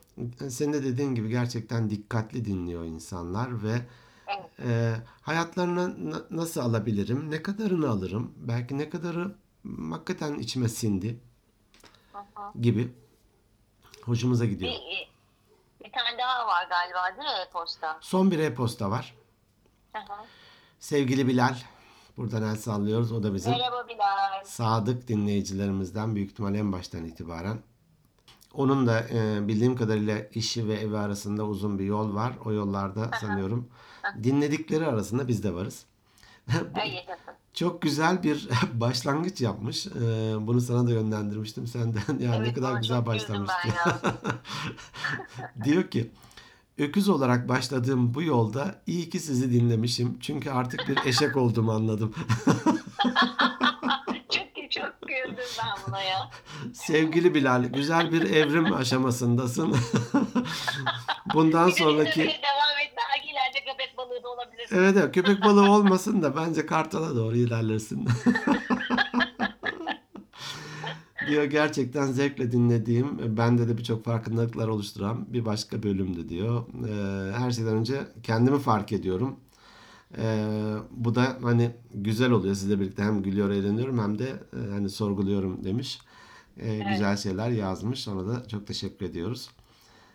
senin 0.48 0.72
de 0.72 0.84
dediğin 0.84 1.14
gibi 1.14 1.28
gerçekten 1.28 1.90
dikkatli 1.90 2.44
dinliyor 2.44 2.84
insanlar 2.84 3.62
ve 3.62 3.80
Evet. 4.26 4.50
e, 4.68 4.96
hayatlarına 5.22 5.88
na- 5.88 6.22
nasıl 6.30 6.60
alabilirim, 6.60 7.30
ne 7.30 7.42
kadarını 7.42 7.88
alırım, 7.88 8.30
belki 8.36 8.78
ne 8.78 8.90
kadarı 8.90 9.34
hakikaten 9.90 10.34
içime 10.38 10.68
sindi. 10.68 11.20
Gibi 12.60 12.92
hoşumuza 14.04 14.44
gidiyor. 14.44 14.72
Bir, 14.72 15.10
bir 15.84 15.92
tane 15.92 16.18
daha 16.18 16.46
var 16.46 16.68
galiba 16.68 17.16
değil 17.16 17.28
mi 17.28 17.42
e-posta? 17.48 17.98
Son 18.00 18.30
bir 18.30 18.38
e-posta 18.38 18.90
var. 18.90 19.14
Hı 19.92 19.98
hı. 19.98 20.24
Sevgili 20.78 21.26
Bilal, 21.26 21.56
buradan 22.16 22.42
el 22.42 22.56
sallıyoruz. 22.56 23.12
O 23.12 23.22
da 23.22 23.34
bizim 23.34 23.52
Merhaba 23.52 23.88
Bilal. 23.88 24.44
sadık 24.44 25.08
dinleyicilerimizden 25.08 26.14
büyük 26.14 26.30
ihtimal 26.30 26.54
en 26.54 26.72
baştan 26.72 27.04
itibaren. 27.04 27.58
Onun 28.54 28.86
da 28.86 29.00
e, 29.00 29.48
bildiğim 29.48 29.76
kadarıyla 29.76 30.18
işi 30.18 30.68
ve 30.68 30.74
evi 30.74 30.98
arasında 30.98 31.44
uzun 31.44 31.78
bir 31.78 31.84
yol 31.84 32.14
var. 32.14 32.32
O 32.44 32.52
yollarda 32.52 33.10
sanıyorum 33.20 33.68
dinledikleri 34.22 34.86
arasında 34.86 35.28
biz 35.28 35.44
de 35.44 35.54
varız. 35.54 35.86
Çok 37.56 37.82
güzel 37.82 38.22
bir 38.22 38.48
başlangıç 38.72 39.40
yapmış. 39.40 39.86
E, 39.86 39.90
bunu 40.40 40.60
sana 40.60 40.86
da 40.86 40.92
yönlendirmiştim. 40.92 41.66
Sen 41.66 41.94
de 41.94 41.98
ya 42.24 42.30
ne 42.30 42.36
Evet, 42.36 42.54
kadar 42.54 42.70
ona 42.72 42.78
güzel 42.78 43.06
başlamış. 43.06 43.50
Diyor 45.64 45.90
ki 45.90 46.10
Öküz 46.78 47.08
olarak 47.08 47.48
başladığım 47.48 48.14
bu 48.14 48.22
yolda 48.22 48.82
iyi 48.86 49.10
ki 49.10 49.20
sizi 49.20 49.52
dinlemişim. 49.52 50.18
Çünkü 50.20 50.50
artık 50.50 50.88
bir 50.88 50.98
eşek 51.06 51.36
olduğumu 51.36 51.72
anladım. 51.72 52.14
çok 54.30 54.70
çok 54.70 54.94
güldüm 55.02 55.44
ben 55.58 55.76
buna 55.86 56.02
ya. 56.02 56.30
Sevgili 56.72 57.34
Bilal, 57.34 57.64
güzel 57.64 58.12
bir 58.12 58.22
evrim 58.22 58.74
aşamasındasın. 58.74 59.76
Bundan 61.34 61.68
Bir 61.68 61.72
sonraki 61.72 62.20
Evet 64.72 64.96
evet 64.96 65.14
köpek 65.14 65.44
balığı 65.44 65.70
olmasın 65.70 66.22
da 66.22 66.36
bence 66.36 66.66
kartala 66.66 67.16
doğru 67.16 67.36
ilerlersin. 67.36 68.08
diyor 71.28 71.44
gerçekten 71.44 72.06
zevkle 72.06 72.52
dinlediğim, 72.52 73.36
bende 73.36 73.68
de 73.68 73.78
birçok 73.78 74.04
farkındalıklar 74.04 74.68
oluşturan 74.68 75.32
bir 75.32 75.44
başka 75.44 75.82
bölümdü 75.82 76.28
diyor. 76.28 76.64
Ee, 76.88 77.32
her 77.38 77.50
şeyden 77.50 77.76
önce 77.76 78.00
kendimi 78.22 78.58
fark 78.58 78.92
ediyorum. 78.92 79.36
Ee, 80.18 80.74
bu 80.90 81.14
da 81.14 81.36
hani 81.42 81.70
güzel 81.94 82.30
oluyor 82.30 82.54
sizle 82.54 82.80
birlikte 82.80 83.02
hem 83.02 83.22
gülüyor 83.22 83.50
eğleniyorum 83.50 83.98
hem 83.98 84.18
de 84.18 84.28
e, 84.28 84.70
hani 84.70 84.90
sorguluyorum 84.90 85.64
demiş. 85.64 85.98
Ee, 86.60 86.78
Güzel 86.78 87.16
şeyler 87.16 87.48
yazmış. 87.50 88.08
Ona 88.08 88.28
da 88.28 88.48
çok 88.48 88.66
teşekkür 88.66 89.06
ediyoruz. 89.06 89.50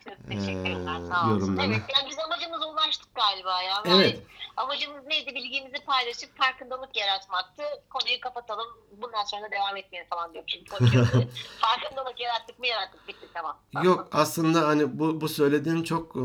Çok 0.03 0.27
teşekkürler. 0.27 1.01
Ee, 1.01 1.07
Sağ 1.07 1.33
olsun. 1.33 1.57
Evet, 1.57 1.81
yani 1.95 2.09
biz 2.09 2.17
amacımıza 2.25 2.71
ulaştık 2.71 3.15
galiba 3.15 3.61
ya. 3.61 3.83
Evet. 3.85 4.23
Amacımız 4.61 5.05
neydi? 5.07 5.35
Bilgimizi 5.35 5.85
paylaşıp 5.85 6.37
farkındalık 6.37 6.97
yaratmaktı. 6.97 7.63
Konuyu 7.89 8.19
kapatalım. 8.21 8.67
Bundan 9.01 9.23
sonra 9.23 9.41
da 9.41 9.51
devam 9.51 9.77
etmeyin 9.77 10.05
falan 10.09 10.33
diyorum. 10.33 10.49
Şimdi 10.49 10.69
farkındalık 11.61 12.19
yarattık 12.19 12.59
mı 12.59 12.67
yarattık. 12.67 13.07
Bitti 13.07 13.27
tamam. 13.33 13.57
Yok 13.83 14.07
aslında 14.11 14.67
hani 14.67 14.99
bu, 14.99 15.21
bu 15.21 15.29
söylediğin 15.29 15.83
çok 15.83 16.15
e, 16.15 16.21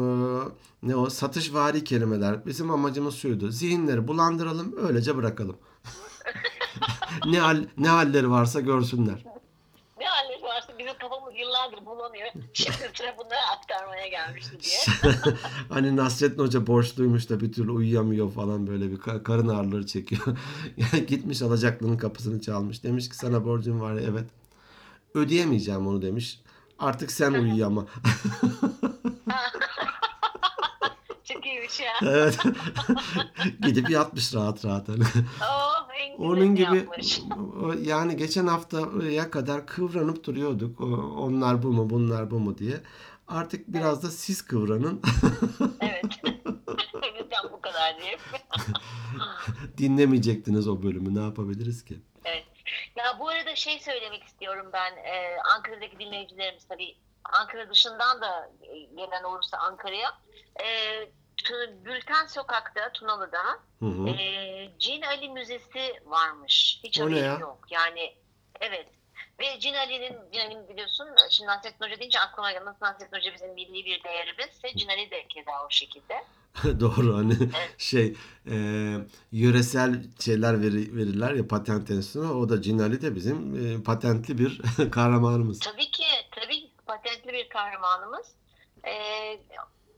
ne 0.83 0.97
o 0.97 1.11
satışvari 1.11 1.85
kelimeler. 1.85 2.47
Bizim 2.47 2.71
amacımız 2.71 3.19
şuydu. 3.19 3.51
Zihinleri 3.51 4.09
bulandıralım, 4.09 4.89
öylece 4.89 5.17
bırakalım. 5.17 5.59
ne 7.27 7.39
hal, 7.41 7.65
ne 7.79 7.89
halleri 7.89 8.31
varsa 8.31 8.61
görsünler. 8.61 9.25
Ne 10.01 10.07
halleri 10.07 10.43
varsa 10.43 10.79
bizim 10.79 10.96
kafamız 11.09 11.35
yıllardır 11.39 11.87
bulanıyor. 11.87 12.29
Şimdi 12.53 12.77
sıra 12.95 13.19
bunları 13.19 13.41
aktarmaya 13.57 14.09
gelmişti 14.09 14.59
diye. 14.61 15.05
hani 15.69 15.97
Nasrettin 15.97 16.43
Hoca 16.43 16.67
borçluymuş 16.67 17.31
da 17.31 17.41
bir 17.41 17.53
türlü 17.53 17.71
uyuyamıyor 17.71 18.33
falan 18.33 18.67
böyle 18.67 18.91
bir 18.91 18.97
ka- 18.97 19.23
karın 19.23 19.49
ağrıları 19.49 19.87
çekiyor. 19.87 20.23
yani 20.77 21.07
gitmiş 21.07 21.43
alacaklının 21.43 21.99
kapısını 21.99 22.41
çalmış. 22.41 22.85
Demiş 22.85 23.09
ki 23.09 23.17
sana 23.17 23.45
borcum 23.45 23.81
var 23.81 23.93
evet. 23.93 24.25
Ödeyemeyeceğim 25.15 25.87
onu 25.87 26.03
demiş. 26.03 26.41
Artık 26.79 27.13
sen 27.13 27.33
uyuyama. 27.33 27.87
Çok 31.25 31.47
iyiymiş 31.47 31.81
ya. 31.81 31.93
evet. 32.03 32.39
Gidip 33.63 33.91
yatmış 33.91 34.35
rahat 34.35 34.65
rahat. 34.65 34.89
Hani. 34.89 35.05
Onun 36.19 36.55
gibi 36.55 36.77
yapmış. 36.77 37.21
yani 37.83 38.17
geçen 38.17 38.47
haftaya 38.47 39.31
kadar 39.31 39.67
kıvranıp 39.67 40.25
duruyorduk. 40.25 40.81
Onlar 41.19 41.63
bu 41.63 41.69
mu 41.69 41.91
bunlar 41.91 42.31
bu 42.31 42.39
mu 42.39 42.59
diye. 42.59 42.81
Artık 43.29 43.69
biraz 43.69 44.03
da 44.03 44.11
siz 44.11 44.43
kıvranın. 44.43 45.03
Evet. 45.81 46.05
engelleyip. 47.97 48.21
Dinlemeyecektiniz 49.79 50.69
o 50.69 50.83
bölümü. 50.83 51.15
Ne 51.15 51.23
yapabiliriz 51.23 51.85
ki? 51.85 52.01
Evet. 52.25 52.45
Ya 52.97 53.05
bu 53.21 53.29
arada 53.29 53.55
şey 53.55 53.79
söylemek 53.81 54.25
istiyorum 54.25 54.67
ben. 54.73 54.97
Ee, 54.97 55.37
Ankara'daki 55.57 55.99
dinleyicilerimiz 55.99 56.65
tabii 56.65 56.97
Ankara 57.25 57.71
dışından 57.71 58.21
da 58.21 58.51
gelen 58.97 59.25
olursa 59.25 59.57
Ankara'ya. 59.57 60.09
Ee, 60.65 61.11
Gülten 61.85 62.27
Sokak'ta, 62.27 62.93
Tunalı'da 62.93 63.43
Hı 63.79 63.87
hı. 63.87 64.09
e, 64.09 64.71
Cin 64.79 65.03
Ali 65.03 65.29
Müzesi 65.29 65.93
varmış. 66.05 66.81
Hiç 66.85 67.01
haberim 67.01 67.17
ya? 67.17 67.39
yok. 67.39 67.59
Yani 67.71 68.15
evet. 68.61 68.87
Ve 69.41 69.61
Cin 69.61 69.75
Ali'nin, 69.75 70.17
Ali'nin 70.41 70.69
biliyorsun 70.69 71.09
şimdi 71.31 71.51
Nasrettin 71.51 71.85
Hoca 71.85 71.99
deyince 72.01 72.21
aklıma 72.21 72.53
geldi. 72.53 72.65
Nasıl 72.65 72.87
Nasrettin 72.87 73.17
Hoca 73.17 73.35
bizim 73.35 73.55
milli 73.55 73.85
bir 73.85 74.05
değerimizse 74.05 74.69
Cin 74.77 74.89
Ali 74.89 75.11
de 75.11 75.27
keza 75.29 75.51
o 75.67 75.71
şekilde. 75.71 76.25
Doğru 76.81 77.17
hani 77.17 77.35
Evet. 77.41 77.75
şey 77.79 78.17
e, 78.51 78.57
yöresel 79.33 80.03
şeyler 80.21 80.63
veri, 80.63 80.97
verirler 80.97 81.33
ya 81.33 81.49
patent 81.49 81.91
enstitüsüne 81.91 82.31
o 82.33 82.49
da 82.49 82.63
Cinali 82.63 83.03
de 83.03 83.15
bizim 83.15 83.67
e, 83.81 83.83
patentli 83.83 84.39
bir 84.39 84.61
kahramanımız. 84.91 85.59
Tabii 85.59 85.91
ki, 85.91 86.05
tabii 86.31 86.71
patentli 86.87 87.33
bir 87.33 87.49
kahramanımız. 87.49 88.27
Ee, 88.87 89.41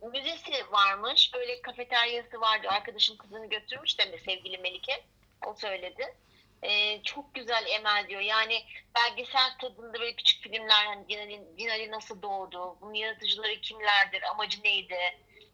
müzesi 0.03 0.73
varmış, 0.73 1.35
böyle 1.35 1.63
kafeteryası 1.63 2.41
vardı. 2.41 2.69
Arkadaşım 2.71 3.17
kızını 3.17 3.49
götürmüş 3.49 3.99
de 3.99 4.19
sevgili 4.19 4.59
Melike. 4.59 5.05
O 5.47 5.55
söyledi. 5.55 6.15
Ee, 6.63 7.03
çok 7.03 7.35
güzel 7.35 7.67
Emel 7.67 8.09
diyor. 8.09 8.21
Yani 8.21 8.63
belgesel 8.97 9.59
tadında 9.61 10.01
böyle 10.01 10.17
küçük 10.17 10.43
filmler 10.43 10.87
hani 10.87 11.09
Dinali, 11.09 11.59
Dinali 11.59 11.91
nasıl 11.91 12.23
doğdu, 12.23 12.77
bunun 12.81 12.95
yaratıcıları 12.95 13.61
kimlerdir, 13.61 14.23
amacı 14.23 14.63
neydi? 14.63 14.99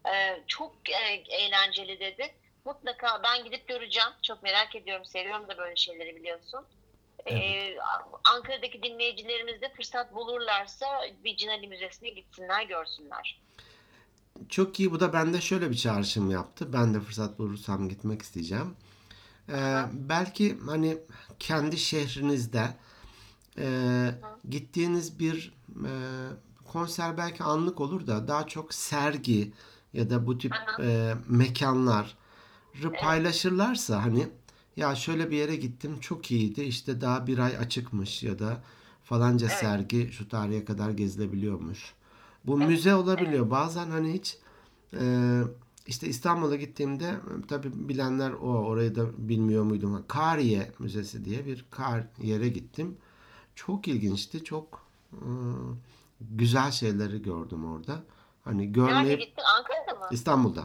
Ee, 0.09 0.39
çok 0.47 0.89
e, 0.89 1.23
eğlenceli 1.29 1.99
dedi. 1.99 2.33
Mutlaka 2.65 3.23
ben 3.23 3.43
gidip 3.43 3.67
göreceğim. 3.67 4.09
Çok 4.21 4.43
merak 4.43 4.75
ediyorum. 4.75 5.05
Seviyorum 5.05 5.47
da 5.47 5.57
böyle 5.57 5.75
şeyleri 5.75 6.15
biliyorsun. 6.15 6.65
Ee, 7.31 7.77
Ankara'daki 8.23 8.83
dinleyicilerimiz 8.83 9.61
de 9.61 9.69
fırsat 9.69 10.15
bulurlarsa 10.15 11.05
bir 11.23 11.37
Cinali 11.37 11.67
Müzesi'ne 11.67 12.09
gitsinler, 12.09 12.63
görsünler. 12.63 13.39
Çok 14.49 14.79
iyi 14.79 14.91
bu 14.91 14.99
da 14.99 15.13
bende 15.13 15.41
şöyle 15.41 15.69
bir 15.69 15.75
çağrışım 15.75 16.31
yaptı. 16.31 16.73
Ben 16.73 16.93
de 16.93 16.99
fırsat 16.99 17.39
bulursam 17.39 17.89
gitmek 17.89 18.21
isteyeceğim. 18.21 18.73
E, 19.49 19.85
belki 19.93 20.57
hani 20.65 20.97
kendi 21.39 21.77
şehrinizde 21.77 22.75
e, 23.57 24.11
gittiğiniz 24.49 25.19
bir 25.19 25.53
e, 25.69 25.91
konser 26.71 27.17
belki 27.17 27.43
anlık 27.43 27.81
olur 27.81 28.07
da 28.07 28.27
daha 28.27 28.47
çok 28.47 28.73
sergi 28.73 29.53
ya 29.93 30.09
da 30.09 30.27
bu 30.27 30.37
tip 30.37 30.53
e, 30.79 31.15
mekanları 31.27 32.07
paylaşırlarsa 33.01 34.03
hani 34.03 34.27
ya 34.77 34.95
şöyle 34.95 35.31
bir 35.31 35.37
yere 35.37 35.55
gittim 35.55 35.99
çok 35.99 36.31
iyiydi 36.31 36.61
işte 36.61 37.01
daha 37.01 37.27
bir 37.27 37.37
ay 37.37 37.57
açıkmış 37.57 38.23
ya 38.23 38.39
da 38.39 38.63
falanca 39.03 39.47
Evet. 39.47 39.57
sergi 39.59 40.09
şu 40.11 40.29
tarihe 40.29 40.65
kadar 40.65 40.89
gezilebiliyormuş. 40.89 41.94
Bu 42.47 42.57
müze 42.57 42.95
olabiliyor. 42.95 43.49
Bazen 43.51 43.89
hani 43.89 44.13
hiç 44.13 44.37
e, 44.99 45.41
işte 45.87 46.07
İstanbul'a 46.07 46.55
gittiğimde 46.55 47.15
tabii 47.47 47.89
bilenler 47.89 48.31
o 48.31 48.47
orayı 48.47 48.95
da 48.95 49.05
bilmiyor 49.17 49.63
muydum. 49.63 50.03
Kariye 50.07 50.71
Müzesi 50.79 51.25
diye 51.25 51.45
bir 51.45 51.65
kar 51.71 52.03
yere 52.21 52.49
gittim. 52.49 52.97
Çok 53.55 53.87
ilginçti. 53.87 54.43
Çok 54.43 54.85
e, 55.13 55.29
güzel 56.21 56.71
şeyleri 56.71 57.21
gördüm 57.21 57.71
orada. 57.71 58.03
Hani 58.43 58.61
Nerede 58.61 58.71
görmeyip 58.71 59.19
gittin? 59.19 59.43
Ankara'da 59.57 59.99
mı? 59.99 60.07
İstanbul'da. 60.11 60.63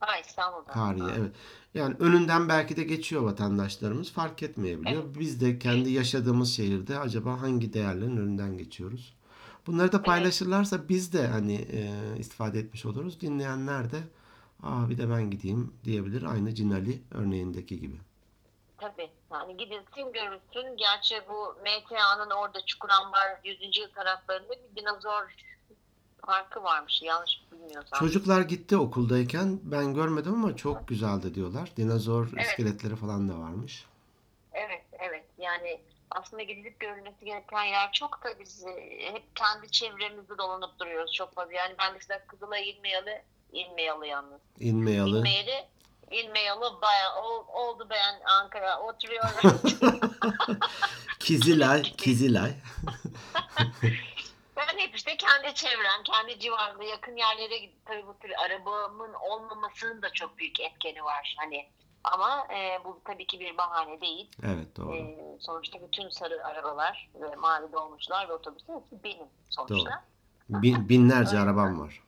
Ha 0.00 0.18
İstanbul'da. 0.18 0.72
Kariye 0.72 1.04
Ha. 1.04 1.12
evet. 1.18 1.32
Yani 1.74 1.94
önünden 1.98 2.48
belki 2.48 2.76
de 2.76 2.84
geçiyor 2.84 3.22
vatandaşlarımız 3.22 4.12
fark 4.12 4.42
etmeyebiliyor. 4.42 5.02
Biz 5.18 5.40
de 5.40 5.58
kendi 5.58 5.90
yaşadığımız 5.90 6.52
şehirde 6.52 6.98
acaba 6.98 7.40
hangi 7.40 7.72
değerlerin 7.72 8.16
önünden 8.16 8.58
geçiyoruz? 8.58 9.14
Bunları 9.66 9.92
da 9.92 10.02
paylaşırlarsa 10.02 10.88
biz 10.88 11.12
de 11.12 11.26
hani 11.26 11.54
e, 11.54 11.90
istifade 12.18 12.58
etmiş 12.58 12.86
oluruz. 12.86 13.20
Dinleyenler 13.20 13.90
de 13.90 13.98
aa 14.62 14.88
bir 14.90 14.98
de 14.98 15.10
ben 15.10 15.30
gideyim 15.30 15.74
diyebilir. 15.84 16.22
Aynı 16.22 16.54
Cinali 16.54 17.02
örneğindeki 17.10 17.80
gibi. 17.80 17.96
Tabii. 18.78 19.10
Yani 19.32 19.56
gidilsin 19.56 20.12
görülsün. 20.12 20.76
Gerçi 20.76 21.14
bu 21.28 21.54
MTA'nın 21.62 22.30
orada 22.30 22.66
Çukurambar 22.66 23.40
100. 23.44 23.78
yıl 23.78 23.88
taraflarında 23.94 24.52
bir 24.52 24.82
dinozor 24.82 25.34
parkı 26.22 26.62
varmış. 26.62 27.02
Yanlış 27.02 27.42
bilmiyorsam. 27.52 27.98
Çocuklar 27.98 28.40
gitti 28.40 28.76
okuldayken 28.76 29.60
ben 29.62 29.94
görmedim 29.94 30.34
ama 30.34 30.56
çok 30.56 30.88
güzeldi 30.88 31.34
diyorlar. 31.34 31.70
Dinozor 31.76 32.28
Evet. 32.34 32.46
iskeletleri 32.46 32.96
falan 32.96 33.28
da 33.28 33.38
varmış. 33.38 33.86
Evet, 34.52 34.84
evet. 34.98 35.24
Yani 35.38 35.80
aslında 36.14 36.42
gidilip 36.42 36.80
görülmesi 36.80 37.24
gereken 37.24 37.62
yer 37.62 37.92
çok 37.92 38.24
da 38.24 38.38
biz 38.40 38.64
e, 38.66 38.98
hep 39.12 39.36
kendi 39.36 39.70
çevremizde 39.70 40.38
dolanıp 40.38 40.78
duruyoruz 40.78 41.12
çok 41.12 41.34
fazla. 41.34 41.52
Yani 41.52 41.74
ben 41.78 41.92
mesela 41.94 42.26
Kızılay'a 42.26 42.64
inmeyeli, 42.64 43.22
inmeyeli 43.52 44.08
yalnız. 44.08 44.40
İnmeyalı. 44.60 45.18
İnmeyeli, 45.18 45.64
inmeyeli 46.10 46.60
baya, 46.82 47.16
ol- 47.22 47.46
oldu 47.48 47.86
ben 47.90 48.20
Ankara 48.24 48.80
oturuyorum. 48.80 49.60
Kizilay, 51.20 51.82
Kizilay. 51.82 52.52
ben 54.56 54.78
hep 54.78 54.94
işte 54.96 55.16
kendi 55.16 55.54
çevrem, 55.54 56.02
kendi 56.04 56.38
civarımda 56.38 56.84
yakın 56.84 57.16
yerlere 57.16 57.58
gidip 57.58 57.86
tabii 57.86 58.06
bu 58.06 58.18
tür 58.18 58.30
arabamın 58.44 59.14
olmamasının 59.14 60.02
da 60.02 60.10
çok 60.12 60.38
büyük 60.38 60.60
etkeni 60.60 61.04
var. 61.04 61.34
Hani 61.38 61.68
ama 62.04 62.46
e, 62.54 62.84
bu 62.84 63.00
tabii 63.04 63.26
ki 63.26 63.40
bir 63.40 63.56
bahane 63.58 64.00
değil. 64.00 64.30
Evet 64.44 64.76
doğru. 64.76 64.94
Ee, 64.94 65.16
sonuçta 65.40 65.78
bütün 65.88 66.08
sarı 66.08 66.44
arabalar 66.46 67.10
ve 67.14 67.36
mavi 67.36 67.72
dolmuşlar 67.72 68.28
ve 68.28 68.32
otobüsler 68.32 68.74
hepsi 68.74 69.04
benim 69.04 69.26
sonuçta. 69.50 70.04
Bin- 70.48 70.88
binlerce 70.88 71.38
arabam 71.44 71.80
var. 71.80 72.00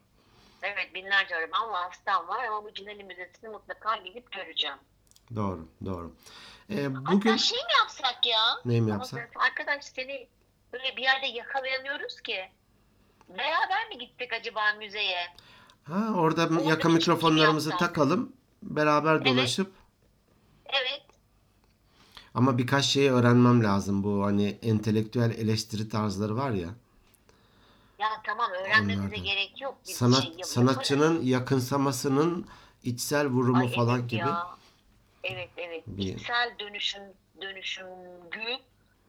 Evet 0.62 0.94
binlerce 0.94 1.36
arabam 1.36 1.70
var, 1.72 1.82
hastam 1.82 2.28
var 2.28 2.44
ama 2.44 2.64
bu 2.64 2.74
Cinali 2.74 3.04
Müzesi'ni 3.04 3.48
mutlaka 3.48 3.96
gidip 3.96 4.32
göreceğim. 4.32 4.76
Doğru, 5.34 5.68
doğru. 5.84 6.12
Ee, 6.70 6.82
Hatta 6.82 7.12
bugün 7.12 7.36
şey 7.36 7.58
mi 7.58 7.72
yapsak 7.80 8.26
ya? 8.26 8.40
ne 8.64 8.80
mi 8.80 8.90
yapsak? 8.90 9.30
Arkadaş 9.36 9.84
seni 9.84 10.28
böyle 10.72 10.96
bir 10.96 11.02
yerde 11.02 11.26
yakalayamıyoruz 11.26 12.20
ki. 12.20 12.50
Beraber 13.28 13.88
mi 13.88 13.98
gittik 13.98 14.32
acaba 14.32 14.60
müzeye? 14.78 15.26
Ha, 15.84 15.94
orada 16.16 16.42
Orada 16.42 16.62
yakın 16.62 16.90
bir 16.90 16.96
mikrofonlarımızı 16.96 17.70
takalım, 17.76 18.32
beraber 18.62 19.24
dolaşıp 19.24 19.72
Evet. 20.68 21.02
ama 22.34 22.58
birkaç 22.58 22.84
şeyi 22.84 23.10
öğrenmem 23.10 23.64
lazım. 23.64 24.04
Bu 24.04 24.24
hani 24.24 24.58
entelektüel 24.62 25.30
eleştiri 25.30 25.88
tarzları 25.88 26.36
var 26.36 26.50
ya. 26.50 26.68
Ya 27.98 28.08
tamam 28.26 28.50
öğrenmemize 28.50 29.00
Onlardan. 29.06 29.24
gerek 29.24 29.60
yok. 29.60 29.78
Biz 29.88 29.96
Sanat 29.96 30.22
şey 30.22 30.30
yaparız. 30.30 30.48
sanatçının 30.50 31.22
yakınsamasının 31.24 32.46
içsel 32.84 33.26
vurumu 33.26 33.58
Ay, 33.60 33.72
falan 33.72 33.98
evet 34.00 34.10
gibi. 34.10 34.20
ya. 34.20 34.46
Evet 35.24 35.50
evet. 35.56 35.82
Bir- 35.86 36.14
İçsel 36.16 36.54
dönüşüm 36.58 37.02
dönüşümgü 37.40 38.58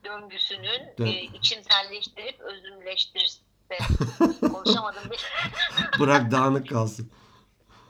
döngüsünün 0.05 0.81
Dön- 0.97 1.05
e, 1.05 1.21
içimselleştirip 1.23 2.39
özümleştirirse 2.39 3.39
konuşamadım. 4.53 5.03
Bırak 5.99 6.31
dağınık 6.31 6.69
kalsın. 6.73 7.11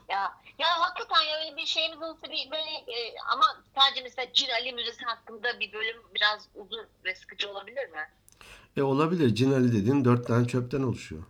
ya 0.08 0.32
ya 0.58 0.66
hakikaten 0.78 1.22
ya 1.22 1.38
öyle 1.44 1.56
bir 1.56 1.66
şeyimiz 1.66 2.02
olsa 2.02 2.22
bir 2.22 2.50
böyle 2.50 2.70
e, 2.98 3.14
ama 3.32 3.44
sadece 3.74 4.02
mesela 4.02 4.32
Cin 4.32 4.48
Ali 4.60 4.72
Müzesi 4.72 5.04
hakkında 5.04 5.60
bir 5.60 5.72
bölüm 5.72 5.96
biraz 6.14 6.48
uzun 6.54 6.86
ve 7.04 7.14
sıkıcı 7.14 7.50
olabilir 7.50 7.88
mi? 7.88 8.08
E 8.76 8.82
olabilir. 8.82 9.34
Cinali 9.34 9.72
dediğin 9.72 10.04
dört 10.04 10.26
tane 10.26 10.48
çöpten 10.48 10.82
oluşuyor. 10.82 11.22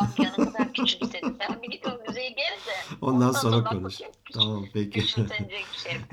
Bak 0.00 0.18
ya 0.18 0.32
ne 0.38 0.44
kadar 0.44 0.72
küçümsedin. 0.72 1.36
Sen 1.40 1.62
bir 1.62 1.70
git 1.70 1.86
o 1.86 2.08
müzeyi 2.08 2.34
gez 2.34 2.66
de. 2.66 2.96
Ondan 3.00 3.32
sonra 3.32 3.64
konuş. 3.64 3.94
Küçük- 3.94 4.32
Tamam 4.32 4.66
peki. 4.72 5.00
Bir 5.00 5.06
şey. 5.06 5.24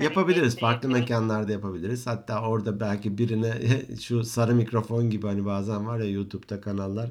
Yapabiliriz. 0.00 0.58
Farklı 0.60 0.88
mekanlarda 0.88 1.52
yapabiliriz. 1.52 2.06
Hatta 2.06 2.42
orada 2.42 2.80
belki 2.80 3.18
birine 3.18 3.54
şu 4.02 4.24
sarı 4.24 4.54
mikrofon 4.54 5.10
gibi 5.10 5.26
hani 5.26 5.46
bazen 5.46 5.86
var 5.86 5.98
ya 5.98 6.10
YouTube'da 6.10 6.60
kanallar. 6.60 7.10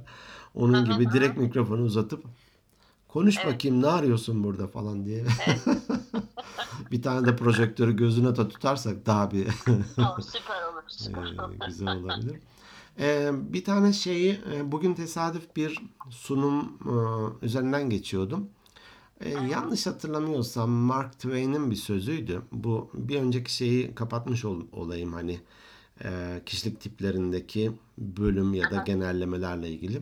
Onun 0.56 0.86
gibi 0.86 1.12
direkt 1.12 1.38
mikrofonu 1.38 1.82
uzatıp 1.82 2.24
konuş 3.10 3.38
Evet. 3.43 3.53
bakayım 3.53 3.82
ne 3.82 3.88
arıyorsun 3.88 4.43
burada 4.43 4.68
falan 4.68 5.05
diye. 5.05 5.26
bir 6.91 7.01
tane 7.01 7.28
de 7.28 7.36
projektörü 7.36 7.95
gözüne 7.95 8.36
de 8.36 8.47
tutarsak 8.47 9.05
daha 9.05 9.32
bir 9.32 9.47
Tamam, 9.95 10.22
süper 10.22 10.64
olur. 10.64 10.84
Süper 10.88 11.22
Ee, 11.24 11.41
olur. 11.41 11.53
güzel 11.68 11.95
olabilir. 11.95 12.36
Ee, 13.01 13.30
bir 13.34 13.64
tane 13.64 13.93
şeyi 13.93 14.39
e, 14.53 14.72
bugün 14.72 14.93
tesadüf 14.93 15.55
bir 15.55 15.82
sunum 16.10 16.66
e, 16.86 17.45
üzerinden 17.45 17.89
geçiyordum. 17.89 18.49
Ee, 19.20 19.30
yanlış 19.30 19.88
hatırlamıyorsam 19.88 20.70
Mark 20.70 21.14
Twain'in 21.14 21.72
bir 21.72 21.76
sözüydü. 21.76 22.41
Bu 22.51 22.89
bir 22.93 23.20
önceki 23.20 23.53
şeyi 23.55 23.95
kapatmış 23.95 24.45
ol- 24.45 24.66
olayım 24.74 25.14
hani 25.14 25.39
e, 26.03 26.41
kişilik 26.45 26.82
tiplerindeki 26.82 27.72
bölüm 27.97 28.53
ya 28.53 28.72
da 28.72 28.84
genellemelerle 28.84 29.70
ilgili. 29.70 30.01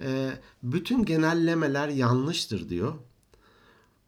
Ee, 0.00 0.30
bütün 0.62 1.04
genellemeler 1.04 1.88
yanlıştır 1.88 2.68
diyor. 2.68 2.94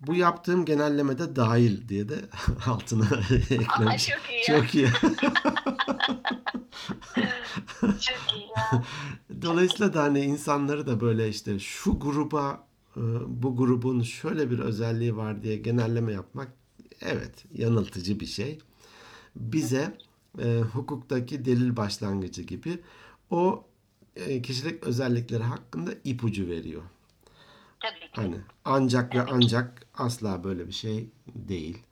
Bu 0.01 0.15
yaptığım 0.15 0.65
genellemede 0.65 1.37
dahil 1.37 1.89
diye 1.89 2.09
de 2.09 2.15
altına 2.67 3.05
Aa, 3.17 3.35
eklemiş. 3.35 4.09
çok 4.09 4.21
iyi. 4.31 4.43
Çok 4.47 4.75
iyi. 4.75 4.89
Çok 8.01 8.35
iyi 8.37 8.47
ya. 8.57 8.85
Dolayısıyla 9.43 9.95
da 9.95 10.03
hani 10.03 10.21
insanları 10.21 10.87
da 10.87 11.01
böyle 11.01 11.29
işte 11.29 11.59
şu 11.59 11.99
gruba 12.01 12.67
e, 12.97 13.01
bu 13.27 13.57
grubun 13.57 14.03
şöyle 14.03 14.51
bir 14.51 14.59
özelliği 14.59 15.17
var 15.17 15.43
diye 15.43 15.57
genelleme 15.57 16.13
yapmak 16.13 16.49
evet 17.01 17.45
yanıltıcı 17.55 18.21
bir 18.21 18.27
şey. 18.27 18.59
Bize 19.37 19.99
e, 20.43 20.61
hukuktaki 20.73 21.45
delil 21.45 21.77
başlangıcı 21.77 22.43
gibi 22.43 22.79
o 23.31 23.65
kişilik 24.43 24.85
özellikleri 24.85 25.43
hakkında 25.43 25.91
ipucu 26.05 26.49
veriyor. 26.49 26.83
Tabii 27.81 28.01
ki. 28.01 28.09
Hani 28.13 28.37
ancak 28.65 29.15
ve 29.15 29.23
ancak 29.23 29.87
asla 29.95 30.45
böyle 30.45 30.67
bir 30.67 30.73
şey 30.73 31.11
değil. 31.27 31.83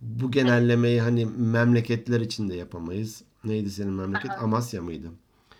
Bu 0.00 0.30
genellemeyi 0.30 1.00
hani 1.00 1.26
memleketler 1.26 2.20
için 2.20 2.48
de 2.48 2.54
yapamayız. 2.54 3.22
Neydi 3.44 3.70
senin 3.70 3.92
memleket? 3.92 4.30
Amasya 4.30 4.82
mıydı? 4.82 5.10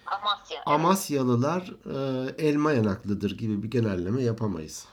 Amasya. 0.06 0.62
Amasyalılar 0.66 1.72
e, 1.86 2.46
elma 2.46 2.72
yanaklıdır 2.72 3.38
gibi 3.38 3.62
bir 3.62 3.70
genelleme 3.70 4.22
yapamayız. 4.22 4.86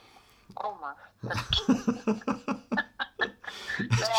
Olmaz. 0.55 0.97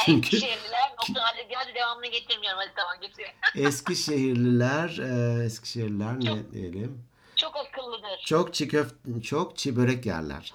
Çünkü- 0.04 0.36
Eskişehirliler 0.36 0.90
nokta 0.90 1.20
hadi, 1.22 1.54
hadi 1.54 1.74
devamını 1.74 2.06
getirmiyorum 2.06 2.58
hadi 2.62 2.72
tamam 2.76 3.00
getiriyorum. 3.00 3.36
Eskişehirliler, 3.66 4.98
e, 4.98 5.44
Eskişehirliler 5.44 6.20
ne 6.20 6.52
diyelim? 6.52 7.04
Çok 7.36 7.56
akıllıdır. 7.56 8.22
Çok 8.26 8.54
çiğ 8.54 8.68
köfte, 8.68 9.22
çok 9.22 9.56
çiğ 9.56 9.76
börek 9.76 10.06
yerler. 10.06 10.52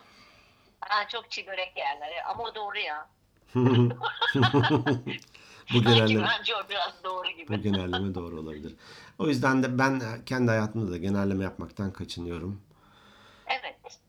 Ha, 0.80 1.08
çok 1.08 1.32
çiğ 1.32 1.48
börek 1.48 1.78
yerler 1.78 2.12
ama 2.30 2.44
o 2.44 2.56
doğru 2.56 2.78
ya. 2.78 3.10
Bu 5.74 5.84
genelleme, 5.84 6.30
biraz 6.70 7.04
doğru 7.04 7.30
gibi. 7.30 7.48
bu 7.58 7.62
genelleme 7.62 8.16
doğru 8.16 8.40
olabilir. 8.40 8.76
O 9.20 9.28
yüzden 9.28 9.64
de 9.64 9.78
ben 9.80 10.02
kendi 10.26 10.52
hayatımda 10.52 10.92
da 10.92 10.98
genelleme 10.98 11.44
yapmaktan 11.44 11.94
kaçınıyorum. 11.94 12.62
Evet. 13.48 14.00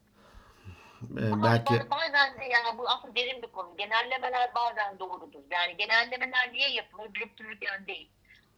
E, 1.21 1.33
Ama 1.33 1.45
belki 1.45 1.75
ba- 1.75 1.91
bazen 1.91 2.35
yani 2.51 2.79
bu 2.79 2.89
aslında 2.89 3.15
derin 3.15 3.43
bir 3.43 3.47
konu. 3.47 3.77
Genellemeler 3.77 4.55
bazen 4.55 4.99
doğrudur. 4.99 5.41
Yani 5.51 5.77
genellemeler 5.77 6.53
niye 6.53 6.71
yapılır? 6.71 7.15
Durup 7.15 7.37
dururken 7.37 7.87
değil. 7.87 8.11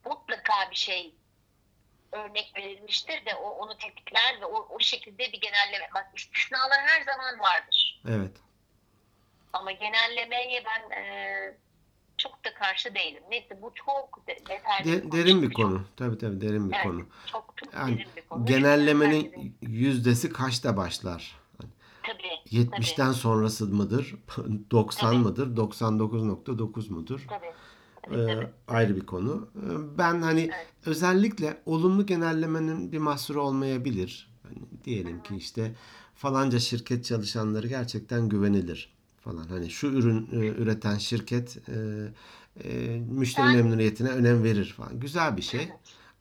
Mutlaka 0.04 0.70
bir 0.70 0.76
şey 0.76 1.14
örnek 2.12 2.52
verilmiştir 2.56 3.26
de 3.26 3.34
o 3.34 3.48
onu 3.50 3.78
tetikler 3.78 4.40
ve 4.40 4.44
o, 4.46 4.66
o 4.70 4.78
şekilde 4.80 5.18
bir 5.32 5.40
genelleme. 5.40 5.88
Bak 5.94 6.06
istisnalar 6.16 6.78
her 6.86 7.04
zaman 7.04 7.38
vardır. 7.40 8.02
evet. 8.08 8.32
Ama 9.52 9.72
genellemeye 9.72 10.64
ben 10.64 10.90
e, 10.96 11.56
çok 12.18 12.44
da 12.44 12.54
karşı 12.54 12.94
değilim. 12.94 13.22
Neyse 13.30 13.62
bu 13.62 13.72
çok 13.74 14.26
de, 14.26 14.36
detaylı 14.48 14.84
De- 15.12 15.12
derin 15.12 15.42
bir 15.42 15.52
konu. 15.54 15.86
Tabii 15.96 16.18
tabii 16.18 16.40
derin 16.40 16.70
bir 16.70 16.74
Evet, 16.74 16.84
konu. 16.84 17.06
Çok 17.26 17.54
çok 17.56 17.74
Yani 17.74 17.98
derin 17.98 18.08
bir 18.16 18.22
konu. 18.28 18.46
genellemenin 18.46 19.56
yüzdesi 19.62 20.32
kaçta 20.32 20.76
başlar? 20.76 21.36
Tabii, 22.06 22.56
70'ten 22.56 23.12
sonrası 23.12 23.66
mıdır? 23.66 24.14
90 24.70 25.06
Tabii. 25.10 25.18
mıdır? 25.18 25.56
99.9 25.56 26.92
mudur? 26.92 27.24
tabii, 27.28 27.52
tabii, 28.02 28.16
Ee, 28.20 28.26
tabii. 28.26 28.46
ayrı 28.68 28.96
bir 28.96 29.06
konu. 29.06 29.48
Ee, 29.56 29.98
Ben 29.98 30.22
hani 30.22 30.40
Evet. 30.40 30.66
özellikle 30.86 31.62
olumlu 31.66 32.06
genellemenin 32.06 32.92
bir 32.92 32.98
mahsuru 32.98 33.42
olmayabilir. 33.42 34.30
Hani 34.42 34.56
diyelim 34.84 35.22
ki 35.22 35.36
işte 35.36 35.74
falanca 36.14 36.58
şirket 36.58 37.04
çalışanları 37.04 37.66
gerçekten 37.68 38.28
güvenilir 38.28 38.92
falan. 39.20 39.48
Hani 39.48 39.70
şu 39.70 39.86
ürün 39.86 40.28
e, 40.32 40.36
üreten 40.46 40.98
şirket 40.98 41.58
e, 41.68 41.72
e, 42.68 42.98
müşteri 42.98 43.46
Ben- 43.46 43.56
memnuniyetine 43.56 44.08
önem 44.08 44.44
verir 44.44 44.74
falan. 44.76 45.00
Güzel 45.00 45.36
bir 45.36 45.42
şey. 45.42 45.68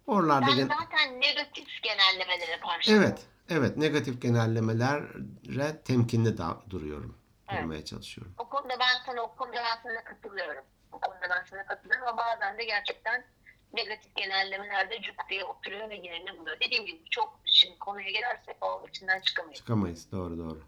Oralarda 0.08 0.48
Ben 0.48 0.56
gen- 0.56 0.68
zaten 0.68 1.22
negatif 1.22 1.68
genellemelere 1.84 2.60
karşıyım. 2.68 3.02
evet, 3.04 3.26
evet 3.50 3.78
negatif 3.78 4.22
genellemelere 4.22 5.82
temkinli 5.82 6.38
da 6.38 6.62
duruyorum. 6.70 7.18
Evet. 7.50 7.62
Durmaya 7.62 7.86
çalışıyorum. 7.86 8.34
O 8.38 8.50
konuda 8.50 8.74
ben 8.80 9.06
sana 9.06 9.22
o 9.22 9.36
konuda 9.36 9.56
ben 9.56 9.84
sana 9.84 10.04
katılıyorum. 10.04 10.64
O 10.92 11.00
konuda 11.00 11.30
ben 11.30 11.46
sana 11.50 11.66
katılıyorum 11.66 12.08
ama 12.08 12.18
bazen 12.18 12.58
de 12.58 12.66
gerçekten 12.66 13.26
negatif 13.74 14.16
genellemelerde 14.16 15.02
cuk 15.02 15.16
diye 15.30 15.44
oturuyor 15.44 15.90
ve 15.90 15.96
yerini 15.96 16.40
buluyor. 16.40 16.58
Dediğim 16.60 16.86
gibi 16.86 17.02
çok 17.10 17.40
şimdi 17.46 17.80
konuya 17.80 18.10
gelersek 18.10 18.56
o 18.62 18.86
içinden 18.90 19.22
çıkamayız. 19.22 19.58
Çıkamayız. 19.58 20.12
Doğru 20.12 20.38
doğru. 20.38 20.62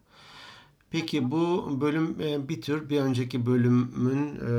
Peki 0.92 1.32
bu 1.32 1.78
bölüm 1.82 2.22
e, 2.22 2.50
bir 2.50 2.62
tür 2.62 2.90
bir 2.90 3.02
önceki 3.02 3.46
bölümün 3.46 4.36
e, 4.36 4.52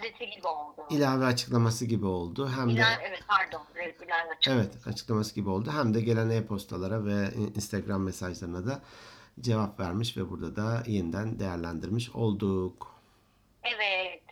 Özeti 0.00 0.30
gibi 0.30 0.46
oldu. 0.46 0.86
ilave 0.90 1.24
açıklaması 1.24 1.84
gibi 1.86 2.06
oldu. 2.06 2.48
Hem 2.56 2.68
de 2.68 2.72
İlave- 2.72 3.02
evet 3.08 3.20
pardon. 3.28 3.62
Evet, 3.76 3.96
ilave 4.02 4.30
açık. 4.38 4.52
evet 4.52 4.86
açıklaması 4.86 5.34
gibi 5.34 5.48
oldu. 5.48 5.70
Hem 5.72 5.94
de 5.94 6.00
gelen 6.00 6.30
e-postalara 6.30 7.04
ve 7.04 7.28
Instagram 7.56 8.02
mesajlarına 8.02 8.66
da 8.66 8.80
cevap 9.40 9.80
vermiş 9.80 10.16
ve 10.16 10.30
burada 10.30 10.56
da 10.56 10.82
yeniden 10.86 11.38
değerlendirmiş 11.38 12.10
olduk. 12.10 12.94
Evet. 13.62 14.22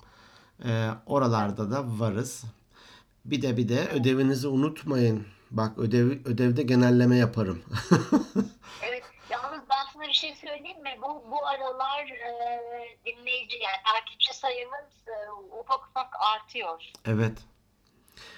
E, 0.65 0.89
oralarda 1.05 1.71
da 1.71 1.83
varız. 1.99 2.43
Bir 3.25 3.41
de 3.41 3.57
bir 3.57 3.69
de 3.69 3.87
ödevinizi 3.89 4.47
unutmayın. 4.47 5.25
Bak 5.51 5.77
ödev 5.77 6.09
ödevde 6.25 6.63
genelleme 6.63 7.17
yaparım. 7.17 7.61
Evet, 8.89 8.94
bir 10.15 10.19
şey 10.19 10.35
söyleyeyim 10.35 10.83
mi? 10.83 10.97
Bu, 11.01 11.31
bu 11.31 11.47
aralar 11.47 12.05
e, 12.07 12.29
dinleyici 13.05 13.57
yani 13.57 13.79
takipçi 13.85 14.37
sayımız 14.37 14.89
e, 15.07 15.31
ufak 15.59 15.87
ufak 15.89 16.07
artıyor. 16.35 16.91
evet. 17.05 17.37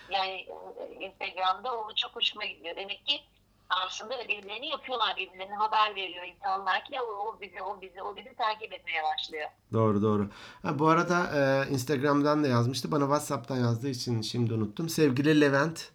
Yani 0.10 0.48
e, 0.80 1.06
Instagram'da 1.06 1.78
o 1.78 1.96
çok 1.96 2.16
hoşuma 2.16 2.46
gidiyor. 2.46 2.76
Demek 2.76 3.06
ki 3.06 3.22
aslında 3.70 4.24
ödevlerini 4.24 4.68
yapıyorlar 4.68 5.16
birbirlerine 5.18 5.56
haber 5.56 5.96
veriyor 5.96 6.26
insanlar 6.26 6.86
ki 6.86 7.02
o, 7.02 7.06
o 7.06 7.42
bizi 7.42 7.62
o 7.62 7.82
bizi 7.82 8.02
o 8.02 8.16
bizi 8.16 8.36
takip 8.36 8.74
etmeye 8.74 9.04
başlıyor. 9.04 9.50
Doğru 9.74 10.02
doğru. 10.02 10.30
Ha, 10.62 10.80
bu 10.80 10.88
arada 10.88 11.18
e, 11.36 11.70
Instagram'dan 11.70 12.44
da 12.44 12.48
yazmıştı. 12.48 12.92
Bana 12.92 13.04
WhatsApp'tan 13.04 13.58
yazdığı 13.58 13.90
için 13.90 14.22
şimdi 14.22 14.54
unuttum. 14.54 14.90
Sevgili 14.90 15.42
Levent 15.42 15.92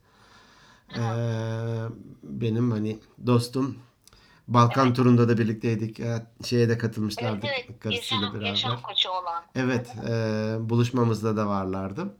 e, 0.96 1.02
benim 2.22 2.70
hani 2.70 2.98
dostum. 3.26 3.91
Balkan 4.48 4.86
Evet. 4.86 4.96
turunda 4.96 5.28
da 5.28 5.38
birlikteydik. 5.38 5.96
Şeye 6.44 6.68
de 6.68 6.72
Evet 6.72 6.82
katılmışlardı 6.82 7.46
evet 7.46 7.80
karısıyla 7.80 8.22
yaşam, 8.22 8.34
beraber. 8.34 8.46
yaşam 8.46 8.82
koçu 8.82 9.08
olan. 9.10 9.44
Evet, 9.54 9.94
e, 10.08 10.12
buluşmamızda 10.60 11.36
da 11.36 11.46
varlardı. 11.46 12.14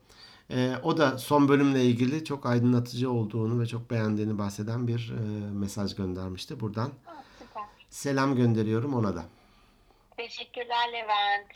E, 0.51 0.77
o 0.83 0.97
da 0.97 1.19
son 1.19 1.49
bölümle 1.49 1.85
ilgili 1.85 2.25
çok 2.25 2.47
aydınlatıcı 2.47 3.11
olduğunu 3.11 3.61
ve 3.61 3.67
çok 3.67 3.91
beğendiğini 3.91 4.39
bahseden 4.39 4.89
bir 4.89 5.13
e, 5.19 5.51
mesaj 5.51 5.95
göndermişti. 5.97 6.61
Buradan 6.61 6.91
Ha, 7.05 7.25
süper. 7.39 7.63
selam 7.91 8.37
gönderiyorum 8.37 8.95
ona 8.95 9.17
da. 9.17 9.25
Teşekkürler 10.17 10.89
Levent. 10.93 11.53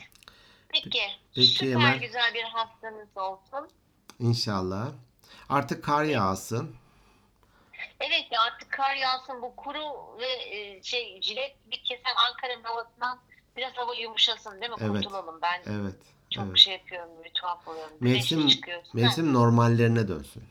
Peki, 0.69 0.99
Peki, 1.35 1.47
süper 1.49 1.71
Emel. 1.71 2.01
güzel 2.01 2.35
bir 2.35 2.43
haftanız 2.43 3.09
olsun. 3.17 3.69
İnşallah. 4.21 4.89
Artık 5.49 5.85
kar 5.85 6.05
yağsın. 6.05 6.71
Evet 8.01 8.26
ya 8.30 8.40
artık 8.40 8.72
kar 8.72 8.94
yağsın 8.94 9.42
bu 9.42 9.57
kuru 9.57 10.18
ve 10.18 10.26
e, 10.26 10.82
şey 10.82 11.22
jilet 11.22 11.57
bir 11.70 11.84
kesen 11.84 12.14
Ankara'nın 12.28 12.62
havasından 12.62 13.20
biraz 13.57 13.72
hava 13.72 13.94
yumuşasın 13.94 14.61
değil 14.61 14.72
mi? 14.72 14.76
Evet. 14.80 14.92
Kurtulalım. 14.92 15.38
Ben 15.42 15.62
Evet. 15.66 15.94
çok 16.30 16.47
evet. 16.47 16.59
şey 16.59 16.72
yapıyorum, 16.72 17.24
bir 17.24 17.30
tuhaf 17.30 17.68
oluyorum. 17.68 17.97
Mevsim. 18.01 18.49
Ha, 18.49 18.70
mevsim 18.94 19.34
normallerine 19.34 20.09
dönsün. 20.09 20.44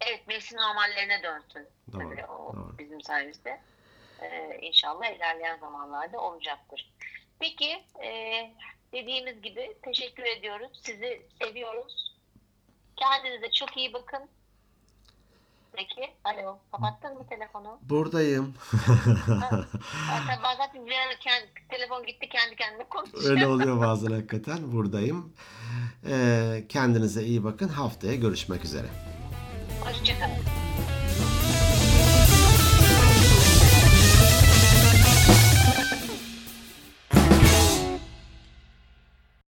Evet 0.00 0.26
mevsim 0.26 0.58
normallerine 0.58 1.22
dönsün. 1.22 1.68
Doğru. 1.92 2.10
Tabii 2.10 2.26
o 2.26 2.56
Doğru. 2.56 2.78
bizim 2.78 3.02
sayemizde. 3.02 3.60
Ee, 4.22 4.58
inşallah 4.62 5.06
ilerleyen 5.06 5.58
zamanlarda 5.58 6.20
olacaktır. 6.20 6.92
Peki 7.38 7.84
e, 8.04 8.10
dediğimiz 8.92 9.42
gibi 9.42 9.76
teşekkür 9.82 10.24
ediyoruz. 10.24 10.80
Sizi 10.82 11.26
seviyoruz. 11.42 12.14
Kendinize 12.96 13.50
çok 13.50 13.76
iyi 13.76 13.92
bakın. 13.92 14.30
Peki. 15.76 16.12
Alo. 16.24 16.58
Kapattın 16.72 17.14
mı 17.18 17.26
telefonu? 17.28 17.78
Buradayım. 17.82 18.54
Bazen, 20.10 20.42
bazen 20.42 20.86
bir 20.86 20.92
kendi, 21.20 21.46
telefon 21.68 22.06
gitti 22.06 22.28
kendi 22.28 22.56
kendine 22.56 22.88
konuşuyor. 22.88 23.30
Öyle 23.30 23.46
oluyor 23.46 23.80
bazen 23.86 24.10
hakikaten. 24.10 24.72
Buradayım. 24.72 25.32
Ee, 26.10 26.64
kendinize 26.68 27.22
iyi 27.22 27.44
bakın. 27.44 27.68
Haftaya 27.68 28.14
görüşmek 28.14 28.64
üzere. 28.64 28.86
Hoşçakalın. 29.84 30.36